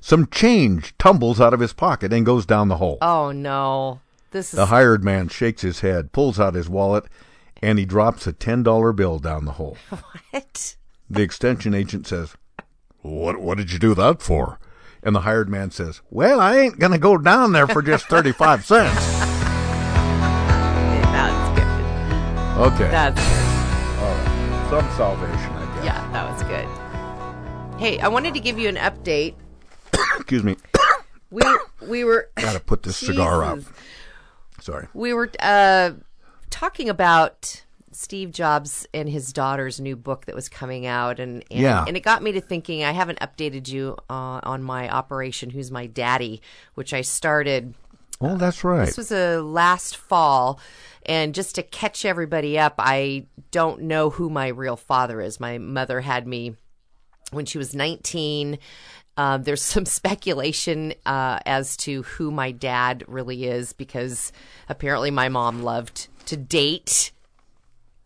some 0.02 0.28
change 0.28 0.96
tumbles 0.98 1.42
out 1.42 1.54
of 1.54 1.60
his 1.60 1.74
pocket 1.74 2.14
and 2.14 2.26
goes 2.26 2.46
down 2.46 2.68
the 2.68 2.78
hole. 2.78 2.98
Oh 3.02 3.32
no! 3.32 4.02
This 4.32 4.54
is 4.54 4.58
The 4.58 4.66
hired 4.68 5.04
man 5.04 5.30
shakes 5.30 5.62
his 5.62 5.80
head, 5.80 6.12
pulls 6.12 6.40
out 6.40 6.56
his 6.56 6.70
wallet, 6.70 7.06
and 7.62 7.80
he 7.80 7.86
drops 7.86 8.28
a 8.28 8.34
$10 8.34 8.96
bill 8.96 9.18
down 9.18 9.46
the 9.46 9.54
hole. 9.54 9.78
what? 10.32 10.76
The 11.10 11.22
extension 11.22 11.74
agent 11.74 12.06
says, 12.06 12.36
What, 13.02 13.40
what 13.40 13.58
did 13.58 13.72
you 13.72 13.80
do 13.80 13.96
that 13.96 14.22
for? 14.22 14.60
And 15.06 15.16
the 15.16 15.22
hired 15.22 15.48
man 15.48 15.70
says, 15.70 16.02
Well, 16.10 16.42
I 16.42 16.58
ain't 16.58 16.80
going 16.80 16.92
to 16.92 16.98
go 16.98 17.16
down 17.18 17.52
there 17.52 17.68
for 17.68 17.84
just 17.84 18.08
35 18.08 18.66
cents. 18.66 18.96
That's 21.14 21.60
good. 21.60 22.74
Okay. 22.74 22.90
That's 22.90 23.22
good. 23.22 24.04
All 24.04 24.16
right. 24.16 24.68
Some 24.72 24.98
salvation, 24.98 25.54
I 25.54 25.76
guess. 25.76 25.86
Yeah, 25.86 26.12
that 26.12 26.32
was 26.32 26.42
good. 26.44 27.80
Hey, 27.80 28.00
I 28.00 28.08
wanted 28.08 28.34
to 28.34 28.40
give 28.40 28.58
you 28.58 28.68
an 28.68 28.78
update. 28.78 29.36
Excuse 30.16 30.44
me. 30.44 30.56
We 31.30 31.44
we 31.88 32.04
were 32.04 32.30
Gotta 32.36 32.60
put 32.60 32.82
this 32.84 32.98
cigar 32.98 33.44
out. 33.44 33.60
Sorry. 34.60 34.88
We 34.96 35.14
were 35.14 35.30
uh, 35.40 35.92
talking 36.50 36.90
about 36.90 37.64
Steve 37.96 38.32
Jobs 38.32 38.86
and 38.94 39.08
his 39.10 39.32
daughter's 39.34 39.80
new 39.80 39.96
book 39.96 40.26
that 40.26 40.36
was 40.36 40.50
coming 40.50 40.86
out, 40.86 41.20
and 41.20 41.44
and, 41.50 41.60
Yeah. 41.62 41.86
and 41.88 41.96
it 41.96 42.02
got 42.02 42.22
me 42.22 42.32
to 42.34 42.42
thinking. 42.42 42.84
I 42.84 42.92
haven't 42.92 43.20
updated 43.20 43.68
you 43.68 43.98
uh, 44.10 44.40
on 44.44 44.64
my 44.64 44.90
Operation 44.90 45.50
Who's 45.50 45.72
My 45.72 45.86
Daddy, 45.88 46.42
which 46.76 46.94
I 46.94 47.02
started. 47.02 47.74
Oh, 48.22 48.38
that's 48.38 48.64
right. 48.64 48.86
This 48.86 48.98
was 48.98 49.12
a 49.12 49.40
last 49.42 49.98
fall, 49.98 50.60
and 51.06 51.34
just 51.34 51.56
to 51.56 51.64
catch 51.64 52.06
everybody 52.06 52.58
up, 52.60 52.76
I 52.80 53.26
don't 53.52 53.84
know 53.84 54.10
who 54.10 54.30
my 54.30 54.48
real 54.50 54.78
father 54.78 55.22
is. 55.22 55.40
My 55.40 55.58
mother 55.58 56.02
had 56.02 56.26
me 56.28 56.56
when 57.32 57.46
she 57.46 57.58
was 57.58 57.76
19. 57.76 58.58
Um, 59.18 59.44
there's 59.44 59.62
some 59.76 59.86
speculation 59.86 60.94
uh, 61.06 61.40
as 61.46 61.76
to 61.78 62.04
who 62.04 62.32
my 62.32 62.52
dad 62.52 63.04
really 63.08 63.46
is 63.46 63.74
because 63.74 64.32
apparently 64.70 65.12
my 65.12 65.30
mom 65.30 65.64
loved 65.64 66.08
to 66.28 66.38
date. 66.38 67.12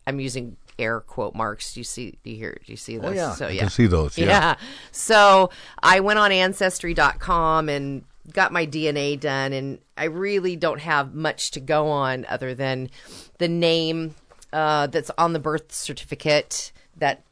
I'm 0.06 0.20
using 0.20 0.56
air 0.78 1.00
quote 1.00 1.34
marks. 1.34 1.74
Do 1.74 1.80
you 1.80 1.84
see? 1.84 2.18
Do 2.24 2.30
you 2.30 2.36
hear? 2.36 2.58
Do 2.64 2.72
you 2.72 2.76
see 2.76 2.98
Oh, 2.98 3.10
yeah. 3.10 3.32
So 3.34 3.46
I 3.46 3.50
yeah, 3.50 3.60
can 3.60 3.70
see 3.70 3.86
those, 3.86 4.16
yeah. 4.16 4.56
So 4.92 5.50
I 5.82 6.00
went 6.00 6.18
on 6.18 6.32
Ancestry.com 6.32 7.68
and 7.68 8.04
got 8.32 8.52
my 8.52 8.66
DNA 8.66 9.18
done, 9.18 9.52
and 9.52 9.78
I 9.96 10.04
really 10.04 10.56
don't 10.56 10.80
have 10.80 11.14
much 11.14 11.50
to 11.52 11.60
go 11.60 11.88
on 11.88 12.24
other 12.28 12.54
than 12.54 12.90
the 13.38 13.48
name 13.48 14.14
uh, 14.52 14.86
that's 14.88 15.10
on 15.18 15.32
the 15.32 15.38
birth 15.38 15.72
certificate 15.72 16.72
that 16.96 17.22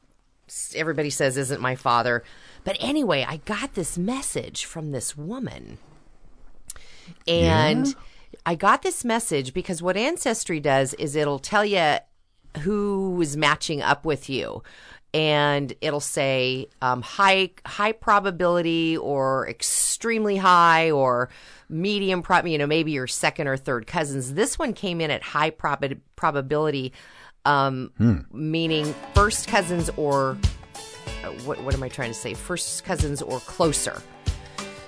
everybody 0.75 1.11
says 1.11 1.37
isn't 1.37 1.61
my 1.61 1.75
father. 1.75 2.25
But 2.65 2.77
anyway, 2.81 3.25
I 3.27 3.39
got 3.39 3.75
this 3.75 3.97
message 3.97 4.65
from 4.65 4.93
this 4.93 5.17
woman. 5.17 5.79
And 7.27 7.87
Yeah? 7.87 7.93
I 8.45 8.55
got 8.55 8.83
this 8.83 9.05
message 9.05 9.55
because 9.55 9.83
what 9.83 9.97
Ancestry 9.97 10.61
does 10.61 10.95
is 10.95 11.17
it'll 11.17 11.39
tell 11.39 11.65
you 11.65 11.97
who 12.61 13.21
is 13.21 13.37
matching 13.37 13.83
up 13.83 14.05
with 14.05 14.29
you. 14.29 14.63
and 15.15 15.73
it'll 15.81 16.01
say 16.01 16.67
um, 16.83 17.01
high 17.01 17.49
high 17.65 17.93
probability 17.93 18.95
or 18.99 19.49
extremely 19.49 20.37
high 20.37 20.91
or 20.91 21.31
medium 21.71 22.21
prob 22.23 22.47
you 22.47 22.59
know 22.59 22.67
maybe 22.67 22.93
your 22.93 23.07
second 23.07 23.49
or 23.49 23.57
third 23.57 23.87
cousins 23.87 24.35
this 24.35 24.59
one 24.59 24.75
came 24.75 25.01
in 25.01 25.11
at 25.11 25.23
high 25.23 25.49
prob- 25.49 25.99
probability 26.15 26.93
um, 27.47 27.91
Hmm. 27.97 28.19
meaning 28.31 28.95
first 29.15 29.49
cousins 29.49 29.89
or 29.97 30.37
uh, 31.25 31.29
what, 31.47 31.59
what 31.65 31.75
am 31.75 31.83
i 31.83 31.89
trying 31.89 32.11
to 32.11 32.19
say 32.19 32.35
first 32.35 32.85
cousins 32.85 33.23
or 33.23 33.41
closer 33.41 34.03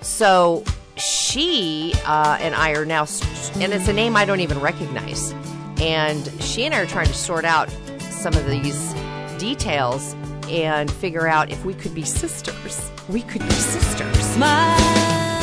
so 0.02 0.62
she 0.96 1.94
uh, 2.04 2.36
and 2.42 2.54
I 2.54 2.72
are 2.72 2.84
now, 2.84 3.06
and 3.54 3.72
it's 3.72 3.88
a 3.88 3.92
name 3.94 4.16
I 4.16 4.26
don't 4.26 4.40
even 4.40 4.61
recognize. 4.61 5.32
And 5.81 6.31
she 6.43 6.64
and 6.64 6.74
I 6.74 6.81
are 6.81 6.87
trying 6.87 7.07
to 7.07 7.14
sort 7.14 7.45
out 7.45 7.70
some 8.01 8.35
of 8.35 8.47
these 8.49 8.93
details 9.39 10.14
and 10.49 10.91
figure 10.91 11.26
out 11.26 11.51
if 11.51 11.64
we 11.64 11.74
could 11.74 11.95
be 11.95 12.05
sisters. 12.05 12.91
We 13.09 13.22
could 13.22 13.41
be 13.41 13.51
sisters. 13.51 14.37
My 14.37 14.76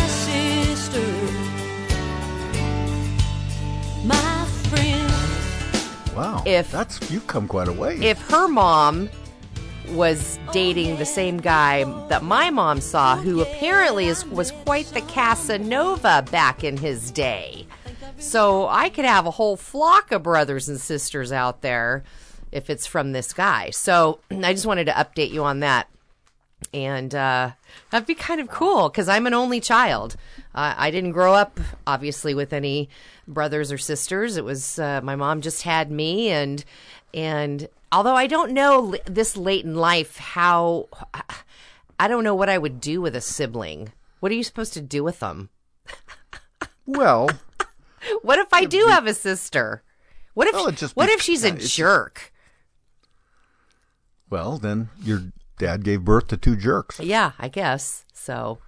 sister, 0.07 1.01
my 4.05 4.45
friend. 4.69 5.11
Wow. 6.15 6.43
If- 6.45 6.71
that's 6.71 7.09
you've 7.09 7.27
come 7.27 7.47
quite 7.47 7.67
a 7.67 7.73
way. 7.73 7.97
If 7.97 8.21
her 8.29 8.47
mom 8.47 9.09
was 9.89 10.37
dating 10.51 10.97
the 10.97 11.05
same 11.05 11.37
guy 11.37 11.83
that 12.09 12.21
my 12.23 12.49
mom 12.49 12.81
saw, 12.81 13.15
who 13.15 13.41
apparently 13.41 14.07
is, 14.07 14.25
was 14.25 14.51
quite 14.65 14.85
the 14.87 15.01
Casanova 15.01 16.25
back 16.29 16.63
in 16.63 16.75
his 16.77 17.09
day. 17.11 17.65
So 18.17 18.67
I 18.67 18.89
could 18.89 19.05
have 19.05 19.25
a 19.25 19.31
whole 19.31 19.57
flock 19.57 20.11
of 20.11 20.23
brothers 20.23 20.67
and 20.67 20.79
sisters 20.79 21.31
out 21.31 21.61
there 21.61 22.03
if 22.51 22.69
it's 22.69 22.87
from 22.87 23.11
this 23.11 23.33
guy. 23.33 23.69
So 23.71 24.19
I 24.31 24.53
just 24.53 24.65
wanted 24.65 24.85
to 24.85 24.93
update 24.93 25.31
you 25.31 25.43
on 25.43 25.59
that. 25.59 25.87
And 26.73 27.13
uh, 27.13 27.51
that'd 27.91 28.07
be 28.07 28.15
kind 28.15 28.41
of 28.41 28.49
cool 28.49 28.89
because 28.89 29.07
I'm 29.07 29.27
an 29.27 29.33
only 29.35 29.59
child. 29.59 30.15
Uh, 30.55 30.73
I 30.75 30.89
didn't 30.89 31.11
grow 31.11 31.33
up, 31.33 31.59
obviously, 31.85 32.33
with 32.33 32.51
any 32.51 32.89
brothers 33.27 33.71
or 33.71 33.77
sisters. 33.77 34.37
It 34.37 34.43
was 34.43 34.79
uh, 34.79 35.01
my 35.03 35.15
mom 35.15 35.41
just 35.41 35.61
had 35.61 35.91
me, 35.91 36.29
and 36.29 36.65
and 37.13 37.69
although 37.91 38.15
I 38.15 38.25
don't 38.25 38.53
know 38.53 38.95
this 39.05 39.37
late 39.37 39.65
in 39.65 39.75
life 39.75 40.17
how, 40.17 40.89
I 41.99 42.07
don't 42.07 42.23
know 42.23 42.35
what 42.35 42.49
I 42.49 42.57
would 42.57 42.81
do 42.81 43.01
with 43.01 43.15
a 43.15 43.21
sibling. 43.21 43.93
What 44.19 44.31
are 44.31 44.35
you 44.35 44.43
supposed 44.43 44.73
to 44.73 44.81
do 44.81 45.03
with 45.03 45.19
them? 45.19 45.49
well, 46.87 47.29
What 48.21 48.39
if 48.39 48.53
I 48.53 48.65
do 48.65 48.87
have 48.87 49.05
a 49.07 49.13
sister? 49.13 49.83
What 50.33 50.47
if 50.47 50.53
Well, 50.53 50.65
what 50.93 51.07
be- 51.07 51.13
if 51.13 51.21
she's 51.21 51.43
a 51.43 51.51
jerk? 51.51 52.31
well, 54.29 54.57
then 54.57 54.89
your 55.01 55.23
dad 55.57 55.83
gave 55.83 56.03
birth 56.03 56.27
to 56.27 56.37
two 56.37 56.55
jerks. 56.55 56.99
Yeah, 56.99 57.31
I 57.39 57.47
guess 57.47 58.05
so. 58.13 58.59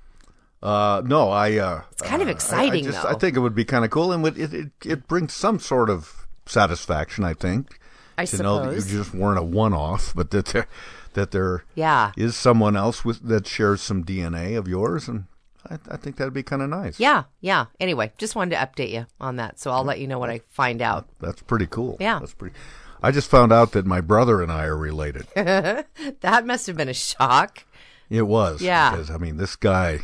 Uh, 0.61 1.01
no, 1.05 1.29
I. 1.29 1.57
Uh, 1.57 1.81
It's 1.91 2.01
kind 2.01 2.21
of 2.21 2.27
uh, 2.27 2.31
I- 2.31 2.33
exciting, 2.33 2.85
I, 2.87 2.91
just, 2.91 3.03
though. 3.03 3.09
I 3.09 3.13
think 3.13 3.37
it 3.37 3.39
would 3.39 3.55
be 3.55 3.65
kind 3.65 3.85
of 3.85 3.91
cool, 3.91 4.11
and 4.11 4.21
would 4.23 4.37
it, 4.37 4.53
it 4.53 4.71
it 4.85 5.07
brings 5.07 5.33
some 5.33 5.59
sort 5.59 5.89
of 5.89 6.27
satisfaction. 6.45 7.23
I 7.23 7.33
think 7.33 7.79
I 8.17 8.25
to 8.25 8.43
know 8.43 8.65
that 8.69 8.75
you 8.91 8.97
just 8.99 9.13
weren't 9.13 9.39
a 9.39 9.43
one-off, 9.43 10.13
but 10.15 10.31
that 10.31 10.47
there 10.47 10.67
that 11.13 11.31
there 11.31 11.63
Yeah. 11.75 12.11
is 12.17 12.35
someone 12.35 12.75
else 12.75 13.05
with 13.05 13.25
that 13.27 13.47
shares 13.47 13.81
some 13.81 14.03
DNA 14.03 14.57
of 14.57 14.67
yours, 14.67 15.07
and 15.07 15.25
I, 15.67 15.77
I 15.89 15.97
think 15.97 16.17
that'd 16.17 16.33
be 16.33 16.43
kind 16.43 16.61
of 16.61 16.69
nice. 16.69 16.99
Yeah, 16.99 17.23
yeah. 17.41 17.65
Anyway, 17.79 18.13
just 18.17 18.35
wanted 18.35 18.55
to 18.55 18.61
update 18.61 18.91
you 18.91 19.05
on 19.19 19.37
that, 19.37 19.59
so 19.59 19.71
I'll 19.71 19.83
let 19.83 19.99
you 19.99 20.07
know 20.07 20.19
what 20.19 20.29
I 20.29 20.41
find 20.49 20.81
out. 20.81 21.07
That's 21.19 21.41
pretty 21.41 21.67
cool. 21.67 21.97
Yeah. 21.99 22.19
that's 22.19 22.33
pretty. 22.33 22.55
I 23.01 23.11
just 23.11 23.29
found 23.29 23.53
out 23.53 23.71
that 23.73 23.85
my 23.85 24.01
brother 24.01 24.41
and 24.41 24.51
I 24.51 24.65
are 24.65 24.77
related. 24.77 25.27
that 25.35 26.45
must 26.45 26.67
have 26.67 26.75
been 26.77 26.89
a 26.89 26.93
shock. 26.93 27.65
It 28.09 28.23
was. 28.23 28.61
Yeah. 28.61 28.91
Because 28.91 29.09
I 29.09 29.17
mean, 29.17 29.37
this 29.37 29.55
guy, 29.55 29.99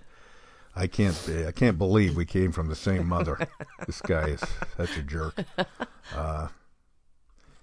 I 0.76 0.86
can't, 0.86 1.30
I 1.46 1.52
can't 1.52 1.78
believe 1.78 2.16
we 2.16 2.24
came 2.24 2.50
from 2.50 2.68
the 2.68 2.76
same 2.76 3.06
mother. 3.06 3.48
this 3.86 4.00
guy 4.00 4.28
is 4.30 4.42
such 4.76 4.96
a 4.96 5.02
jerk. 5.02 5.44
Uh, 6.14 6.48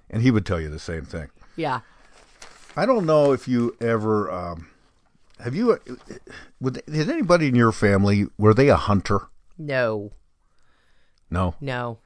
and 0.09 0.21
he 0.21 0.32
would 0.32 0.45
tell 0.45 0.59
you 0.59 0.69
the 0.69 0.79
same 0.79 1.03
thing. 1.03 1.29
Yeah. 1.55 1.82
I 2.75 2.86
don't 2.86 3.05
know 3.05 3.34
if 3.34 3.47
you 3.47 3.75
ever 3.82 4.32
um, 4.32 4.67
have 5.44 5.56
you. 5.56 5.80
Would, 6.60 6.82
did 6.86 7.10
anybody 7.10 7.48
in 7.48 7.56
your 7.56 7.72
family 7.72 8.28
were 8.38 8.54
they 8.54 8.70
a 8.70 8.76
hunter? 8.76 9.28
No. 9.58 10.12
No. 11.30 11.56
No. 11.62 12.00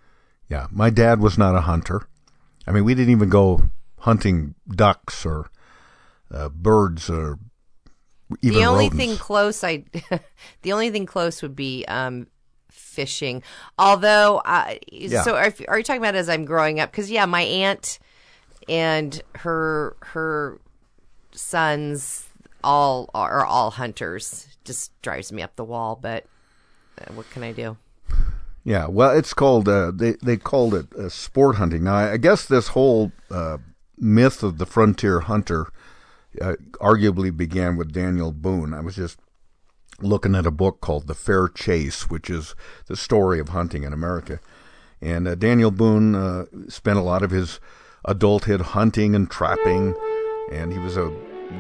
Yeah, 0.49 0.67
my 0.71 0.89
dad 0.89 1.19
was 1.19 1.37
not 1.37 1.55
a 1.55 1.61
hunter. 1.61 2.07
I 2.67 2.71
mean, 2.71 2.83
we 2.85 2.93
didn't 2.95 3.11
even 3.11 3.29
go 3.29 3.63
hunting 3.99 4.55
ducks 4.69 5.25
or 5.25 5.49
uh, 6.31 6.49
birds 6.49 7.09
or 7.09 7.39
even 8.41 8.59
the 8.59 8.65
only 8.65 8.85
rodents. 8.85 8.97
thing 8.97 9.17
close 9.17 9.63
I 9.63 9.83
the 10.63 10.73
only 10.73 10.89
thing 10.89 11.05
close 11.05 11.41
would 11.41 11.55
be 11.55 11.85
um 11.87 12.27
fishing. 12.69 13.41
Although 13.79 14.41
uh, 14.45 14.75
Yeah. 14.91 15.23
so 15.23 15.35
are, 15.35 15.53
are 15.67 15.77
you 15.77 15.83
talking 15.83 16.01
about 16.01 16.15
as 16.15 16.29
I'm 16.29 16.45
growing 16.45 16.79
up 16.79 16.91
cuz 16.91 17.09
yeah, 17.09 17.25
my 17.25 17.41
aunt 17.41 17.99
and 18.69 19.21
her 19.35 19.95
her 20.01 20.59
sons 21.31 22.25
all 22.65 23.09
are 23.13 23.45
all 23.45 23.71
hunters. 23.71 24.47
Just 24.65 24.99
drives 25.01 25.31
me 25.31 25.41
up 25.41 25.55
the 25.55 25.63
wall, 25.63 25.97
but 26.01 26.25
uh, 26.99 27.13
what 27.13 27.29
can 27.29 27.43
I 27.43 27.51
do? 27.51 27.77
Yeah, 28.63 28.87
well, 28.87 29.15
it's 29.15 29.33
called 29.33 29.69
uh, 29.69 29.91
they 29.93 30.13
they 30.23 30.37
called 30.37 30.73
it 30.73 30.93
uh, 30.95 31.09
sport 31.09 31.57
hunting. 31.57 31.83
Now, 31.83 31.95
I 31.95 32.17
guess 32.17 32.45
this 32.45 32.69
whole 32.69 33.11
uh, 33.29 33.59
myth 33.97 34.41
of 34.41 34.57
the 34.57 34.65
frontier 34.65 35.21
hunter 35.21 35.67
uh, 36.41 36.55
arguably 36.81 37.35
began 37.35 37.77
with 37.77 37.93
Daniel 37.93 38.31
Boone. 38.31 38.73
I 38.73 38.81
was 38.81 38.95
just 38.95 39.19
looking 40.01 40.35
at 40.35 40.47
a 40.47 40.51
book 40.51 40.81
called 40.81 41.07
The 41.07 41.13
Fair 41.13 41.47
Chase, 41.47 42.09
which 42.09 42.29
is 42.29 42.55
the 42.87 42.97
story 42.97 43.39
of 43.39 43.49
hunting 43.49 43.83
in 43.83 43.93
America. 43.93 44.39
And 44.99 45.27
uh, 45.27 45.35
Daniel 45.35 45.71
Boone 45.71 46.67
spent 46.69 46.97
a 46.97 47.03
lot 47.03 47.21
of 47.21 47.29
his 47.29 47.59
adulthood 48.03 48.61
hunting 48.61 49.13
and 49.13 49.29
trapping, 49.29 49.93
and 50.51 50.73
he 50.73 50.79
was 50.79 50.97
a 50.97 51.13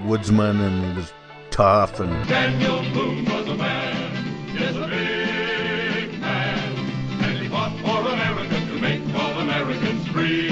woodsman 0.05 0.59
and 0.61 0.85
he 0.91 0.97
was 0.97 1.13
tough 1.51 1.99
and 1.99 2.27
Daniel 2.27 2.81
Boone 2.93 3.25
was 3.25 3.47
a 3.47 3.55
man, 3.55 4.53
yes, 4.53 4.75
a 4.75 4.87
big 4.87 6.19
man. 6.19 6.77
And 7.23 7.37
he 7.37 7.47
fought 7.47 7.71
for 7.79 8.09
America 8.11 8.59
to 8.59 8.79
make 8.79 9.01
all 9.15 9.39
Americans 9.39 10.07
free. 10.07 10.49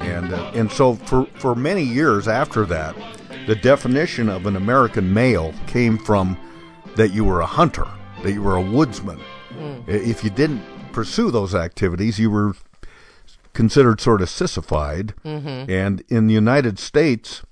and 0.00 0.32
uh, 0.32 0.50
and 0.54 0.70
so 0.70 0.94
for 0.94 1.26
for 1.34 1.54
many 1.54 1.82
years 1.82 2.28
after 2.28 2.64
that, 2.66 2.94
the 3.46 3.54
definition 3.56 4.28
of 4.28 4.46
an 4.46 4.56
American 4.56 5.12
male 5.12 5.52
came 5.66 5.98
from 5.98 6.36
that 6.96 7.12
you 7.12 7.24
were 7.24 7.40
a 7.40 7.46
hunter, 7.46 7.86
that 8.22 8.32
you 8.32 8.42
were 8.42 8.56
a 8.56 8.62
woodsman. 8.62 9.20
Mm. 9.58 9.88
If 9.88 10.22
you 10.24 10.30
didn't 10.30 10.62
pursue 10.92 11.30
those 11.30 11.54
activities, 11.54 12.18
you 12.18 12.30
were 12.30 12.54
considered 13.52 14.00
sort 14.00 14.22
of 14.22 14.28
sissified. 14.28 15.12
Mhm. 15.24 15.68
And 15.68 16.02
in 16.08 16.26
the 16.28 16.34
United 16.34 16.78
States, 16.78 17.42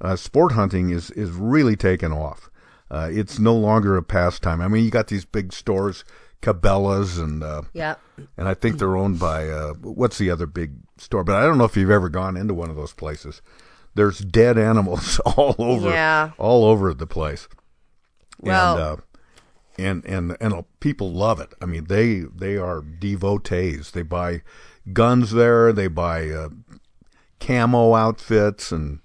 uh, 0.00 0.16
sport 0.16 0.52
hunting 0.52 0.90
is 0.90 1.10
is 1.12 1.30
really 1.30 1.76
taken 1.76 2.12
off. 2.12 2.50
Uh, 2.90 3.08
it's 3.10 3.38
no 3.38 3.54
longer 3.54 3.96
a 3.96 4.02
pastime. 4.02 4.60
I 4.60 4.68
mean, 4.68 4.84
you 4.84 4.90
got 4.90 5.08
these 5.08 5.24
big 5.26 5.52
stores, 5.52 6.04
Cabela's, 6.40 7.18
and 7.18 7.42
uh, 7.42 7.62
Yeah. 7.74 7.96
and 8.36 8.48
I 8.48 8.54
think 8.54 8.78
they're 8.78 8.96
owned 8.96 9.18
by 9.18 9.48
uh, 9.48 9.74
what's 9.74 10.16
the 10.18 10.30
other 10.30 10.46
big 10.46 10.72
store? 10.96 11.22
But 11.24 11.36
I 11.36 11.42
don't 11.42 11.58
know 11.58 11.64
if 11.64 11.76
you've 11.76 11.90
ever 11.90 12.08
gone 12.08 12.36
into 12.36 12.54
one 12.54 12.70
of 12.70 12.76
those 12.76 12.94
places. 12.94 13.42
There's 13.94 14.20
dead 14.20 14.56
animals 14.56 15.18
all 15.36 15.54
over, 15.58 15.90
Yeah. 15.90 16.30
all 16.38 16.64
over 16.64 16.94
the 16.94 17.06
place. 17.06 17.48
Well- 18.40 18.72
and, 18.76 18.82
uh, 18.82 18.96
and 19.80 20.04
and 20.06 20.36
and 20.40 20.54
uh, 20.54 20.62
people 20.80 21.12
love 21.12 21.40
it. 21.40 21.52
I 21.60 21.66
mean, 21.66 21.84
they 21.84 22.20
they 22.34 22.56
are 22.56 22.80
devotees. 22.82 23.90
They 23.92 24.02
buy 24.02 24.42
guns 24.92 25.32
there. 25.32 25.72
They 25.72 25.86
buy 25.88 26.30
uh, 26.30 26.48
camo 27.38 27.94
outfits 27.94 28.72
and 28.72 29.00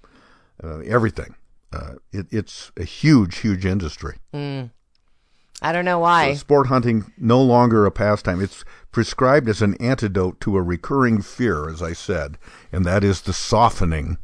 uh, 0.64 0.78
everything. 0.80 1.34
Uh, 1.72 1.94
it, 2.12 2.26
it's 2.30 2.72
a 2.76 2.84
huge, 2.84 3.38
huge 3.38 3.66
industry. 3.66 4.16
Mm. 4.32 4.70
I 5.62 5.72
don't 5.72 5.84
know 5.84 5.98
why. 5.98 6.32
So 6.32 6.38
sport 6.38 6.66
hunting 6.68 7.12
no 7.18 7.40
longer 7.42 7.84
a 7.86 7.90
pastime. 7.90 8.40
It's 8.40 8.64
prescribed 8.92 9.48
as 9.48 9.62
an 9.62 9.74
antidote 9.80 10.40
to 10.40 10.56
a 10.56 10.62
recurring 10.62 11.20
fear, 11.22 11.68
as 11.68 11.82
I 11.82 11.92
said, 11.92 12.38
and 12.72 12.84
that 12.84 13.02
is 13.04 13.22
the 13.22 13.32
softening 13.32 14.18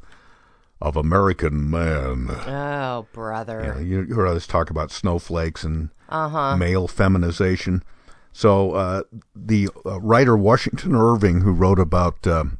of 0.80 0.96
American 0.96 1.68
man. 1.70 2.28
Oh, 2.30 3.06
brother. 3.12 3.62
Yeah, 3.76 3.80
you, 3.80 4.02
you 4.02 4.14
heard 4.14 4.28
us 4.28 4.46
talk 4.46 4.70
about 4.70 4.90
snowflakes 4.90 5.62
and 5.64 5.90
Uh-huh. 6.08 6.56
male 6.56 6.88
feminization. 6.88 7.82
So 8.32 8.72
uh, 8.72 9.02
the 9.34 9.68
uh, 9.84 10.00
writer 10.00 10.36
Washington 10.36 10.94
Irving, 10.94 11.40
who 11.42 11.52
wrote 11.52 11.78
about 11.80 12.26
um, 12.26 12.58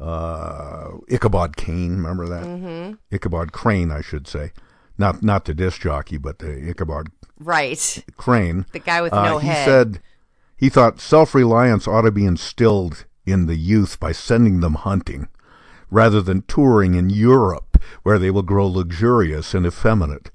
uh, 0.00 0.90
Ichabod 1.08 1.56
Crane, 1.56 1.96
remember 1.96 2.26
that? 2.28 2.44
Mhm. 2.44 2.98
Ichabod 3.10 3.52
Crane, 3.52 3.90
I 3.90 4.00
should 4.02 4.26
say, 4.28 4.52
not 4.98 5.22
not 5.22 5.44
the 5.44 5.54
disc 5.54 5.80
jockey, 5.80 6.16
but 6.18 6.38
the 6.38 6.68
Ichabod 6.68 7.08
Right. 7.38 8.04
Crane. 8.16 8.64
The 8.72 8.78
guy 8.78 9.02
with 9.02 9.12
uh, 9.12 9.24
no 9.24 9.38
he 9.38 9.48
head. 9.48 9.64
said 9.66 10.00
he 10.56 10.68
thought 10.70 11.00
self 11.00 11.34
reliance 11.34 11.86
ought 11.86 12.02
to 12.02 12.10
be 12.10 12.24
instilled 12.24 13.04
in 13.26 13.46
the 13.46 13.56
youth 13.56 13.98
by 14.00 14.12
sending 14.12 14.60
them 14.60 14.74
hunting. 14.74 15.28
rather 15.88 16.20
than 16.20 16.42
touring 16.48 16.94
in 16.96 17.08
Europe, 17.10 17.78
where 18.02 18.18
they 18.18 18.28
will 18.30 18.42
grow 18.42 18.66
luxurious 18.66 19.54
and 19.54 19.64
effeminate. 19.64 20.32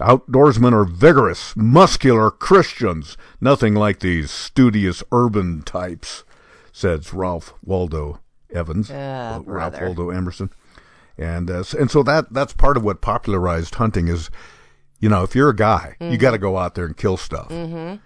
Outdoorsmen 0.00 0.72
are 0.72 0.84
vigorous, 0.84 1.54
muscular 1.56 2.32
Christians, 2.32 3.16
nothing 3.40 3.74
like 3.74 4.00
these 4.00 4.28
studious 4.30 5.04
urban 5.12 5.62
types, 5.62 6.24
says 6.72 7.14
Ralph 7.14 7.54
Waldo 7.62 8.18
Evans, 8.56 8.90
Ah, 8.90 9.40
Ralph 9.44 9.44
brother. 9.44 9.86
Waldo 9.86 10.10
Emerson. 10.10 10.50
And 11.18 11.50
uh, 11.50 11.64
and 11.78 11.90
so 11.90 12.02
that 12.02 12.32
that's 12.32 12.52
part 12.52 12.76
of 12.76 12.82
what 12.84 13.00
popularized 13.00 13.74
hunting 13.76 14.08
is. 14.08 14.30
You 14.98 15.08
know, 15.10 15.22
if 15.22 15.34
you're 15.34 15.50
a 15.50 15.56
guy, 15.56 15.94
you 16.00 16.16
Mhm. 16.16 16.18
got 16.18 16.30
to 16.32 16.38
go 16.38 16.56
out 16.56 16.74
there 16.74 16.86
and 16.86 16.96
kill 16.96 17.16
stuff. 17.18 17.48
Mhm. 17.50 18.00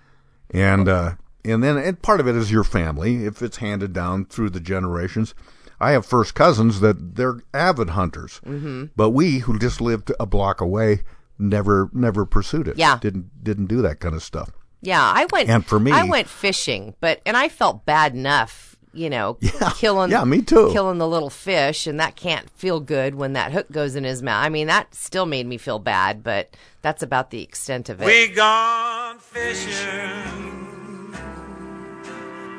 And 0.51 0.89
uh, 0.89 1.13
and 1.45 1.63
then 1.63 1.77
and 1.79 2.01
part 2.03 2.21
of 2.21 2.27
it 2.29 2.35
is 2.37 2.51
your 2.53 2.65
family, 2.65 3.25
if 3.25 3.43
it's 3.43 3.59
handed 3.59 3.93
down 3.93 4.27
through 4.27 4.51
the 4.51 4.61
generations. 4.61 5.35
I 5.83 5.93
have 5.93 6.05
first 6.05 6.35
cousins 6.35 6.81
that 6.81 7.15
they're 7.17 7.39
avid 7.55 7.91
hunters, 7.91 8.41
Mhm. 8.47 8.91
but 8.97 9.11
we 9.11 9.39
who 9.39 9.59
just 9.59 9.81
lived 9.81 10.13
a 10.21 10.27
block 10.27 10.61
away 10.61 11.03
never 11.39 11.89
never 11.95 12.27
pursued 12.27 12.69
it. 12.69 12.77
Yeah. 12.77 12.99
didn't 13.01 13.43
didn't 13.43 13.67
do 13.67 13.81
that 13.83 13.99
kind 14.01 14.15
of 14.15 14.23
stuff. 14.23 14.51
Yeah, 14.83 15.03
I 15.03 15.27
went. 15.33 15.49
And 15.49 15.65
for 15.65 15.81
me- 15.81 15.93
I 15.93 16.05
went 16.05 16.29
fishing, 16.29 16.95
but 17.01 17.21
and 17.25 17.37
I 17.37 17.49
felt 17.49 17.87
bad 17.87 18.15
enough, 18.15 18.70
you 18.93 19.11
know, 19.11 19.37
yeah. 19.41 19.71
killing. 19.77 20.11
yeah, 20.11 20.25
me 20.25 20.43
too. 20.43 20.71
Killing 20.73 20.99
the 20.99 21.09
little 21.09 21.31
fish, 21.31 21.87
and 21.87 22.01
that 22.01 22.17
can't 22.17 22.49
feel 22.51 22.81
good 22.81 23.15
when 23.15 23.33
that 23.35 23.53
hook 23.53 23.71
goes 23.71 23.97
in 23.97 24.05
his 24.05 24.23
mouth. 24.23 24.45
I 24.45 24.49
mean, 24.49 24.67
that 24.67 24.95
still 24.95 25.27
made 25.27 25.47
me 25.47 25.59
feel 25.59 25.79
bad, 25.79 26.23
but 26.23 26.57
that's 26.83 27.03
about 27.03 27.31
the 27.31 27.43
extent 27.43 27.89
of 27.89 28.01
it. 28.03 28.07
We 28.07 28.29
gone 28.29 29.19
fishing 29.19 31.15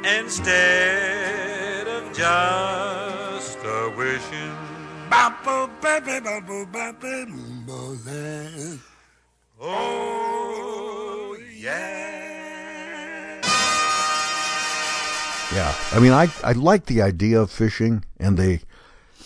instead 0.03 1.87
of 1.87 2.13
just 2.13 3.57
a 3.63 3.93
wishing. 3.95 4.55
Bop-a, 5.09 5.69
baby, 5.81 6.19
bop-a, 6.21 6.93
baby, 7.01 7.31
boo-boo. 7.65 8.79
Oh, 9.59 11.37
yeah. 11.53 12.30
Yeah, 15.61 15.75
I 15.93 15.99
mean, 15.99 16.11
I 16.11 16.27
I 16.43 16.53
like 16.53 16.85
the 16.87 17.01
idea 17.03 17.39
of 17.39 17.51
fishing, 17.51 18.03
and 18.19 18.35
they 18.37 18.61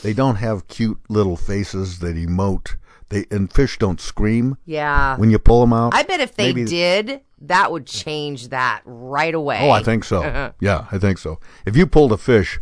they 0.03 0.13
don't 0.13 0.35
have 0.35 0.67
cute 0.67 0.99
little 1.09 1.37
faces 1.37 1.99
that 1.99 2.15
emote. 2.17 2.75
They 3.09 3.25
and 3.31 3.51
fish 3.53 3.77
don't 3.77 4.01
scream. 4.01 4.57
Yeah. 4.65 5.15
when 5.17 5.29
you 5.31 5.39
pull 5.39 5.61
them 5.61 5.71
out. 5.73 5.93
I 5.95 6.03
bet 6.03 6.19
if 6.19 6.35
they 6.35 6.47
Maybe- 6.53 6.65
did, 6.65 7.21
that 7.41 7.71
would 7.71 7.85
change 7.85 8.49
that 8.49 8.81
right 8.83 9.33
away. 9.33 9.59
Oh, 9.61 9.69
I 9.69 9.81
think 9.83 10.03
so. 10.03 10.51
yeah, 10.59 10.87
I 10.91 10.97
think 10.97 11.19
so. 11.19 11.39
If 11.65 11.77
you 11.77 11.85
pulled 11.87 12.11
a 12.11 12.17
fish 12.17 12.59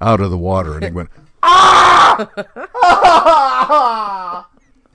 out 0.00 0.20
of 0.20 0.30
the 0.30 0.38
water 0.38 0.74
and 0.74 0.82
it 0.84 0.94
went, 0.94 1.10
ah, 1.42 2.26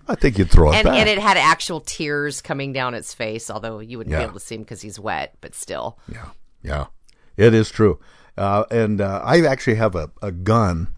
I 0.09 0.15
think 0.15 0.37
you'd 0.37 0.49
throw 0.49 0.71
it 0.71 0.75
and, 0.77 0.85
back. 0.85 0.95
and 0.97 1.07
it 1.09 1.19
had 1.19 1.37
actual 1.37 1.81
tears 1.81 2.41
coming 2.41 2.73
down 2.73 2.93
its 2.93 3.13
face, 3.13 3.49
although 3.49 3.79
you 3.79 3.97
wouldn't 3.97 4.11
Yeah. 4.11 4.19
be 4.19 4.23
able 4.25 4.33
to 4.35 4.39
see 4.39 4.55
him 4.55 4.61
because 4.63 4.81
he's 4.81 4.99
wet, 4.99 5.35
but 5.41 5.53
still. 5.53 5.97
Yeah. 6.11 6.29
Yeah, 6.63 6.87
it 7.37 7.53
is 7.53 7.69
true. 7.69 7.99
Uh, 8.37 8.65
and 8.69 9.01
uh, 9.01 9.21
I 9.23 9.45
actually 9.45 9.75
have 9.75 9.95
a, 9.95 10.11
a 10.21 10.31
gun 10.31 10.93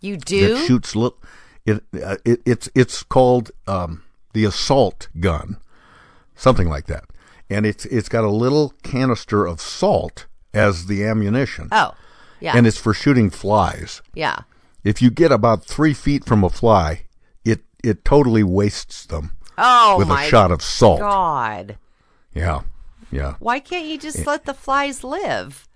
You 0.00 0.16
do? 0.16 0.54
that 0.54 0.66
shoots 0.66 0.96
little. 0.96 1.18
It, 1.66 1.82
uh, 2.02 2.16
it 2.24 2.40
it's 2.46 2.70
it's 2.74 3.02
called 3.02 3.50
um, 3.66 4.02
the 4.32 4.44
assault 4.46 5.08
gun, 5.20 5.58
something 6.34 6.68
like 6.68 6.86
that, 6.86 7.04
and 7.50 7.66
it's 7.66 7.84
it's 7.86 8.08
got 8.08 8.24
a 8.24 8.30
little 8.30 8.72
canister 8.82 9.44
of 9.44 9.60
salt 9.60 10.26
as 10.54 10.86
the 10.86 11.04
ammunition. 11.04 11.68
Oh, 11.70 11.94
yeah. 12.40 12.56
and 12.56 12.66
it's 12.66 12.78
for 12.78 12.94
shooting 12.94 13.28
flies. 13.28 14.00
Yeah. 14.14 14.40
If 14.82 15.02
you 15.02 15.10
get 15.10 15.30
about 15.30 15.64
three 15.66 15.92
feet 15.92 16.24
from 16.24 16.42
a 16.42 16.48
fly, 16.48 17.02
it 17.44 17.60
it 17.84 18.02
totally 18.02 18.42
wastes 18.42 19.04
them. 19.04 19.32
Oh, 19.58 19.98
with 19.98 20.08
my 20.08 20.24
a 20.24 20.28
shot 20.28 20.50
of 20.50 20.62
salt. 20.62 21.00
God. 21.00 21.76
Yeah, 22.34 22.62
yeah. 23.10 23.34
Why 23.40 23.60
can't 23.60 23.86
you 23.86 23.98
just 23.98 24.24
let 24.26 24.46
the 24.46 24.54
flies 24.54 25.04
live? 25.04 25.67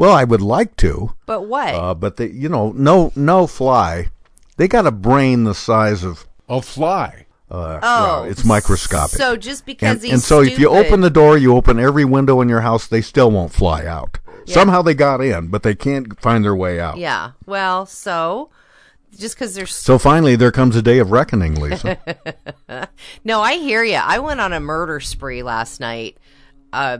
Well, 0.00 0.12
I 0.12 0.24
would 0.24 0.40
like 0.40 0.76
to, 0.76 1.12
But 1.26 1.42
what? 1.42 1.74
uh, 1.74 1.92
but 1.92 2.16
they, 2.16 2.30
you 2.30 2.48
know, 2.48 2.72
no, 2.72 3.12
no 3.14 3.46
fly. 3.46 4.08
They 4.56 4.66
got 4.66 4.86
a 4.86 4.90
brain 4.90 5.44
the 5.44 5.54
size 5.54 6.02
of 6.02 6.26
a 6.48 6.62
fly. 6.62 7.26
Uh, 7.50 7.80
Oh, 7.82 8.22
well, 8.22 8.24
it's 8.24 8.42
microscopic. 8.42 9.18
so 9.18 9.36
just 9.36 9.66
because 9.66 9.96
and, 9.96 10.02
he's 10.04 10.12
and 10.14 10.22
so 10.22 10.40
if 10.40 10.58
you 10.58 10.70
open 10.70 11.02
the 11.02 11.10
door, 11.10 11.36
you 11.36 11.54
open 11.54 11.78
every 11.78 12.06
window 12.06 12.40
in 12.40 12.48
your 12.48 12.62
house, 12.62 12.86
they 12.86 13.02
still 13.02 13.30
won't 13.30 13.52
fly 13.52 13.84
out. 13.84 14.18
Somehow 14.46 14.80
they 14.80 14.94
got 14.94 15.20
in, 15.20 15.48
but 15.48 15.64
they 15.64 15.74
can't 15.74 16.18
find 16.18 16.44
their 16.44 16.56
way 16.56 16.80
out. 16.80 16.96
yeah. 16.96 17.32
Well, 17.44 17.84
so 17.84 18.48
just 19.18 19.34
because 19.34 19.54
there's 19.54 19.74
So 19.74 19.98
finally, 19.98 20.34
there 20.34 20.50
comes 20.50 20.76
a 20.76 20.82
day 20.82 20.98
of 20.98 21.10
reckoning, 21.10 21.56
Lisa. 21.56 21.98
no, 23.24 23.42
I 23.42 23.58
hear 23.58 23.84
you. 23.84 23.96
I 23.96 24.18
went 24.20 24.40
on 24.40 24.54
a 24.54 24.60
murder 24.60 24.98
spree 24.98 25.42
last 25.42 25.78
night. 25.78 26.16
Uh, 26.72 26.98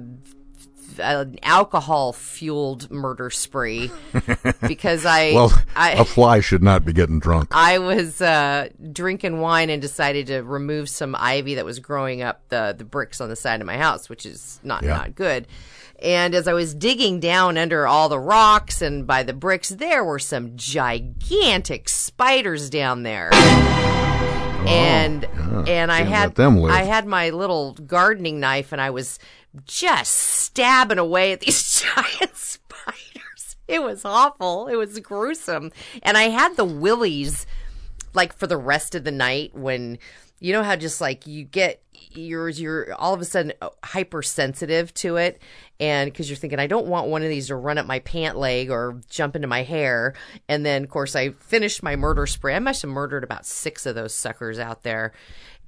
an 1.01 1.38
alcohol 1.42 2.12
fueled 2.12 2.90
murder 2.90 3.30
spree 3.30 3.90
because 4.66 5.05
I 5.05 5.32
well, 5.32 5.53
I, 5.74 5.92
a 5.92 6.05
fly 6.05 6.40
should 6.40 6.62
not 6.62 6.84
be 6.84 6.92
getting 6.92 7.18
drunk. 7.18 7.48
I 7.53 7.78
was 7.78 8.20
uh, 8.20 8.68
drinking 8.92 9.40
wine 9.40 9.70
and 9.70 9.80
decided 9.82 10.26
to 10.28 10.40
remove 10.40 10.88
some 10.88 11.16
ivy 11.18 11.55
that 11.57 11.64
was 11.64 11.78
growing 11.78 12.22
up 12.22 12.48
the 12.48 12.74
the 12.76 12.84
bricks 12.84 13.20
on 13.20 13.28
the 13.28 13.36
side 13.36 13.61
of 13.61 13.66
my 13.66 13.76
house, 13.76 14.09
which 14.09 14.24
is 14.26 14.61
not 14.62 14.82
Yeah. 14.82 14.96
not 14.96 15.14
good. 15.14 15.46
And 16.03 16.34
as 16.34 16.48
I 16.48 16.55
was 16.55 16.74
digging 16.74 17.20
down 17.20 17.59
under 17.59 17.86
all 17.86 18.09
the 18.09 18.18
rocks 18.18 18.80
and 18.80 19.07
by 19.07 19.22
the 19.22 19.34
bricks, 19.34 19.68
there 19.68 20.03
were 20.03 20.18
some 20.18 20.57
gigantic 20.57 21.90
spiders 21.90 22.70
down 22.70 23.03
there. 23.03 23.28
And 24.66 25.22
yeah. 25.22 25.64
and 25.66 25.92
I 25.92 26.02
had 26.02 26.34
them. 26.34 26.64
I 26.64 26.82
had 26.82 27.06
my 27.06 27.30
little 27.30 27.74
gardening 27.74 28.40
knife 28.40 28.72
and 28.72 28.80
I 28.80 28.90
was 28.90 29.18
just 29.64 30.12
stabbing 30.12 30.98
away 30.98 31.32
at 31.32 31.40
these 31.40 31.80
giant 31.94 32.36
spiders. 32.36 33.56
It 33.66 33.82
was 33.82 34.04
awful. 34.04 34.66
It 34.68 34.76
was 34.76 34.98
gruesome. 35.00 35.72
And 36.02 36.16
I 36.16 36.24
had 36.24 36.56
the 36.56 36.64
willies 36.64 37.46
like 38.14 38.36
for 38.36 38.46
the 38.46 38.56
rest 38.56 38.94
of 38.94 39.04
the 39.04 39.12
night 39.12 39.54
when 39.54 39.98
you 40.40 40.52
know 40.52 40.62
how 40.62 40.76
just 40.76 41.00
like 41.00 41.26
you 41.26 41.44
get 41.44 41.82
you're 42.12 42.48
you're 42.48 42.94
all 42.94 43.14
of 43.14 43.20
a 43.20 43.24
sudden 43.24 43.53
uh, 43.62 43.68
hypersensitive 43.84 44.92
to 44.94 45.16
it 45.16 45.40
and 45.78 46.11
because 46.11 46.28
you're 46.28 46.36
thinking 46.36 46.59
i 46.59 46.66
don't 46.66 46.86
want 46.86 47.09
one 47.09 47.22
of 47.22 47.28
these 47.28 47.48
to 47.48 47.57
run 47.57 47.78
up 47.78 47.86
my 47.86 47.98
pant 48.01 48.36
leg 48.36 48.70
or 48.70 49.01
jump 49.09 49.36
into 49.36 49.46
my 49.48 49.62
hair 49.62 50.14
and 50.48 50.64
then 50.64 50.84
of 50.84 50.90
course 50.90 51.14
i 51.16 51.30
finished 51.30 51.82
my 51.82 51.96
murder 51.96 52.26
spree 52.26 52.55
i 52.55 52.59
must 52.59 52.82
have 52.82 52.90
murdered 52.90 53.24
about 53.24 53.46
six 53.46 53.86
of 53.86 53.94
those 53.94 54.14
suckers 54.14 54.59
out 54.59 54.82
there 54.82 55.12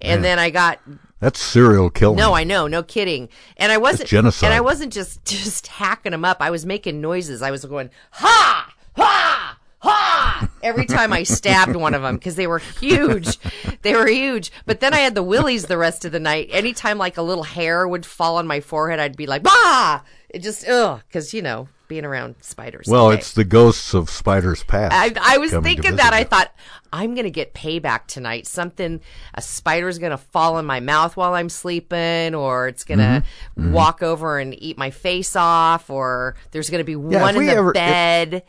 and 0.00 0.20
Man. 0.20 0.22
then 0.22 0.38
i 0.38 0.50
got 0.50 0.80
That's 1.20 1.40
serial 1.40 1.90
killing. 1.90 2.16
no, 2.16 2.34
I 2.34 2.42
know, 2.42 2.66
no 2.66 2.82
kidding. 2.82 3.28
And 3.56 3.70
I 3.70 3.78
wasn't 3.78 4.08
genocide. 4.08 4.48
And 4.48 4.54
I 4.54 4.60
wasn't 4.60 4.92
just 4.92 5.24
just 5.26 5.68
hacking 5.68 6.10
them 6.10 6.24
up. 6.24 6.38
I 6.40 6.50
was 6.50 6.66
making 6.66 7.00
noises. 7.00 7.40
I 7.42 7.52
was 7.52 7.64
going 7.64 7.90
ha 8.10 8.74
ha 8.96 9.58
ha 9.78 10.48
every 10.62 10.86
time 10.86 11.12
I 11.12 11.22
stabbed 11.22 11.76
one 11.76 11.94
of 11.94 12.02
them 12.02 12.16
because 12.16 12.36
they 12.36 12.46
were 12.46 12.58
huge. 12.58 13.38
They 13.82 13.94
were 13.94 14.06
huge. 14.08 14.52
But 14.66 14.80
then 14.80 14.94
I 14.94 14.98
had 14.98 15.14
the 15.14 15.22
willies 15.22 15.66
the 15.66 15.78
rest 15.78 16.04
of 16.04 16.12
the 16.12 16.20
night. 16.20 16.48
Anytime 16.52 16.98
like 16.98 17.16
a 17.16 17.22
little 17.22 17.44
hair 17.44 17.86
would 17.88 18.06
fall 18.06 18.36
on 18.36 18.46
my 18.46 18.60
forehead, 18.60 19.00
I'd 19.00 19.16
be 19.16 19.26
like 19.26 19.42
bah. 19.42 20.00
It 20.30 20.40
just 20.42 20.66
ugh 20.66 21.02
because 21.08 21.34
you 21.34 21.42
know 21.42 21.68
being 21.88 22.04
around 22.06 22.36
spiders. 22.40 22.86
Well, 22.88 23.10
it's 23.10 23.34
the 23.34 23.44
ghosts 23.44 23.92
of 23.92 24.08
spiders 24.08 24.64
past. 24.64 24.94
I, 24.94 25.12
I 25.34 25.36
was 25.38 25.50
thinking 25.52 25.96
that. 25.96 26.14
I 26.14 26.24
thought 26.24 26.54
I'm 26.90 27.14
gonna 27.14 27.28
get 27.28 27.52
payback 27.52 28.06
tonight. 28.06 28.46
Something, 28.46 29.02
a 29.34 29.42
spider's 29.42 29.98
gonna 29.98 30.16
fall 30.16 30.58
in 30.58 30.64
my 30.64 30.80
mouth 30.80 31.18
while 31.18 31.34
I'm 31.34 31.50
sleeping, 31.50 32.34
or 32.34 32.66
it's 32.68 32.84
gonna 32.84 33.22
Mhm, 33.58 33.64
mhm. 33.68 33.72
walk 33.72 34.02
over 34.02 34.38
and 34.38 34.54
eat 34.62 34.78
my 34.78 34.90
face 34.90 35.36
off, 35.36 35.90
or 35.90 36.34
there's 36.52 36.70
gonna 36.70 36.82
be 36.84 36.92
Yeah, 36.92 37.20
one 37.20 37.36
in 37.36 37.44
the 37.46 37.52
ever- 37.52 37.72
bed. 37.72 38.34
If 38.34 38.42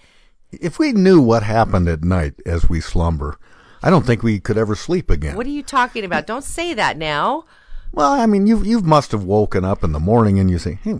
we 0.79 0.91
knew 0.93 1.21
what 1.21 1.43
happened 1.43 1.87
at 1.87 2.03
night 2.03 2.35
as 2.45 2.69
we 2.69 2.81
slumber, 2.81 3.37
I 3.81 3.89
don't 3.89 4.05
think 4.05 4.23
we 4.23 4.39
could 4.39 4.57
ever 4.57 4.75
sleep 4.75 5.09
again. 5.09 5.35
What 5.35 5.45
are 5.45 5.51
you 5.51 5.63
talking 5.63 6.03
about? 6.05 6.27
Don't 6.27 6.43
say 6.43 6.73
that 6.73 6.97
now. 6.97 7.45
Well, 7.91 8.11
I 8.11 8.25
mean, 8.25 8.47
you 8.47 8.63
you 8.63 8.81
must 8.81 9.11
have 9.11 9.23
woken 9.23 9.63
up 9.63 9.83
in 9.83 9.91
the 9.91 9.99
morning 9.99 10.39
and 10.39 10.49
you 10.49 10.57
say, 10.57 10.79
"Hey, 10.83 10.99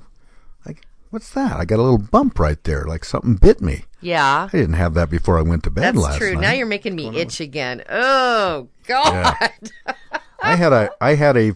like, 0.66 0.86
what's 1.10 1.32
that? 1.32 1.58
I 1.58 1.66
got 1.66 1.80
a 1.80 1.82
little 1.82 1.98
bump 1.98 2.38
right 2.40 2.64
there, 2.64 2.86
like 2.86 3.04
something 3.04 3.36
bit 3.36 3.62
me." 3.62 3.86
Yeah, 4.00 4.50
I 4.52 4.58
didn't 4.58 4.76
have 4.76 4.94
that 4.94 5.10
before 5.10 5.40
I 5.40 5.42
went 5.42 5.64
to 5.64 5.72
bed 5.72 5.82
last 5.82 5.96
night. 5.96 6.02
that's 6.02 6.12
last 6.12 6.18
true. 6.20 6.34
night. 6.36 6.42
Now 6.42 6.52
you're 6.52 6.68
making 6.68 6.96
me 6.96 7.18
itch 7.18 7.40
again. 7.40 7.84
Oh 7.90 8.68
God. 8.86 9.38
Yeah. 9.40 9.94
I 10.44 10.56
had 10.58 10.74
a 10.74 10.90
I 11.00 11.16
had 11.16 11.38
a 11.38 11.54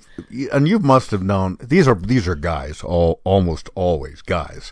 and 0.54 0.66
you 0.68 0.80
must 0.80 1.12
have 1.12 1.22
known 1.22 1.58
these 1.62 1.90
are 1.90 1.96
these 1.96 2.26
are 2.26 2.36
guys 2.36 2.82
all 2.82 3.20
almost 3.26 3.70
always 3.76 4.22
guys 4.22 4.72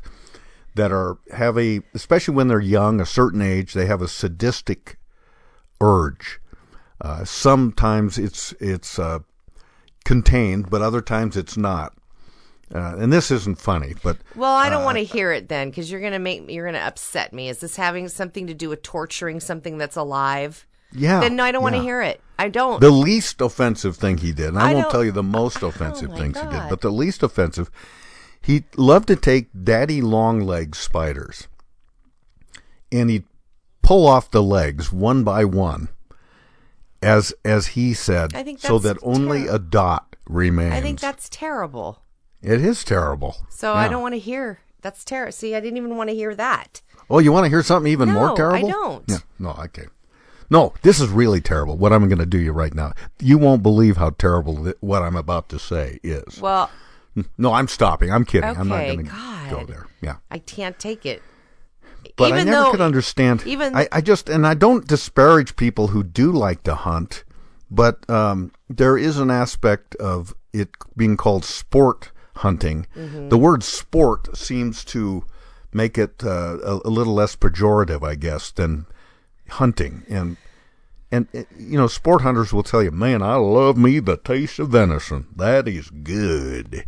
that 0.75 0.91
are 0.91 1.17
have 1.33 1.57
a 1.57 1.81
especially 1.93 2.33
when 2.33 2.47
they're 2.47 2.59
young 2.59 3.01
a 3.01 3.05
certain 3.05 3.41
age 3.41 3.73
they 3.73 3.85
have 3.85 4.01
a 4.01 4.07
sadistic 4.07 4.97
urge 5.81 6.39
uh, 7.01 7.23
sometimes 7.25 8.17
it's 8.17 8.53
it's 8.59 8.99
uh, 8.99 9.19
contained 10.03 10.69
but 10.69 10.81
other 10.81 11.01
times 11.01 11.35
it's 11.35 11.57
not 11.57 11.93
Uh, 12.73 12.95
and 12.97 13.13
this 13.13 13.29
isn't 13.29 13.59
funny, 13.59 13.93
but 14.01 14.17
Well, 14.35 14.55
I 14.55 14.69
don't 14.69 14.81
uh, 14.81 14.85
want 14.85 14.97
to 14.97 15.03
hear 15.03 15.31
it 15.31 15.49
then 15.49 15.69
because 15.69 15.91
you're 15.91 16.01
gonna 16.01 16.17
make 16.17 16.49
you're 16.49 16.65
gonna 16.65 16.79
upset 16.79 17.31
me. 17.31 17.47
Is 17.47 17.59
this 17.59 17.75
having 17.75 18.09
something 18.09 18.47
to 18.47 18.55
do 18.55 18.69
with 18.69 18.81
torturing 18.81 19.39
something 19.39 19.77
that's 19.77 19.95
alive? 19.95 20.65
Yeah, 20.91 21.19
Then 21.19 21.35
no, 21.35 21.43
I 21.43 21.51
don't 21.51 21.61
want 21.61 21.75
to 21.75 21.81
hear 21.81 22.01
it. 22.01 22.21
I 22.39 22.49
don't. 22.49 22.79
The 22.81 22.89
least 22.89 23.41
offensive 23.41 23.97
thing 23.97 24.17
he 24.17 24.31
did, 24.31 24.47
and 24.47 24.59
I, 24.59 24.71
I 24.71 24.73
won't 24.73 24.89
tell 24.89 25.03
you 25.03 25.11
the 25.11 25.23
most 25.23 25.61
offensive 25.69 26.09
my 26.09 26.17
things 26.17 26.39
he 26.39 26.47
did, 26.47 26.69
but 26.69 26.81
the 26.81 26.89
least 26.89 27.21
offensive, 27.21 27.69
he 28.45 28.63
loved 28.77 29.07
to 29.07 29.15
take 29.15 29.47
daddy 29.63 30.01
long 30.01 30.41
leg 30.41 30.75
spiders 30.75 31.47
and 32.91 33.09
he'd 33.09 33.23
pull 33.81 34.07
off 34.07 34.31
the 34.31 34.43
legs 34.43 34.91
one 34.91 35.23
by 35.23 35.43
one, 35.45 35.89
as 37.01 37.33
as 37.43 37.67
he 37.67 37.93
said, 37.93 38.31
so 38.59 38.79
that 38.79 38.97
only 39.01 39.47
a 39.47 39.59
dot 39.59 40.15
remains. 40.27 40.73
I 40.73 40.81
think 40.81 40.99
that's 40.99 41.29
terrible. 41.29 42.01
it 42.41 42.61
is 42.61 42.83
terrible. 42.83 43.35
So 43.49 43.73
I 43.73 43.87
don't 43.87 44.01
want 44.01 44.13
to 44.13 44.19
hear. 44.19 44.59
That's 44.81 45.03
terrible. 45.03 45.31
See, 45.31 45.55
I 45.55 45.59
didn't 45.59 45.77
even 45.77 45.97
want 45.97 46.09
to 46.09 46.15
hear 46.15 46.35
that. 46.35 46.81
Oh, 47.09 47.19
you 47.19 47.31
want 47.31 47.45
to 47.45 47.49
hear 47.49 47.63
something 47.63 47.91
even 47.91 48.09
No, 48.09 48.13
more 48.13 48.35
terrible? 48.35 48.67
I 48.67 48.71
don't. 48.71 49.03
Yeah, 49.07 49.17
no, 49.39 49.51
okay. 49.65 49.85
No, 50.49 50.73
this 50.83 50.99
is 50.99 51.09
really 51.09 51.41
terrible. 51.41 51.75
What 51.75 51.91
I'm 51.91 52.07
going 52.07 52.19
to 52.19 52.25
do 52.25 52.37
you 52.39 52.51
right 52.51 52.73
now, 52.73 52.93
you 53.19 53.39
won't 53.39 53.63
believe 53.63 53.97
how 53.97 54.11
terrible 54.11 54.63
th- 54.63 54.77
what 54.79 55.01
I'm 55.01 55.15
about 55.15 55.49
to 55.49 55.59
say 55.59 55.99
is. 56.03 56.39
Well, 56.39 56.69
No, 57.37 57.53
I'm 57.53 57.67
stopping. 57.67 58.11
I'm 58.11 58.25
kidding. 58.25 58.49
I'm 58.49 58.67
not 58.67 58.85
going 58.85 59.05
to 59.05 59.11
go 59.49 59.65
there. 59.65 59.87
Yeah. 60.01 60.17
I 60.29 60.39
can't 60.39 60.77
take 60.77 61.05
it. 61.05 61.21
But 62.17 62.29
even 62.29 62.41
I 62.41 62.43
never 62.43 62.63
though, 62.65 62.71
could 62.71 62.81
understand. 62.81 63.43
Even 63.45 63.75
I, 63.75 63.87
I 63.91 64.01
just, 64.01 64.29
and 64.29 64.45
I 64.45 64.53
don't 64.53 64.87
disparage 64.87 65.55
people 65.55 65.87
who 65.87 66.03
do 66.03 66.31
like 66.31 66.63
to 66.63 66.75
hunt, 66.75 67.23
but 67.71 68.07
um, 68.09 68.51
there 68.69 68.97
is 68.97 69.17
an 69.17 69.31
aspect 69.31 69.95
of 69.95 70.33
it 70.53 70.69
being 70.95 71.17
called 71.17 71.43
sport 71.43 72.11
hunting. 72.37 72.87
Mhm. 72.95 73.29
The 73.29 73.37
word 73.37 73.63
sport 73.63 74.37
seems 74.37 74.85
to 74.85 75.23
make 75.73 75.97
it 75.97 76.23
uh, 76.23 76.57
a, 76.63 76.79
a 76.85 76.89
little 76.89 77.13
less 77.13 77.35
pejorative, 77.35 78.07
I 78.07 78.15
guess, 78.15 78.51
than 78.51 78.85
hunting. 79.49 80.03
And 80.09 80.37
and 81.11 81.27
uh, 81.35 81.43
you 81.57 81.77
know, 81.77 81.87
sport 81.87 82.21
hunters 82.21 82.53
will 82.53 82.63
tell 82.63 82.83
you, 82.83 82.91
"Man, 82.91 83.21
I 83.21 83.35
love 83.35 83.77
me 83.77 83.99
the 83.99 84.17
taste 84.17 84.59
of 84.59 84.69
venison. 84.69 85.27
That 85.35 85.67
is 85.67 85.89
good." 85.89 86.85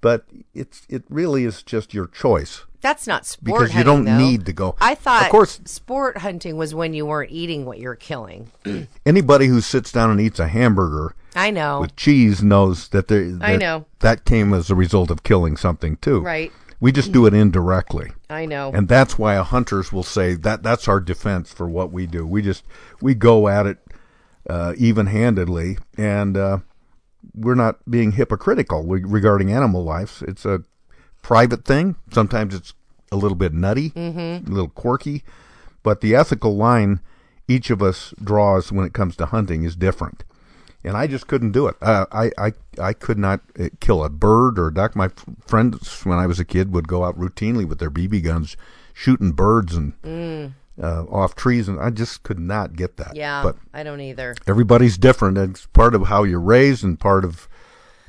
But 0.00 0.26
it's 0.54 0.82
it 0.88 1.02
really 1.08 1.44
is 1.44 1.62
just 1.62 1.92
your 1.94 2.06
choice. 2.06 2.62
that's 2.80 3.06
not 3.08 3.26
sport 3.26 3.60
Because 3.62 3.70
you 3.70 3.82
hunting, 3.84 4.04
don't 4.04 4.18
though. 4.18 4.24
need 4.24 4.46
to 4.46 4.52
go. 4.52 4.76
I 4.80 4.94
thought, 4.94 5.24
Of 5.24 5.30
course- 5.30 5.60
sport 5.64 6.18
hunting 6.18 6.56
was 6.56 6.74
when 6.74 6.94
you 6.94 7.06
weren't 7.06 7.32
eating 7.32 7.64
what 7.66 7.78
you're 7.80 7.96
killing. 7.96 8.52
Anybody 9.06 9.46
who 9.48 9.60
sits 9.60 9.90
down 9.90 10.10
and 10.10 10.20
eats 10.20 10.38
a 10.38 10.46
hamburger 10.46 11.14
I 11.34 11.50
know. 11.50 11.80
with 11.80 11.96
cheese 11.96 12.42
knows 12.42 12.88
that 12.90 13.08
there. 13.08 13.36
I 13.40 13.52
that- 13.52 13.58
know. 13.60 13.86
that 13.98 14.24
came 14.24 14.54
as 14.54 14.70
a 14.70 14.76
result 14.76 15.10
of 15.10 15.24
killing 15.24 15.56
something 15.56 15.96
too. 15.96 16.20
Right. 16.20 16.52
We 16.80 16.92
just 16.92 17.10
do 17.10 17.26
it 17.26 17.34
indirectly. 17.34 18.12
I 18.30 18.46
know. 18.46 18.70
And 18.72 18.86
that's 18.86 19.18
why 19.18 19.34
hunters 19.38 19.92
will 19.92 20.04
say 20.04 20.34
that 20.34 20.62
that's 20.62 20.86
our 20.86 21.00
defense 21.00 21.52
for 21.52 21.68
what 21.68 21.90
we 21.90 22.06
do. 22.06 22.24
We 22.24 22.40
just 22.40 22.62
we 23.00 23.16
go 23.16 23.48
at 23.48 23.66
it 23.66 23.78
uh, 24.48 24.74
even-handedly, 24.78 25.78
and 25.96 26.36
uh, 26.36 26.58
we're 27.34 27.54
not 27.54 27.78
being 27.90 28.12
hypocritical 28.12 28.84
regarding 28.84 29.52
animal 29.52 29.84
lives. 29.84 30.22
It's 30.26 30.44
a 30.44 30.62
private 31.22 31.64
thing. 31.64 31.96
Sometimes 32.12 32.54
it's 32.54 32.74
a 33.12 33.16
little 33.16 33.36
bit 33.36 33.52
nutty, 33.54 33.90
Mhm. 33.90 34.46
a 34.46 34.50
little 34.50 34.68
quirky, 34.68 35.22
but 35.82 36.00
the 36.00 36.14
ethical 36.14 36.56
line 36.56 37.00
each 37.46 37.70
of 37.70 37.82
us 37.82 38.12
draws 38.22 38.70
when 38.70 38.84
it 38.84 38.92
comes 38.92 39.16
to 39.16 39.26
hunting 39.26 39.64
is 39.64 39.74
different. 39.76 40.22
And 40.84 40.96
I 40.96 41.06
just 41.06 41.26
couldn't 41.26 41.52
do 41.52 41.66
it. 41.66 41.74
Uh, 41.82 42.06
I, 42.12 42.30
I 42.38 42.52
I 42.80 42.92
could 42.92 43.18
not 43.18 43.40
uh, 43.58 43.68
kill 43.80 44.04
a 44.04 44.08
bird 44.08 44.58
or 44.58 44.68
a 44.68 44.74
duck. 44.74 44.94
My 44.94 45.06
f- 45.06 45.24
friends, 45.46 46.02
when 46.04 46.18
I 46.18 46.26
was 46.26 46.38
a 46.38 46.44
kid, 46.44 46.72
would 46.72 46.86
go 46.86 47.04
out 47.04 47.18
routinely 47.18 47.66
with 47.66 47.78
their 47.80 47.90
BB 47.90 48.20
guns, 48.22 48.56
shooting 48.94 49.32
birds 49.32 49.74
and 49.74 50.00
Mm. 50.02 50.52
Uh, 50.82 51.04
off 51.04 51.34
trees, 51.34 51.68
and 51.68 51.80
I 51.80 51.90
just 51.90 52.22
could 52.22 52.38
not 52.38 52.76
get 52.76 52.96
that. 52.98 53.16
Yeah, 53.16 53.42
but 53.42 53.56
I 53.74 53.82
don't 53.82 54.00
either. 54.00 54.34
everybody's 54.46 54.96
different. 54.98 55.36
and 55.38 55.54
It's 55.54 55.66
part 55.66 55.94
of 55.94 56.06
how 56.06 56.22
you're 56.24 56.40
raised 56.40 56.84
and 56.84 56.98
part 56.98 57.24
of, 57.24 57.48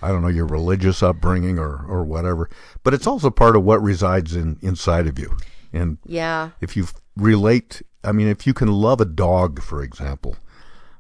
I 0.02 0.10
don't 0.10 0.22
know, 0.22 0.28
your 0.28 0.46
religious 0.46 1.02
upbringing 1.02 1.58
or, 1.60 1.84
or 1.88 2.04
whatever. 2.04 2.50
But 2.84 2.94
it's 2.94 3.08
also 3.08 3.30
part 3.30 3.56
of 3.56 3.64
what 3.64 3.82
resides 3.82 4.36
in 4.36 4.58
inside 4.62 5.08
of 5.08 5.18
you. 5.18 5.36
And 5.74 5.98
Yeah. 6.06 6.52
if 6.62 6.76
you 6.78 6.86
relate, 7.16 7.82
I 8.04 8.12
mean, 8.12 8.28
if 8.28 8.46
you 8.48 8.54
can 8.54 8.70
love 8.70 9.02
a 9.02 9.06
dog, 9.06 9.62
for 9.62 9.82
example, 9.84 10.36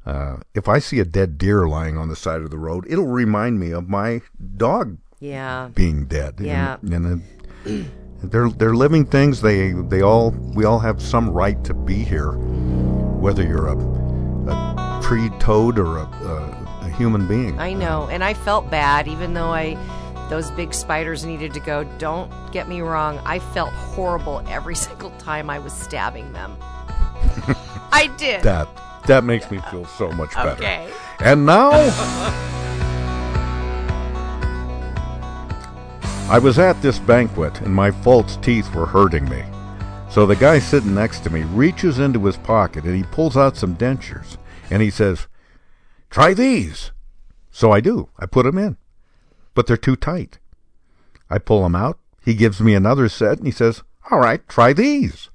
uh, 0.05 0.37
if 0.55 0.67
I 0.67 0.79
see 0.79 0.99
a 0.99 1.05
dead 1.05 1.37
deer 1.37 1.67
lying 1.67 1.97
on 1.97 2.09
the 2.09 2.15
side 2.15 2.41
of 2.41 2.49
the 2.51 2.57
road, 2.57 2.85
it'll 2.89 3.07
remind 3.07 3.59
me 3.59 3.71
of 3.71 3.87
my 3.89 4.21
dog 4.57 4.97
Yeah. 5.19 5.69
being 5.73 6.05
dead. 6.05 6.35
Yeah. 6.39 6.77
And, 6.81 7.23
and 7.65 7.91
they're 8.23 8.49
they're 8.49 8.75
living 8.75 9.05
things. 9.05 9.41
They 9.41 9.71
they 9.71 10.01
all 10.01 10.31
we 10.31 10.65
all 10.65 10.79
have 10.79 11.01
some 11.01 11.29
right 11.29 11.61
to 11.63 11.73
be 11.73 11.95
here, 11.95 12.31
whether 12.31 13.43
you're 13.43 13.67
a, 13.67 13.77
a 13.77 15.01
tree 15.01 15.29
toad 15.39 15.79
or 15.79 15.97
a, 15.97 16.03
a, 16.03 16.85
a 16.87 16.89
human 16.97 17.27
being. 17.27 17.59
I 17.59 17.73
know, 17.73 18.07
and 18.11 18.23
I 18.23 18.33
felt 18.33 18.69
bad, 18.69 19.07
even 19.07 19.33
though 19.33 19.49
I 19.49 19.77
those 20.29 20.51
big 20.51 20.73
spiders 20.73 21.25
needed 21.25 21.53
to 21.53 21.59
go. 21.59 21.83
Don't 21.97 22.31
get 22.51 22.67
me 22.67 22.81
wrong, 22.81 23.19
I 23.25 23.39
felt 23.39 23.71
horrible 23.71 24.43
every 24.47 24.75
single 24.87 25.11
time 25.11 25.49
I 25.49 25.59
was 25.59 25.73
stabbing 25.73 26.33
them. 26.33 26.55
I 27.91 28.13
did. 28.17 28.43
That 28.43 28.67
that 29.07 29.23
makes 29.23 29.49
me 29.49 29.59
feel 29.71 29.85
so 29.85 30.11
much 30.11 30.33
better. 30.35 30.51
Okay. 30.51 30.91
And 31.19 31.45
now 31.45 31.71
I 36.29 36.37
was 36.37 36.59
at 36.59 36.79
this 36.83 36.99
banquet 36.99 37.59
and 37.61 37.73
my 37.73 37.89
false 37.89 38.37
teeth 38.37 38.71
were 38.75 38.85
hurting 38.85 39.27
me. 39.27 39.43
So 40.11 40.27
the 40.27 40.35
guy 40.35 40.59
sitting 40.59 40.93
next 40.93 41.21
to 41.21 41.31
me 41.31 41.41
reaches 41.41 41.97
into 41.97 42.23
his 42.23 42.37
pocket 42.37 42.83
and 42.83 42.95
he 42.95 43.01
pulls 43.01 43.35
out 43.35 43.57
some 43.57 43.75
dentures 43.75 44.37
and 44.69 44.79
he 44.79 44.91
says, 44.91 45.27
"Try 46.11 46.35
these." 46.35 46.91
So 47.49 47.71
I 47.71 47.79
do. 47.79 48.09
I 48.19 48.27
put 48.27 48.45
them 48.45 48.59
in. 48.59 48.77
But 49.55 49.65
they're 49.65 49.75
too 49.75 49.95
tight. 49.95 50.37
I 51.31 51.39
pull 51.39 51.63
them 51.63 51.75
out. 51.75 51.97
He 52.23 52.35
gives 52.35 52.61
me 52.61 52.75
another 52.75 53.09
set 53.09 53.39
and 53.39 53.47
he 53.47 53.51
says, 53.51 53.81
"All 54.11 54.19
right, 54.19 54.47
try 54.47 54.71
these." 54.71 55.31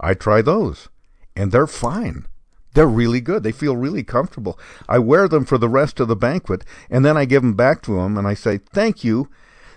I 0.00 0.14
try 0.14 0.42
those 0.42 0.88
and 1.36 1.52
they're 1.52 1.68
fine. 1.68 2.26
They're 2.74 2.88
really 2.88 3.20
good. 3.20 3.44
They 3.44 3.52
feel 3.52 3.76
really 3.76 4.02
comfortable. 4.02 4.58
I 4.88 4.98
wear 4.98 5.28
them 5.28 5.44
for 5.44 5.56
the 5.56 5.68
rest 5.68 6.00
of 6.00 6.08
the 6.08 6.16
banquet, 6.16 6.64
and 6.90 7.04
then 7.04 7.16
I 7.16 7.26
give 7.26 7.42
them 7.42 7.54
back 7.54 7.80
to 7.82 8.00
him, 8.00 8.18
and 8.18 8.26
I 8.26 8.34
say, 8.34 8.58
"Thank 8.58 9.04
you 9.04 9.28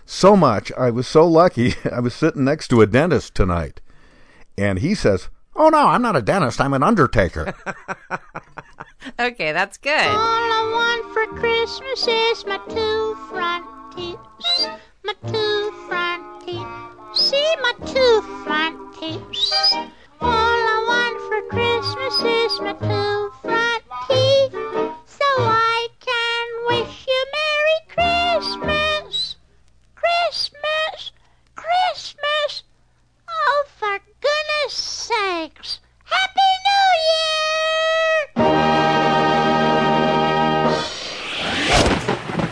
so 0.05 0.35
much. 0.35 0.71
I 0.77 0.89
was 0.91 1.07
so 1.07 1.27
lucky. 1.27 1.73
I 1.91 1.99
was 1.99 2.13
sitting 2.13 2.43
next 2.43 2.69
to 2.69 2.81
a 2.81 2.87
dentist 2.87 3.35
tonight." 3.35 3.81
And 4.57 4.79
he 4.79 4.95
says, 4.95 5.29
"Oh 5.55 5.69
no, 5.69 5.87
I'm 5.87 6.01
not 6.01 6.15
a 6.15 6.21
dentist. 6.21 6.61
I'm 6.61 6.73
an 6.73 6.83
undertaker." 6.83 7.53
Okay, 9.19 9.51
that's 9.51 9.77
good. 9.77 10.07
All 10.07 10.17
I 10.17 10.63
want 10.73 11.13
for 11.13 11.39
Christmas 11.39 12.07
is 12.07 12.45
my 12.45 12.57
two 12.67 13.15
front 13.29 13.65
teeth. 13.95 14.17
My 15.03 15.13
two 15.27 15.71
front 15.87 16.43
teeth. 16.43 16.65
See 17.13 17.55
my 17.61 17.73
two 17.85 18.21
front 18.43 18.95
teeth. 18.95 19.21
All 20.19 20.31
I 20.31 20.77
want 20.89 21.17
for 21.29 21.41
Christmas 21.53 22.15
is 22.25 22.59
my 22.61 22.73
two 22.73 23.31
front 23.43 23.83
teeth. 24.07 24.53
So 25.05 25.25
I 25.37 25.87
can 25.99 26.47
wish 26.67 27.05
you 27.07 27.25
Merry 27.37 27.79
Christmas. 27.93 28.14
Christmas. 31.75 32.63
Oh, 33.27 33.65
for 33.77 33.99
goodness 34.21 34.73
sakes. 34.73 35.79
Happy 36.05 36.49
New 36.65 37.44